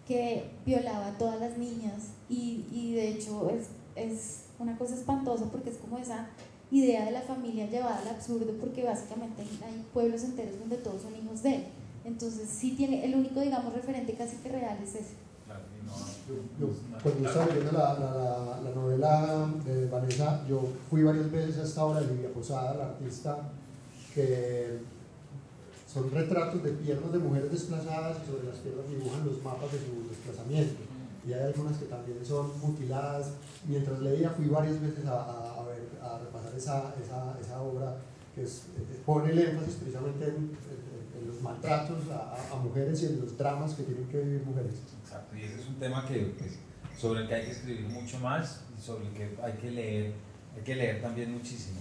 que 0.07 0.51
violaba 0.65 1.09
a 1.09 1.19
todas 1.19 1.39
las 1.41 1.59
niñas 1.59 2.13
y, 2.29 2.65
y 2.73 2.95
de 2.95 3.09
hecho 3.09 3.51
es, 3.51 3.69
es 3.95 4.45
una 4.59 4.77
cosa 4.79 4.95
espantosa 4.95 5.51
porque 5.51 5.71
es 5.71 5.77
como 5.77 5.99
esa 5.99 6.29
idea 6.71 7.05
de 7.05 7.11
la 7.11 7.21
familia 7.21 7.67
llevada 7.67 7.99
al 7.99 8.09
absurdo 8.09 8.55
porque 8.59 8.83
básicamente 8.85 9.43
hay 9.43 9.85
pueblos 9.93 10.25
enteros 10.25 10.59
donde 10.59 10.79
todos 10.79 11.03
son 11.03 11.15
hijos 11.15 11.43
de 11.43 11.57
él. 11.57 11.65
Entonces 12.05 12.49
sí 12.49 12.73
tiene, 12.73 13.05
el 13.05 13.15
único, 13.15 13.41
digamos, 13.41 13.73
referente 13.75 14.15
casi 14.15 14.37
que 14.37 14.49
real 14.49 14.79
es 14.83 14.95
ese. 14.95 15.28
Cuando 17.03 17.29
estaba 17.29 17.47
leyendo 17.47 17.73
la, 17.73 17.95
la, 17.95 18.61
la, 18.63 18.71
novela 18.75 19.49
de 19.65 19.89
Vanessa, 19.89 20.45
yo 20.49 20.63
fui 20.91 21.03
varias 21.03 21.31
veces 21.31 21.59
a 21.59 21.63
esta 21.63 21.85
obra 21.85 22.01
de 22.01 22.15
Livia 22.15 22.33
Posada, 22.33 22.75
la 22.75 22.85
artista, 22.87 23.51
que 24.15 24.79
son 25.93 26.11
retratos 26.11 26.63
de 26.63 26.73
piernas 26.73 27.13
de 27.13 27.19
mujeres 27.19 27.51
desplazadas 27.51 28.19
y 28.23 28.31
sobre 28.31 28.47
las 28.47 28.59
piernas 28.59 28.89
dibujan 28.89 29.25
los 29.25 29.43
mapas 29.43 29.73
de 29.73 29.79
su 29.79 30.09
desplazamiento. 30.09 30.81
Y 31.27 31.33
hay 31.33 31.43
algunas 31.43 31.77
que 31.79 31.87
también 31.87 32.25
son 32.25 32.59
mutiladas. 32.61 33.33
Mientras 33.67 34.01
leía 34.01 34.31
fui 34.31 34.47
varias 34.47 34.81
veces 34.81 35.05
a, 35.07 35.61
a, 35.61 35.63
ver, 35.65 35.89
a 36.03 36.19
repasar 36.19 36.55
esa, 36.57 36.95
esa, 37.03 37.39
esa 37.41 37.61
obra 37.61 37.97
que 38.35 38.43
es, 38.43 38.63
pone 39.05 39.33
el 39.33 39.39
énfasis 39.39 39.75
precisamente 39.75 40.27
en, 40.27 40.57
los 41.39 41.43
maltratos 41.43 41.99
a, 42.11 42.57
mujeres 42.57 43.03
y 43.03 43.07
en 43.07 43.21
los 43.21 43.37
dramas 43.37 43.75
que 43.75 43.85
tienen 43.85 44.09
que 44.09 44.19
vivir 44.19 44.43
mujeres. 44.45 44.83
Exacto, 45.01 45.37
y 45.37 45.43
ese 45.43 45.61
es 45.61 45.67
un 45.69 45.77
tema 45.77 46.05
que, 46.07 46.35
sobre 46.97 47.23
el 47.23 47.29
que 47.29 47.35
hay 47.35 47.45
que 47.45 47.51
escribir 47.53 47.89
mucho 47.89 48.19
más 48.21 48.65
y 48.77 48.81
sobre 48.81 49.07
el 49.07 49.13
que 49.13 49.37
hay 49.43 49.53
que 49.55 49.71
leer, 49.71 50.13
hay 50.57 50.63
que 50.63 50.75
leer 50.75 51.03
también 51.03 51.33
muchísimo. 51.33 51.79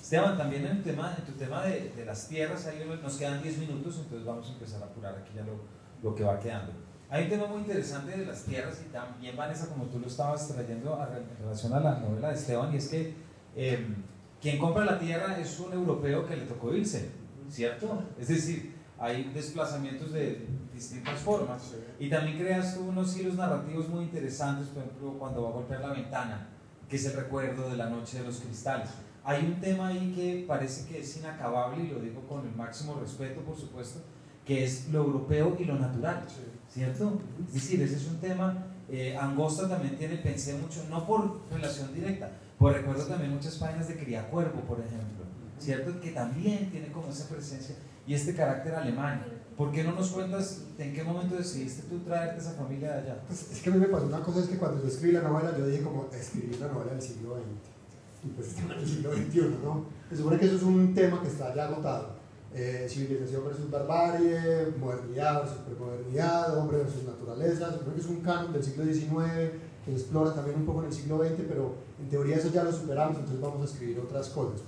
Esteban, 0.00 0.36
también 0.36 0.66
en, 0.66 0.82
tema, 0.82 1.14
en 1.16 1.24
tu 1.24 1.32
tema 1.32 1.62
de, 1.62 1.90
de 1.90 2.04
las 2.04 2.28
tierras, 2.28 2.66
ahí 2.66 2.84
nos 3.00 3.16
quedan 3.16 3.42
10 3.42 3.58
minutos, 3.58 3.98
entonces 3.98 4.26
vamos 4.26 4.48
a 4.48 4.52
empezar 4.52 4.82
a 4.82 4.86
apurar, 4.86 5.16
aquí 5.16 5.32
ya 5.34 5.42
lo, 5.44 5.60
lo 6.02 6.14
que 6.14 6.24
va 6.24 6.38
quedando. 6.38 6.72
Hay 7.08 7.24
un 7.24 7.30
tema 7.30 7.46
muy 7.46 7.58
interesante 7.58 8.16
de 8.16 8.24
las 8.24 8.44
tierras 8.44 8.82
y 8.86 8.92
también, 8.92 9.36
Vanessa, 9.36 9.68
como 9.68 9.84
tú 9.86 9.98
lo 9.98 10.06
estabas 10.06 10.46
trayendo 10.48 10.98
en 11.12 11.42
relación 11.42 11.72
a 11.72 11.80
la 11.80 11.98
novela 11.98 12.28
de 12.28 12.34
Esteban, 12.34 12.72
y 12.72 12.76
es 12.76 12.88
que 12.88 13.14
em, 13.56 13.96
quien 14.40 14.58
compra 14.58 14.84
la 14.84 14.98
tierra 14.98 15.38
es 15.38 15.58
un 15.60 15.72
europeo 15.72 16.26
que 16.26 16.36
le 16.36 16.44
tocó 16.44 16.74
irse, 16.74 17.10
¿cierto? 17.48 18.04
Es 18.18 18.28
decir, 18.28 18.79
hay 19.00 19.24
desplazamientos 19.34 20.12
de 20.12 20.46
distintas 20.72 21.18
formas. 21.20 21.74
Y 21.98 22.08
también 22.10 22.38
creas 22.38 22.74
tú 22.74 22.82
unos 22.82 23.16
hilos 23.16 23.34
narrativos 23.34 23.88
muy 23.88 24.04
interesantes, 24.04 24.68
por 24.68 24.82
ejemplo, 24.82 25.18
cuando 25.18 25.42
va 25.42 25.48
a 25.48 25.52
golpear 25.52 25.80
la 25.80 25.92
ventana, 25.92 26.48
que 26.88 26.96
es 26.96 27.06
el 27.06 27.14
recuerdo 27.14 27.70
de 27.70 27.76
la 27.76 27.88
noche 27.88 28.18
de 28.18 28.26
los 28.26 28.40
cristales. 28.40 28.90
Hay 29.24 29.44
un 29.44 29.60
tema 29.60 29.88
ahí 29.88 30.12
que 30.14 30.44
parece 30.46 30.86
que 30.86 31.00
es 31.00 31.16
inacabable, 31.16 31.84
y 31.84 31.88
lo 31.88 31.98
digo 31.98 32.20
con 32.28 32.46
el 32.46 32.54
máximo 32.54 32.98
respeto, 33.00 33.40
por 33.40 33.56
supuesto, 33.56 34.00
que 34.44 34.64
es 34.64 34.88
lo 34.90 35.00
europeo 35.00 35.56
y 35.58 35.64
lo 35.64 35.76
natural. 35.76 36.26
¿cierto? 36.72 37.20
Es 37.48 37.54
decir, 37.54 37.82
ese 37.82 37.96
es 37.96 38.06
un 38.06 38.20
tema, 38.20 38.66
eh, 38.88 39.16
Angosta 39.16 39.68
también 39.68 39.96
tiene, 39.96 40.16
pensé 40.16 40.54
mucho, 40.54 40.84
no 40.88 41.06
por 41.06 41.40
relación 41.50 41.92
directa, 41.92 42.30
por 42.58 42.72
recuerdo 42.72 43.04
también 43.06 43.32
muchas 43.32 43.56
páginas 43.56 43.88
de 43.88 43.96
Cría 43.96 44.28
Cuervo, 44.28 44.60
por 44.60 44.78
ejemplo, 44.78 45.24
¿cierto? 45.58 46.00
Que 46.00 46.10
también 46.10 46.70
tiene 46.70 46.92
como 46.92 47.08
esa 47.08 47.28
presencia 47.28 47.76
y 48.06 48.14
este 48.14 48.34
carácter 48.34 48.74
alemán. 48.74 49.24
¿Por 49.56 49.70
qué 49.72 49.84
no 49.84 49.92
nos 49.92 50.10
cuentas 50.10 50.62
en 50.78 50.94
qué 50.94 51.04
momento 51.04 51.36
decidiste 51.36 51.82
tú 51.82 51.98
traerte 51.98 52.40
esa 52.40 52.52
familia 52.52 52.92
de 52.92 52.98
allá? 53.00 53.20
Pues 53.26 53.52
es 53.52 53.60
que 53.60 53.68
a 53.68 53.72
mí 53.74 53.78
me 53.78 53.88
pasó 53.88 54.06
una 54.06 54.20
cosa, 54.20 54.40
es 54.40 54.46
que 54.46 54.56
cuando 54.56 54.82
yo 54.82 54.88
escribí 54.88 55.12
la 55.12 55.22
novela, 55.22 55.56
yo 55.56 55.66
dije 55.66 55.82
como 55.82 56.08
escribí 56.12 56.56
una 56.56 56.68
novela 56.68 56.92
del 56.92 57.02
siglo 57.02 57.36
XX, 57.36 58.24
y 58.24 58.28
pues 58.28 58.48
estamos 58.48 58.72
en 58.72 58.78
el 58.78 58.88
siglo 58.88 59.12
XXI, 59.12 59.40
¿no? 59.62 59.84
Se 60.08 60.16
supone 60.16 60.38
que 60.38 60.46
eso 60.46 60.56
es 60.56 60.62
un 60.62 60.94
tema 60.94 61.20
que 61.20 61.28
está 61.28 61.54
ya 61.54 61.66
agotado 61.66 62.20
eh, 62.52 62.86
civilización 62.88 63.44
versus 63.44 63.70
barbarie, 63.70 64.72
modernidad 64.78 65.42
versus 65.42 65.58
premodernidad, 65.58 66.58
hombre 66.58 66.78
versus 66.78 67.04
naturaleza, 67.04 67.78
creo 67.80 67.94
que 67.94 68.00
es 68.00 68.06
un 68.06 68.20
canon 68.22 68.52
del 68.52 68.64
siglo 68.64 68.84
XIX 68.84 69.52
que 69.84 69.92
explora 69.92 70.34
también 70.34 70.56
un 70.56 70.66
poco 70.66 70.80
en 70.80 70.86
el 70.86 70.92
siglo 70.92 71.18
XX, 71.18 71.42
pero 71.48 71.74
en 72.00 72.08
teoría 72.08 72.36
eso 72.36 72.50
ya 72.52 72.64
lo 72.64 72.72
superamos, 72.72 73.18
entonces 73.18 73.40
vamos 73.40 73.62
a 73.62 73.72
escribir 73.72 74.00
otras 74.00 74.28
cosas. 74.30 74.62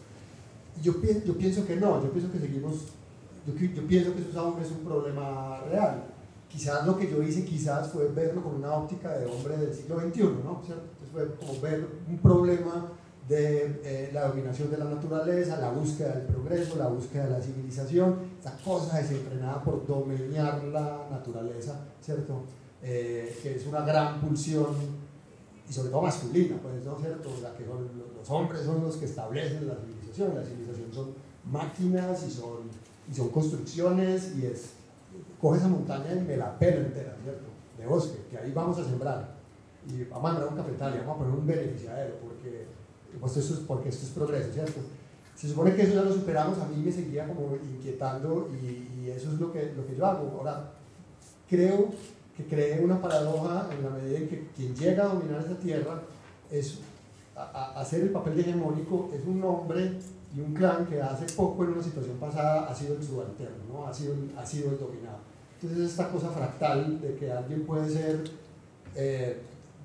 Yo, 0.80 0.95
yo 1.24 1.37
pienso 1.37 1.66
que 1.66 1.76
no, 1.76 2.03
yo 2.03 2.11
pienso 2.12 2.30
que 2.30 2.39
seguimos, 2.39 2.87
yo, 3.47 3.55
yo 3.55 3.86
pienso 3.86 4.14
que 4.14 4.22
eso 4.22 4.40
aún 4.40 4.61
es 4.62 4.70
un 4.70 4.84
problema 4.84 5.61
real. 5.70 6.05
Quizás 6.49 6.86
lo 6.86 6.99
que 6.99 7.11
yo 7.11 7.22
hice 7.22 7.45
quizás 7.45 7.88
fue 7.88 8.09
verlo 8.09 8.43
con 8.43 8.57
una 8.57 8.74
óptica 8.74 9.16
de 9.16 9.26
hombre 9.26 9.57
del 9.57 9.74
siglo 9.74 10.01
XXI, 10.01 10.22
¿no? 10.22 10.61
Entonces 10.62 10.76
fue 11.11 11.34
como 11.36 11.61
ver 11.61 11.86
un 12.09 12.18
problema 12.18 12.93
de 13.28 13.80
eh, 13.84 14.11
la 14.12 14.28
dominación 14.28 14.70
de 14.70 14.76
la 14.76 14.84
naturaleza, 14.84 15.59
la 15.59 15.70
búsqueda 15.70 16.16
del 16.16 16.26
progreso, 16.26 16.76
la 16.76 16.88
búsqueda 16.88 17.24
de 17.24 17.30
la 17.30 17.40
civilización, 17.40 18.16
esa 18.40 18.57
cosa 18.59 18.99
desenfrenada 18.99 19.62
por 19.62 19.86
dominar 19.86 20.62
la 20.64 21.07
naturaleza, 21.11 21.80
¿cierto? 22.01 22.43
Eh, 22.82 23.38
que 23.43 23.55
es 23.55 23.66
una 23.66 23.82
gran 23.82 24.20
pulsión, 24.20 24.66
y 25.68 25.72
sobre 25.72 25.90
todo 25.90 26.03
masculina, 26.03 26.57
pues, 26.61 26.84
¿no 26.84 26.99
cierto? 26.99 27.30
Que 27.57 27.64
los 27.64 28.30
hombres 28.30 28.62
son 28.62 28.82
los 28.82 28.97
que 28.97 29.05
establecen 29.05 29.68
la 29.68 29.76
civilización, 29.76 30.34
la 30.34 30.45
civilización 30.45 30.93
son 30.93 31.14
máquinas 31.45 32.24
y 32.26 32.30
son, 32.30 32.68
y 33.11 33.14
son 33.14 33.28
construcciones, 33.28 34.34
y 34.36 34.46
es, 34.46 34.70
coge 35.40 35.59
esa 35.59 35.68
montaña 35.68 36.14
y 36.14 36.20
me 36.20 36.36
la 36.36 36.59
pela 36.59 36.76
entera, 36.76 37.16
¿cierto? 37.22 37.44
De 37.78 37.86
bosque, 37.86 38.18
que 38.30 38.38
ahí 38.38 38.53
vamos 38.53 38.78
a 38.78 38.84
sembrar, 38.84 39.34
y 39.88 40.05
vamos 40.05 40.30
a 40.30 40.32
mandar 40.32 40.48
un 40.48 40.57
cafetal, 40.57 40.94
y 40.94 40.98
vamos 40.98 41.16
a 41.16 41.18
poner 41.18 41.34
un 41.34 41.46
beneficiario, 41.46 42.14
porque 42.22 42.66
pues 43.20 43.36
eso 43.36 43.55
es 43.55 43.61
porque 43.61 43.88
esto 43.88 44.07
es 44.07 44.12
progreso, 44.12 44.53
¿cierto? 44.53 44.80
Se 45.34 45.48
supone 45.48 45.74
que 45.74 45.82
eso 45.82 45.94
ya 45.94 46.03
lo 46.03 46.12
superamos, 46.12 46.59
a 46.59 46.66
mí 46.66 46.76
me 46.76 46.92
seguía 46.92 47.26
como 47.26 47.57
inquietando 47.57 48.48
y, 48.53 49.11
eso 49.11 49.32
es 49.32 49.40
lo 49.40 49.53
que, 49.53 49.72
lo 49.76 49.86
que 49.86 49.96
yo 49.96 50.07
hago. 50.07 50.38
Ahora, 50.38 50.70
creo 51.48 51.88
que 52.36 52.44
creé 52.46 52.82
una 52.82 53.00
paradoja 53.00 53.68
en 53.72 53.84
la 53.84 53.90
medida 53.90 54.18
en 54.18 54.28
que 54.28 54.46
quien 54.57 54.74
llega 54.74 55.05
a 55.05 55.14
dominar 55.14 55.40
esta 55.40 55.57
tierra 55.57 56.00
es 56.50 56.78
a, 57.36 57.80
hacer 57.80 58.03
el 58.03 58.11
papel 58.11 58.36
de 58.36 58.42
hegemónico, 58.42 59.11
es 59.12 59.26
un 59.26 59.42
hombre 59.44 59.98
y 60.35 60.41
un 60.41 60.55
clan 60.55 60.87
que 60.87 61.01
hace 61.01 61.26
poco 61.35 61.64
en 61.64 61.72
una 61.72 61.83
situación 61.83 62.16
pasada 62.16 62.66
ha 62.68 62.74
sido 62.74 62.97
el 62.97 63.03
subalterno, 63.03 63.64
¿no? 63.70 63.87
ha, 63.87 63.93
sido, 63.93 64.14
ha 64.37 64.47
sido 64.47 64.70
el 64.70 64.78
dominado. 64.78 65.18
Entonces 65.61 65.91
esta 65.91 66.09
cosa 66.11 66.30
fractal 66.30 67.01
de 67.01 67.14
que 67.16 67.30
alguien 67.30 67.64
puede 67.66 67.89
ser 67.89 68.24
eh, 68.95 69.43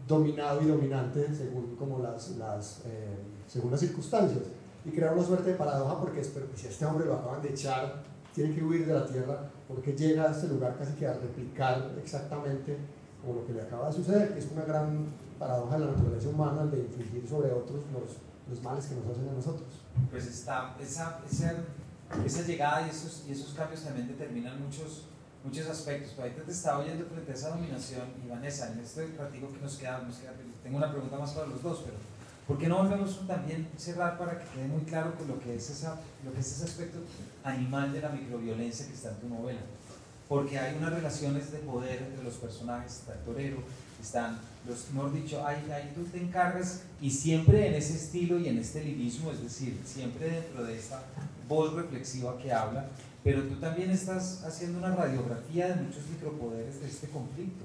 dominado 0.07 0.61
y 0.61 0.65
dominante 0.65 1.33
según, 1.35 1.75
como 1.75 1.99
las, 1.99 2.31
las, 2.37 2.81
eh, 2.85 3.17
según 3.45 3.71
las 3.71 3.81
circunstancias. 3.81 4.43
Y 4.85 4.91
crear 4.91 5.13
una 5.13 5.23
suerte 5.23 5.51
de 5.51 5.55
paradoja 5.55 5.99
porque 5.99 6.21
es, 6.21 6.29
pero 6.29 6.47
si 6.55 6.67
a 6.67 6.69
este 6.69 6.85
hombre 6.85 7.05
lo 7.05 7.15
acaban 7.15 7.41
de 7.41 7.49
echar, 7.49 8.03
tiene 8.33 8.55
que 8.55 8.63
huir 8.63 8.85
de 8.85 8.93
la 8.93 9.05
tierra 9.05 9.49
porque 9.67 9.93
llega 9.93 10.29
a 10.29 10.31
este 10.31 10.47
lugar 10.47 10.77
casi 10.77 10.93
que 10.93 11.07
a 11.07 11.13
replicar 11.13 11.91
exactamente 12.01 12.77
como 13.21 13.41
lo 13.41 13.45
que 13.45 13.53
le 13.53 13.61
acaba 13.63 13.89
de 13.89 13.95
suceder, 13.95 14.33
que 14.33 14.39
es 14.39 14.49
una 14.51 14.63
gran 14.63 15.07
paradoja 15.37 15.77
de 15.77 15.85
la 15.85 15.91
naturaleza 15.91 16.29
humana 16.29 16.65
de 16.65 16.79
infligir 16.79 17.27
sobre 17.27 17.51
otros 17.51 17.81
los, 17.91 18.17
los 18.49 18.61
males 18.61 18.85
que 18.85 18.95
nos 18.95 19.05
hacen 19.07 19.29
a 19.29 19.33
nosotros. 19.33 19.67
Pues 20.09 20.25
está, 20.25 20.75
esa, 20.79 21.19
esa, 21.29 21.55
esa 22.25 22.41
llegada 22.43 22.87
y 22.87 22.89
esos, 22.89 23.23
y 23.27 23.31
esos 23.31 23.53
cambios 23.53 23.81
también 23.83 24.07
determinan 24.07 24.61
muchos 24.61 25.05
muchos 25.47 25.67
aspectos. 25.67 26.11
Pero 26.15 26.23
ahorita 26.27 26.43
te 26.43 26.51
estaba 26.51 26.79
oyendo 26.79 27.05
frente 27.05 27.31
a 27.31 27.35
esa 27.35 27.49
dominación 27.49 28.03
y 28.23 28.29
Vanessa, 28.29 28.71
en 28.71 28.79
este 28.79 29.07
ratito 29.17 29.51
que 29.51 29.59
nos 29.59 29.77
queda, 29.77 29.99
nos 29.99 30.17
queda, 30.17 30.33
tengo 30.63 30.77
una 30.77 30.91
pregunta 30.91 31.17
más 31.17 31.31
para 31.31 31.47
los 31.47 31.61
dos, 31.61 31.81
pero 31.85 31.97
¿por 32.47 32.57
qué 32.57 32.67
no 32.67 32.77
volvemos 32.77 33.25
también 33.27 33.67
cerrar 33.77 34.17
para 34.17 34.39
que 34.39 34.45
quede 34.53 34.67
muy 34.67 34.81
claro 34.81 35.15
con 35.15 35.27
lo 35.27 35.39
que 35.39 35.55
es, 35.55 35.69
esa, 35.69 35.99
lo 36.23 36.33
que 36.33 36.39
es 36.39 36.51
ese 36.51 36.65
aspecto 36.65 36.99
animal 37.43 37.93
de 37.93 38.01
la 38.01 38.09
microviolencia 38.09 38.87
que 38.87 38.93
está 38.93 39.11
en 39.11 39.17
tu 39.17 39.29
novela? 39.29 39.61
Porque 40.27 40.59
hay 40.59 40.75
unas 40.75 40.91
relaciones 40.91 41.51
de 41.51 41.59
poder 41.59 42.01
entre 42.01 42.23
los 42.23 42.35
personajes, 42.35 42.97
está 42.97 43.13
el 43.13 43.19
torero, 43.19 43.57
están 44.01 44.39
los, 44.67 44.91
mejor 44.91 45.13
dicho, 45.13 45.45
ahí, 45.45 45.69
ahí 45.71 45.91
tú 45.95 46.03
te 46.03 46.19
encargas 46.19 46.81
y 47.01 47.09
siempre 47.09 47.67
en 47.67 47.75
ese 47.75 47.95
estilo 47.95 48.37
y 48.39 48.49
en 48.49 48.57
este 48.57 48.83
lirismo, 48.83 49.31
es 49.31 49.41
decir, 49.41 49.79
siempre 49.85 50.29
dentro 50.29 50.63
de 50.65 50.77
esta 50.77 51.03
voz 51.47 51.73
reflexiva 51.73 52.37
que 52.37 52.51
habla, 52.51 52.89
pero 53.23 53.43
tú 53.43 53.55
también 53.55 53.89
estás 53.91 54.43
haciendo 54.43 54.79
una 54.79 54.95
radiografía 54.95 55.69
de 55.69 55.75
muchos 55.75 56.05
micropoderes 56.09 56.81
de 56.81 56.87
este 56.87 57.07
conflicto, 57.07 57.63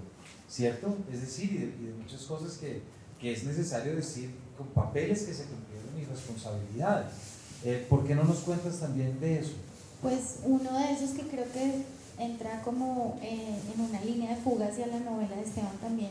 ¿cierto? 0.49 0.97
Es 1.13 1.21
decir, 1.21 1.53
y 1.53 1.87
de, 1.87 1.95
muchas 1.95 2.23
cosas 2.23 2.57
que, 2.59 2.83
que, 3.21 3.33
es 3.33 3.45
necesario 3.45 3.97
decir 3.97 4.31
con 4.57 4.69
papeles 4.69 5.23
que 5.23 5.35
se 5.35 5.45
cumplieron 5.45 6.01
y 6.01 6.05
responsabilidades. 6.05 7.13
Eh, 7.65 7.87
¿Por 7.89 8.05
qué 8.07 8.15
no 8.15 8.25
nos 8.25 8.39
cuentas 8.39 8.79
también 8.81 9.19
de 9.21 9.41
eso? 9.41 9.53
Pues 10.01 10.39
uno 10.45 10.79
de 10.79 10.93
esos 10.93 11.11
que 11.11 11.23
creo 11.23 11.45
que 11.53 11.85
entra 12.25 12.63
como 12.63 13.19
eh, 13.23 13.59
en 13.75 13.81
una 13.81 14.01
línea 14.03 14.31
de 14.31 14.37
fuga 14.37 14.67
hacia 14.67 14.87
la 14.87 15.01
novela 15.01 15.37
de 15.37 15.43
Esteban 15.43 15.77
también 15.81 16.11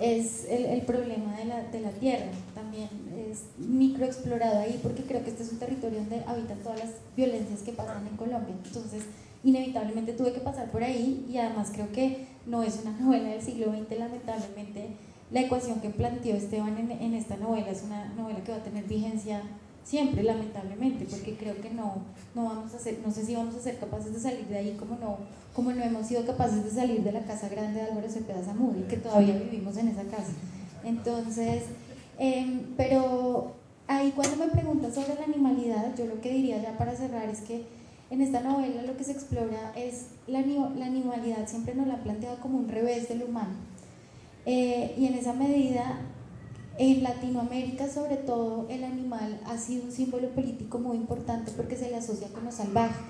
es 0.00 0.46
el, 0.48 0.64
el 0.66 0.82
problema 0.82 1.36
de 1.36 1.44
la, 1.44 1.62
de 1.62 1.80
la, 1.80 1.90
tierra, 1.90 2.26
también 2.54 2.88
es 3.30 3.44
microexplorado 3.58 4.60
ahí 4.60 4.80
porque 4.82 5.02
creo 5.02 5.22
que 5.22 5.30
este 5.30 5.44
es 5.44 5.52
un 5.52 5.58
territorio 5.58 6.00
donde 6.00 6.24
habitan 6.26 6.58
todas 6.58 6.80
las 6.80 6.90
violencias 7.16 7.60
que 7.60 7.72
pasan 7.72 8.06
en 8.06 8.16
Colombia, 8.16 8.54
entonces 8.64 9.04
inevitablemente 9.44 10.14
tuve 10.14 10.32
que 10.32 10.40
pasar 10.40 10.70
por 10.70 10.82
ahí 10.82 11.26
y 11.30 11.38
además 11.38 11.70
creo 11.72 11.92
que 11.92 12.26
no 12.46 12.62
es 12.62 12.80
una 12.82 12.92
novela 13.00 13.30
del 13.30 13.42
siglo 13.42 13.66
XX, 13.66 13.98
lamentablemente. 13.98 14.88
La 15.30 15.40
ecuación 15.40 15.80
que 15.80 15.90
planteó 15.90 16.34
Esteban 16.36 16.76
en, 16.76 16.90
en 16.90 17.14
esta 17.14 17.36
novela 17.36 17.70
es 17.70 17.82
una 17.82 18.12
novela 18.14 18.44
que 18.44 18.52
va 18.52 18.58
a 18.58 18.62
tener 18.62 18.84
vigencia 18.84 19.42
siempre, 19.84 20.22
lamentablemente, 20.22 21.04
porque 21.04 21.36
creo 21.36 21.60
que 21.60 21.70
no, 21.70 21.98
no 22.34 22.44
vamos 22.44 22.74
a 22.74 22.78
ser, 22.78 22.98
no 23.04 23.12
sé 23.12 23.24
si 23.24 23.36
vamos 23.36 23.54
a 23.54 23.60
ser 23.60 23.78
capaces 23.78 24.12
de 24.12 24.18
salir 24.18 24.46
de 24.46 24.56
ahí 24.56 24.76
como 24.78 24.96
no, 24.96 25.18
como 25.54 25.72
no 25.72 25.82
hemos 25.82 26.06
sido 26.06 26.24
capaces 26.26 26.64
de 26.64 26.70
salir 26.70 27.02
de 27.02 27.12
la 27.12 27.22
casa 27.24 27.48
grande 27.48 27.80
de 27.80 27.86
Álvaro 27.90 28.08
Cepeda 28.08 28.42
Zamudio, 28.42 28.88
que 28.88 28.96
todavía 28.96 29.36
vivimos 29.36 29.76
en 29.76 29.88
esa 29.88 30.04
casa. 30.04 30.32
Entonces, 30.82 31.64
em, 32.18 32.74
pero 32.76 33.52
ahí 33.86 34.12
cuando 34.16 34.36
me 34.36 34.50
preguntas 34.50 34.94
sobre 34.94 35.14
la 35.14 35.24
animalidad, 35.24 35.94
yo 35.96 36.06
lo 36.06 36.20
que 36.20 36.32
diría 36.32 36.62
ya 36.62 36.76
para 36.78 36.96
cerrar 36.96 37.28
es 37.28 37.42
que 37.42 37.64
en 38.10 38.20
esta 38.20 38.40
novela 38.40 38.82
lo 38.82 38.96
que 38.96 39.04
se 39.04 39.12
explora 39.12 39.72
es 39.76 40.06
la, 40.26 40.40
la 40.40 40.86
animalidad, 40.86 41.46
siempre 41.46 41.74
nos 41.74 41.86
la 41.86 41.94
ha 41.94 42.02
planteado 42.02 42.38
como 42.40 42.58
un 42.58 42.68
revés 42.68 43.08
del 43.08 43.22
humano. 43.22 43.54
Eh, 44.46 44.94
y 44.98 45.06
en 45.06 45.14
esa 45.14 45.32
medida 45.32 46.00
en 46.76 47.02
Latinoamérica, 47.02 47.88
sobre 47.88 48.16
todo, 48.16 48.66
el 48.68 48.82
animal 48.82 49.40
ha 49.46 49.58
sido 49.58 49.84
un 49.84 49.92
símbolo 49.92 50.28
político 50.30 50.78
muy 50.78 50.96
importante 50.96 51.52
porque 51.52 51.76
se 51.76 51.88
le 51.88 51.96
asocia 51.96 52.28
con 52.28 52.44
lo 52.44 52.52
salvaje. 52.52 53.00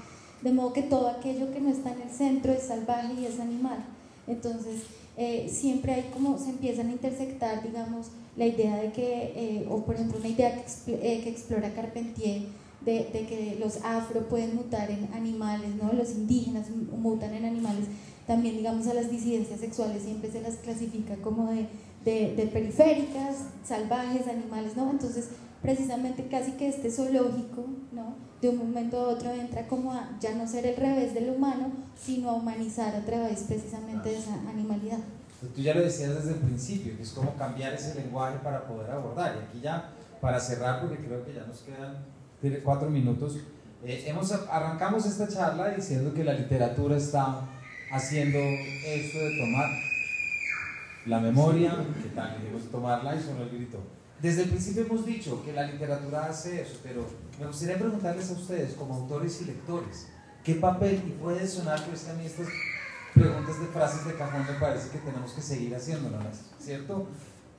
De 0.43 0.53
modo 0.53 0.75
que 0.75 0.83
todo 0.83 1.09
aquello 1.09 1.51
que 1.53 1.61
no 1.61 1.71
está 1.71 1.93
en 1.93 2.03
el 2.03 2.11
centro 2.11 2.53
es 2.53 2.65
salvaje 2.65 3.15
y 3.19 3.25
es 3.25 3.41
animal. 3.41 3.87
Entonces, 4.27 4.83
eh, 5.17 5.51
siempre 5.51 5.95
hay 5.95 6.11
como 6.13 6.39
se 6.39 6.51
empiezan 6.51 6.89
a 6.89 6.93
intersectar, 6.93 7.63
digamos, 7.63 8.09
la 8.37 8.47
idea 8.47 8.77
de 8.77 8.93
que, 8.93 9.33
eh, 9.37 9.67
o 9.71 9.85
por 9.85 9.95
ejemplo, 9.95 10.19
una 10.19 10.29
idea 10.29 10.55
que, 10.55 10.93
eh, 10.93 11.21
que 11.23 11.31
explora 11.31 11.73
Carpentier, 11.73 12.43
de, 12.85 13.09
de, 13.13 13.25
que 13.27 13.57
los 13.59 13.79
afro 13.83 14.29
pueden 14.29 14.57
mutar 14.57 14.91
en 14.91 15.09
animales, 15.15 15.71
¿no? 15.83 15.91
los 15.95 16.11
indígenas 16.11 16.67
mutan 16.71 17.33
en 17.33 17.47
animales. 17.47 17.87
También, 18.27 18.59
digamos, 18.59 18.87
a 18.89 18.95
las 18.95 19.11
disidencias 19.11 19.61
sexuales 19.61 20.03
siempre 20.03 20.31
se 20.31 20.43
las 20.43 20.57
clasifica 20.57 21.17
como 21.17 21.51
de 21.51 21.67
de, 22.05 22.51
periféricas, 22.53 23.47
salvajes, 23.65 24.29
animales, 24.29 24.77
¿no? 24.77 24.91
Entonces, 24.91 25.31
precisamente 25.63 26.27
casi 26.29 26.53
que 26.53 26.69
este 26.69 26.91
zoológico, 26.91 27.65
¿no? 27.93 28.15
de 28.43 28.51
un 28.51 28.59
momento 28.59 28.99
a 28.99 29.09
otro 29.09 29.33
entra 29.33 29.67
como 29.67 29.93
a 29.93 30.11
ya 30.21 30.35
no 30.35 30.47
ser 30.47 30.67
el 30.67 30.77
revés 30.77 31.15
del 31.15 31.31
humano, 31.31 31.73
sino 31.99 32.29
a 32.29 32.35
humanizar 32.35 32.95
a 32.95 33.01
través 33.01 33.45
precisamente 33.45 34.11
de 34.11 34.19
esa 34.19 34.35
animalidad. 34.35 34.99
Tú 35.55 35.63
ya 35.63 35.75
lo 35.75 35.81
decías 35.81 36.15
desde 36.15 36.33
el 36.33 36.41
principio, 36.41 36.95
que 36.97 37.03
es 37.03 37.11
como 37.11 37.35
cambiar 37.37 37.73
ese 37.73 37.95
lenguaje 37.95 38.39
para 38.43 38.67
poder 38.67 38.91
abordar. 38.91 39.37
Y 39.37 39.45
aquí 39.47 39.61
ya, 39.63 39.91
para 40.21 40.39
cerrar, 40.39 40.81
porque 40.81 41.03
creo 41.05 41.25
que 41.25 41.33
ya 41.33 41.47
nos 41.47 41.61
quedan 41.61 42.05
cuatro 42.63 42.91
minutos, 42.91 43.39
eh, 43.85 44.05
hemos, 44.07 44.31
arrancamos 44.33 45.07
esta 45.07 45.29
charla 45.29 45.71
diciendo 45.71 46.13
que 46.13 46.25
la 46.25 46.35
literatura 46.35 46.97
está 46.97 47.41
haciendo 47.91 48.39
esto 48.39 49.19
de 49.19 49.39
tomar 49.39 49.71
la 51.07 51.21
memoria, 51.21 51.77
que 52.03 52.09
tal, 52.11 52.41
dijimos 52.41 52.71
tomarla 52.71 53.15
y 53.15 53.21
sonó 53.21 53.43
el 53.43 53.51
grito. 53.51 53.79
Desde 54.21 54.45
el 54.45 54.51
principio 54.51 54.85
hemos 54.85 55.05
dicho 55.05 55.43
que 55.45 55.53
la 55.53 55.67
literatura 55.67 56.27
hace 56.27 56.63
eso, 56.63 56.79
pero 56.83 57.07
me 57.39 57.47
gustaría 57.47 57.79
preguntarles 57.79 58.31
a 58.31 58.35
ustedes, 58.35 58.75
como 58.75 58.95
autores 58.95 59.43
y 59.43 59.45
lectores, 59.47 60.09
¿qué 60.43 60.55
papel, 60.55 61.03
y 61.07 61.11
puede 61.11 61.47
sonar, 61.47 61.81
pero 61.83 61.95
es 61.95 62.05
que 62.05 62.11
a 62.11 62.15
mí 62.15 62.25
estas 62.25 62.49
preguntas 63.13 63.61
de 63.61 63.67
frases 63.67 64.07
de 64.07 64.15
cajón 64.15 64.47
me 64.47 64.59
parece 64.59 64.91
que 64.91 64.99
tenemos 64.99 65.33
que 65.33 65.43
seguir 65.43 65.75
haciéndolo, 65.75 66.19
¿cierto? 66.59 67.07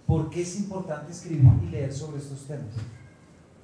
¿Por 0.07 0.29
qué 0.29 0.41
es 0.41 0.55
importante 0.57 1.11
escribir 1.11 1.51
y 1.63 1.67
leer 1.67 1.93
sobre 1.93 2.17
estos 2.17 2.45
temas? 2.47 2.73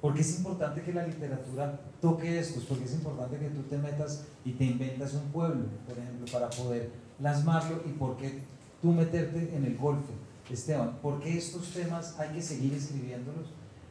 ¿Por 0.00 0.14
qué 0.14 0.20
es 0.20 0.38
importante 0.38 0.82
que 0.82 0.92
la 0.92 1.06
literatura 1.06 1.80
toque 2.00 2.38
estos? 2.38 2.64
Porque 2.64 2.84
es 2.84 2.94
importante 2.94 3.38
que 3.38 3.48
tú 3.50 3.62
te 3.62 3.78
metas 3.78 4.24
y 4.44 4.52
te 4.52 4.64
inventas 4.64 5.14
un 5.14 5.30
pueblo, 5.30 5.64
por 5.86 5.96
ejemplo, 5.96 6.26
para 6.32 6.50
poder 6.50 6.90
plasmarlo 7.18 7.82
y 7.86 7.90
por 7.90 8.16
qué 8.16 8.42
tú 8.82 8.92
meterte 8.92 9.56
en 9.56 9.64
el 9.64 9.78
golfo. 9.78 10.12
Esteban, 10.52 10.98
¿por 11.00 11.20
qué 11.20 11.38
estos 11.38 11.70
temas 11.70 12.14
hay 12.18 12.30
que 12.30 12.42
seguir 12.42 12.74
escribiéndolos 12.74 13.46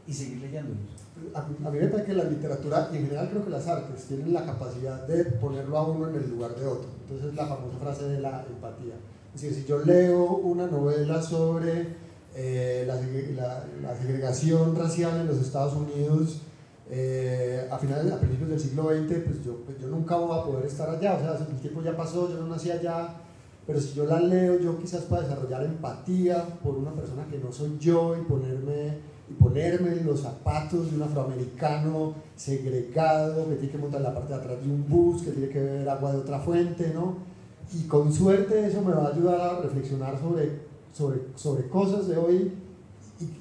y 0.08 0.14
seguir 0.14 0.42
leyéndolos? 0.42 0.78
A, 1.34 1.42
mí 1.42 1.80
me 1.80 1.88
parece 1.88 2.06
que 2.06 2.14
la 2.14 2.24
literatura 2.26 2.90
y 2.94 2.98
en 2.98 3.04
general 3.06 3.30
creo 3.30 3.44
que 3.44 3.50
las 3.50 3.68
artes 3.68 4.06
tienen 4.06 4.34
la 4.34 4.46
capacidad 4.46 5.08
de 5.08 5.26
ponerlo 5.26 5.78
a 5.78 5.88
uno 5.88 6.10
en 6.10 6.16
el 6.16 6.30
lugar 6.30 6.56
de 6.56 6.66
otro. 6.66 6.90
Entonces 7.04 7.34
la 7.34 7.48
famosa 7.48 7.78
frase 7.80 8.04
de 8.06 8.20
la 8.20 8.46
empatía. 8.48 8.94
Es 9.34 9.42
decir, 9.42 9.62
si 9.62 9.68
yo 9.68 9.80
leo 9.80 10.24
una 10.24 10.68
novela 10.68 11.22
sobre 11.22 11.96
eh, 12.36 12.86
la, 12.86 13.96
segregación 13.98 14.76
racial 14.76 15.22
en 15.22 15.28
los 15.28 15.38
Estados 15.38 15.74
Unidos 15.74 16.42
eh, 16.90 17.68
a 17.72 17.78
finales, 17.78 18.12
a 18.12 18.20
principios 18.20 18.50
del 18.50 18.60
siglo 18.60 18.90
XX, 18.90 19.24
pues 19.24 19.44
yo, 19.44 19.56
pues 19.66 19.80
yo 19.80 19.88
nunca 19.88 20.16
voy 20.18 20.38
a 20.38 20.44
poder 20.44 20.66
estar 20.66 20.90
allá. 20.90 21.16
O 21.16 21.20
sea, 21.20 21.48
el 21.50 21.60
tiempo 21.60 21.82
ya 21.82 21.96
pasó, 21.96 22.30
yo 22.30 22.38
no 22.38 22.48
nací 22.48 22.70
allá 22.70 23.16
pero 23.72 23.82
si 23.82 23.94
yo 23.94 24.04
la 24.04 24.20
leo, 24.20 24.60
yo 24.60 24.78
quizás 24.78 25.04
pueda 25.04 25.22
desarrollar 25.22 25.64
empatía 25.64 26.46
por 26.62 26.76
una 26.76 26.92
persona 26.92 27.26
que 27.32 27.38
no 27.38 27.54
soy 27.54 27.78
yo 27.80 28.18
y 28.20 28.22
ponerme, 28.26 28.98
y 29.30 29.34
ponerme 29.36 29.94
en 29.94 30.06
los 30.06 30.20
zapatos 30.20 30.92
de 30.92 30.98
un 30.98 31.04
afroamericano 31.04 32.16
segregado 32.36 33.48
que 33.48 33.56
tiene 33.56 33.72
que 33.72 33.78
montar 33.78 34.02
la 34.02 34.14
parte 34.14 34.34
de 34.34 34.40
atrás 34.42 34.62
de 34.62 34.70
un 34.70 34.90
bus, 34.90 35.22
que 35.22 35.32
tiene 35.32 35.48
que 35.48 35.62
beber 35.62 35.88
agua 35.88 36.12
de 36.12 36.18
otra 36.18 36.40
fuente, 36.40 36.92
¿no? 36.94 37.16
Y 37.74 37.84
con 37.88 38.12
suerte 38.12 38.68
eso 38.68 38.82
me 38.82 38.92
va 38.92 39.06
a 39.06 39.14
ayudar 39.14 39.40
a 39.40 39.62
reflexionar 39.62 40.20
sobre, 40.20 40.50
sobre, 40.92 41.22
sobre 41.36 41.70
cosas 41.70 42.10
de 42.10 42.18
hoy 42.18 42.52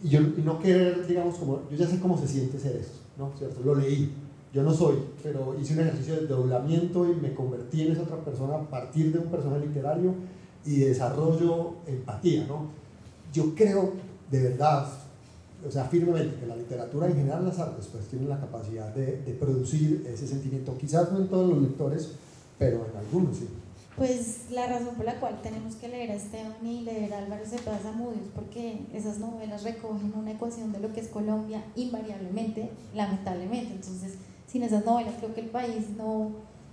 y, 0.05 0.09
yo, 0.09 0.20
y 0.20 0.43
no 0.45 0.61
querer, 0.61 1.09
digamos, 1.09 1.39
como, 1.39 1.62
yo 1.68 1.76
ya 1.76 1.89
sé 1.89 1.99
cómo 1.99 2.16
se 2.16 2.28
siente 2.28 2.57
ser 2.57 2.76
esto, 2.76 3.01
¿no? 3.18 3.33
¿Cierto? 3.37 3.62
Lo 3.64 3.74
leí, 3.74 4.14
yo 4.53 4.63
no 4.63 4.73
soy, 4.75 4.97
pero 5.23 5.57
hice 5.61 5.75
un 5.75 5.81
ejercicio 5.81 6.17
de 6.17 6.27
doblamiento 6.27 7.11
y 7.11 7.15
me 7.15 7.35
convertí 7.35 7.83
en 7.83 7.93
esa 7.93 8.03
otra 8.03 8.19
persona 8.19 8.57
a 8.57 8.69
partir 8.69 9.13
de 9.13 9.21
un 9.21 9.27
personaje 9.27 9.67
literario 9.67 10.15
y 10.65 10.81
desarrollo 10.81 11.75
empatía, 11.87 12.47
¿no? 12.47 12.67
Yo 13.33 13.55
creo 13.55 13.93
de 14.31 14.43
verdad, 14.43 14.87
o 15.67 15.71
sea, 15.71 15.85
firmemente 15.85 16.39
que 16.41 16.47
la 16.47 16.57
literatura 16.57 17.07
en 17.07 17.15
general 17.15 17.45
las 17.45 17.59
artes 17.59 17.89
pues 17.93 18.07
tienen 18.07 18.29
la 18.29 18.41
capacidad 18.41 18.93
de, 18.95 19.23
de 19.23 19.33
producir 19.35 20.07
ese 20.13 20.27
sentimiento, 20.27 20.77
quizás 20.77 21.13
no 21.13 21.19
en 21.19 21.29
todos 21.29 21.49
los 21.49 21.63
lectores, 21.63 22.11
pero 22.59 22.87
en 22.91 22.97
algunos 22.97 23.37
sí. 23.37 23.49
Pues 23.97 24.47
la 24.51 24.67
razón 24.67 24.95
por 24.95 25.05
la 25.05 25.21
cual 25.21 25.41
tenemos 25.43 25.75
que 25.75 25.89
leer 25.89 26.11
a 26.11 26.15
Esteban 26.15 26.55
y 26.65 26.83
leer 26.83 27.13
a 27.13 27.19
Álvaro 27.19 27.45
Cepeda 27.45 27.79
Zamudio 27.79 28.21
es 28.23 28.31
porque 28.35 28.87
esas 28.95 29.19
novelas 29.19 29.63
recogen 29.63 30.13
una 30.17 30.31
ecuación 30.31 30.73
de 30.73 30.81
lo 30.81 30.93
que 30.93 31.01
es 31.01 31.09
Colombia 31.09 31.63
invariablemente, 31.77 32.71
lamentablemente. 32.95 33.75
Entonces, 33.75 34.15
sin 34.51 34.63
esas 34.63 34.85
novelas 34.85 35.15
creo 35.19 35.35
que 35.35 35.43
el 35.43 35.51
país 35.51 35.91
no, 35.97 36.33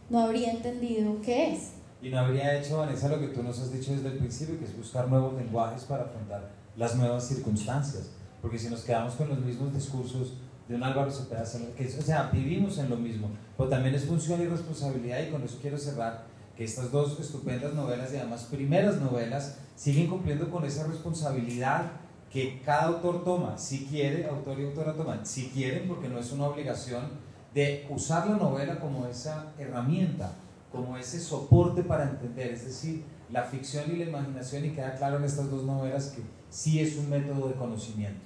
no 0.09 0.19
habría 0.19 0.51
entendido 0.51 1.21
qué 1.21 1.53
es. 1.53 1.73
Y 2.01 2.09
no 2.09 2.19
habría 2.19 2.57
hecho, 2.57 2.77
Vanessa, 2.77 3.07
lo 3.07 3.19
que 3.19 3.27
tú 3.27 3.43
nos 3.43 3.59
has 3.59 3.71
dicho 3.71 3.91
desde 3.91 4.07
el 4.09 4.17
principio, 4.17 4.57
que 4.57 4.65
es 4.65 4.75
buscar 4.75 5.07
nuevos 5.07 5.33
lenguajes 5.33 5.83
para 5.83 6.03
afrontar 6.03 6.51
las 6.75 6.95
nuevas 6.95 7.27
circunstancias. 7.27 8.11
Porque 8.41 8.57
si 8.57 8.69
nos 8.69 8.83
quedamos 8.83 9.13
con 9.13 9.29
los 9.29 9.39
mismos 9.39 9.73
discursos 9.73 10.33
de 10.67 10.75
un 10.75 10.83
Álvaro 10.83 11.11
Cepeda, 11.11 11.43
que 11.75 11.85
o 11.85 12.01
sea, 12.01 12.29
vivimos 12.31 12.77
en 12.77 12.89
lo 12.89 12.97
mismo, 12.97 13.29
pero 13.55 13.69
también 13.69 13.95
es 13.95 14.05
función 14.05 14.41
y 14.41 14.45
responsabilidad, 14.45 15.19
y 15.27 15.31
con 15.31 15.41
eso 15.43 15.57
quiero 15.61 15.77
cerrar, 15.77 16.25
que 16.55 16.63
estas 16.63 16.91
dos 16.91 17.19
estupendas 17.19 17.73
novelas 17.73 18.11
y 18.13 18.17
además 18.17 18.47
primeras 18.49 18.99
novelas 18.99 19.57
siguen 19.75 20.07
cumpliendo 20.07 20.49
con 20.49 20.65
esa 20.65 20.87
responsabilidad 20.87 21.91
que 22.31 22.61
cada 22.65 22.87
autor 22.87 23.23
toma, 23.23 23.57
si 23.57 23.85
quiere, 23.85 24.27
autor 24.27 24.59
y 24.59 24.65
autora 24.65 24.93
toman, 24.93 25.25
si 25.25 25.49
quieren, 25.49 25.87
porque 25.87 26.09
no 26.09 26.19
es 26.19 26.31
una 26.31 26.47
obligación 26.47 27.26
de 27.57 27.87
usar 27.89 28.29
la 28.29 28.37
novela 28.37 28.79
como 28.79 29.07
esa 29.07 29.47
herramienta, 29.57 30.31
como 30.71 30.95
ese 30.95 31.19
soporte 31.19 31.81
para 31.81 32.03
entender, 32.03 32.51
es 32.51 32.65
decir, 32.65 33.03
la 33.31 33.41
ficción 33.41 33.91
y 33.91 33.95
la 33.95 34.05
imaginación, 34.05 34.63
y 34.65 34.69
queda 34.73 34.93
claro 34.93 35.17
en 35.17 35.23
estas 35.23 35.49
dos 35.49 35.63
novelas 35.63 36.13
que 36.15 36.21
sí 36.51 36.79
es 36.79 36.95
un 36.97 37.09
método 37.09 37.47
de 37.47 37.55
conocimiento 37.55 38.21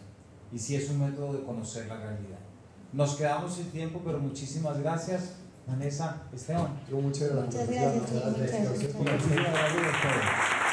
y 0.52 0.60
sí 0.60 0.76
es 0.76 0.90
un 0.90 1.00
método 1.00 1.32
de 1.32 1.44
conocer 1.44 1.88
la 1.88 1.96
realidad. 1.96 2.40
Nos 2.92 3.16
quedamos 3.16 3.54
sin 3.54 3.72
tiempo, 3.72 4.02
pero 4.04 4.20
muchísimas 4.20 4.78
gracias, 4.82 5.36
Vanessa, 5.66 6.24
Esteban. 6.36 6.78
Muchas 6.92 7.32
gracias. 7.32 7.70
Muchas 7.70 8.38
gracias. 8.38 8.96
Muchas 8.98 9.30
gracias. 9.30 10.71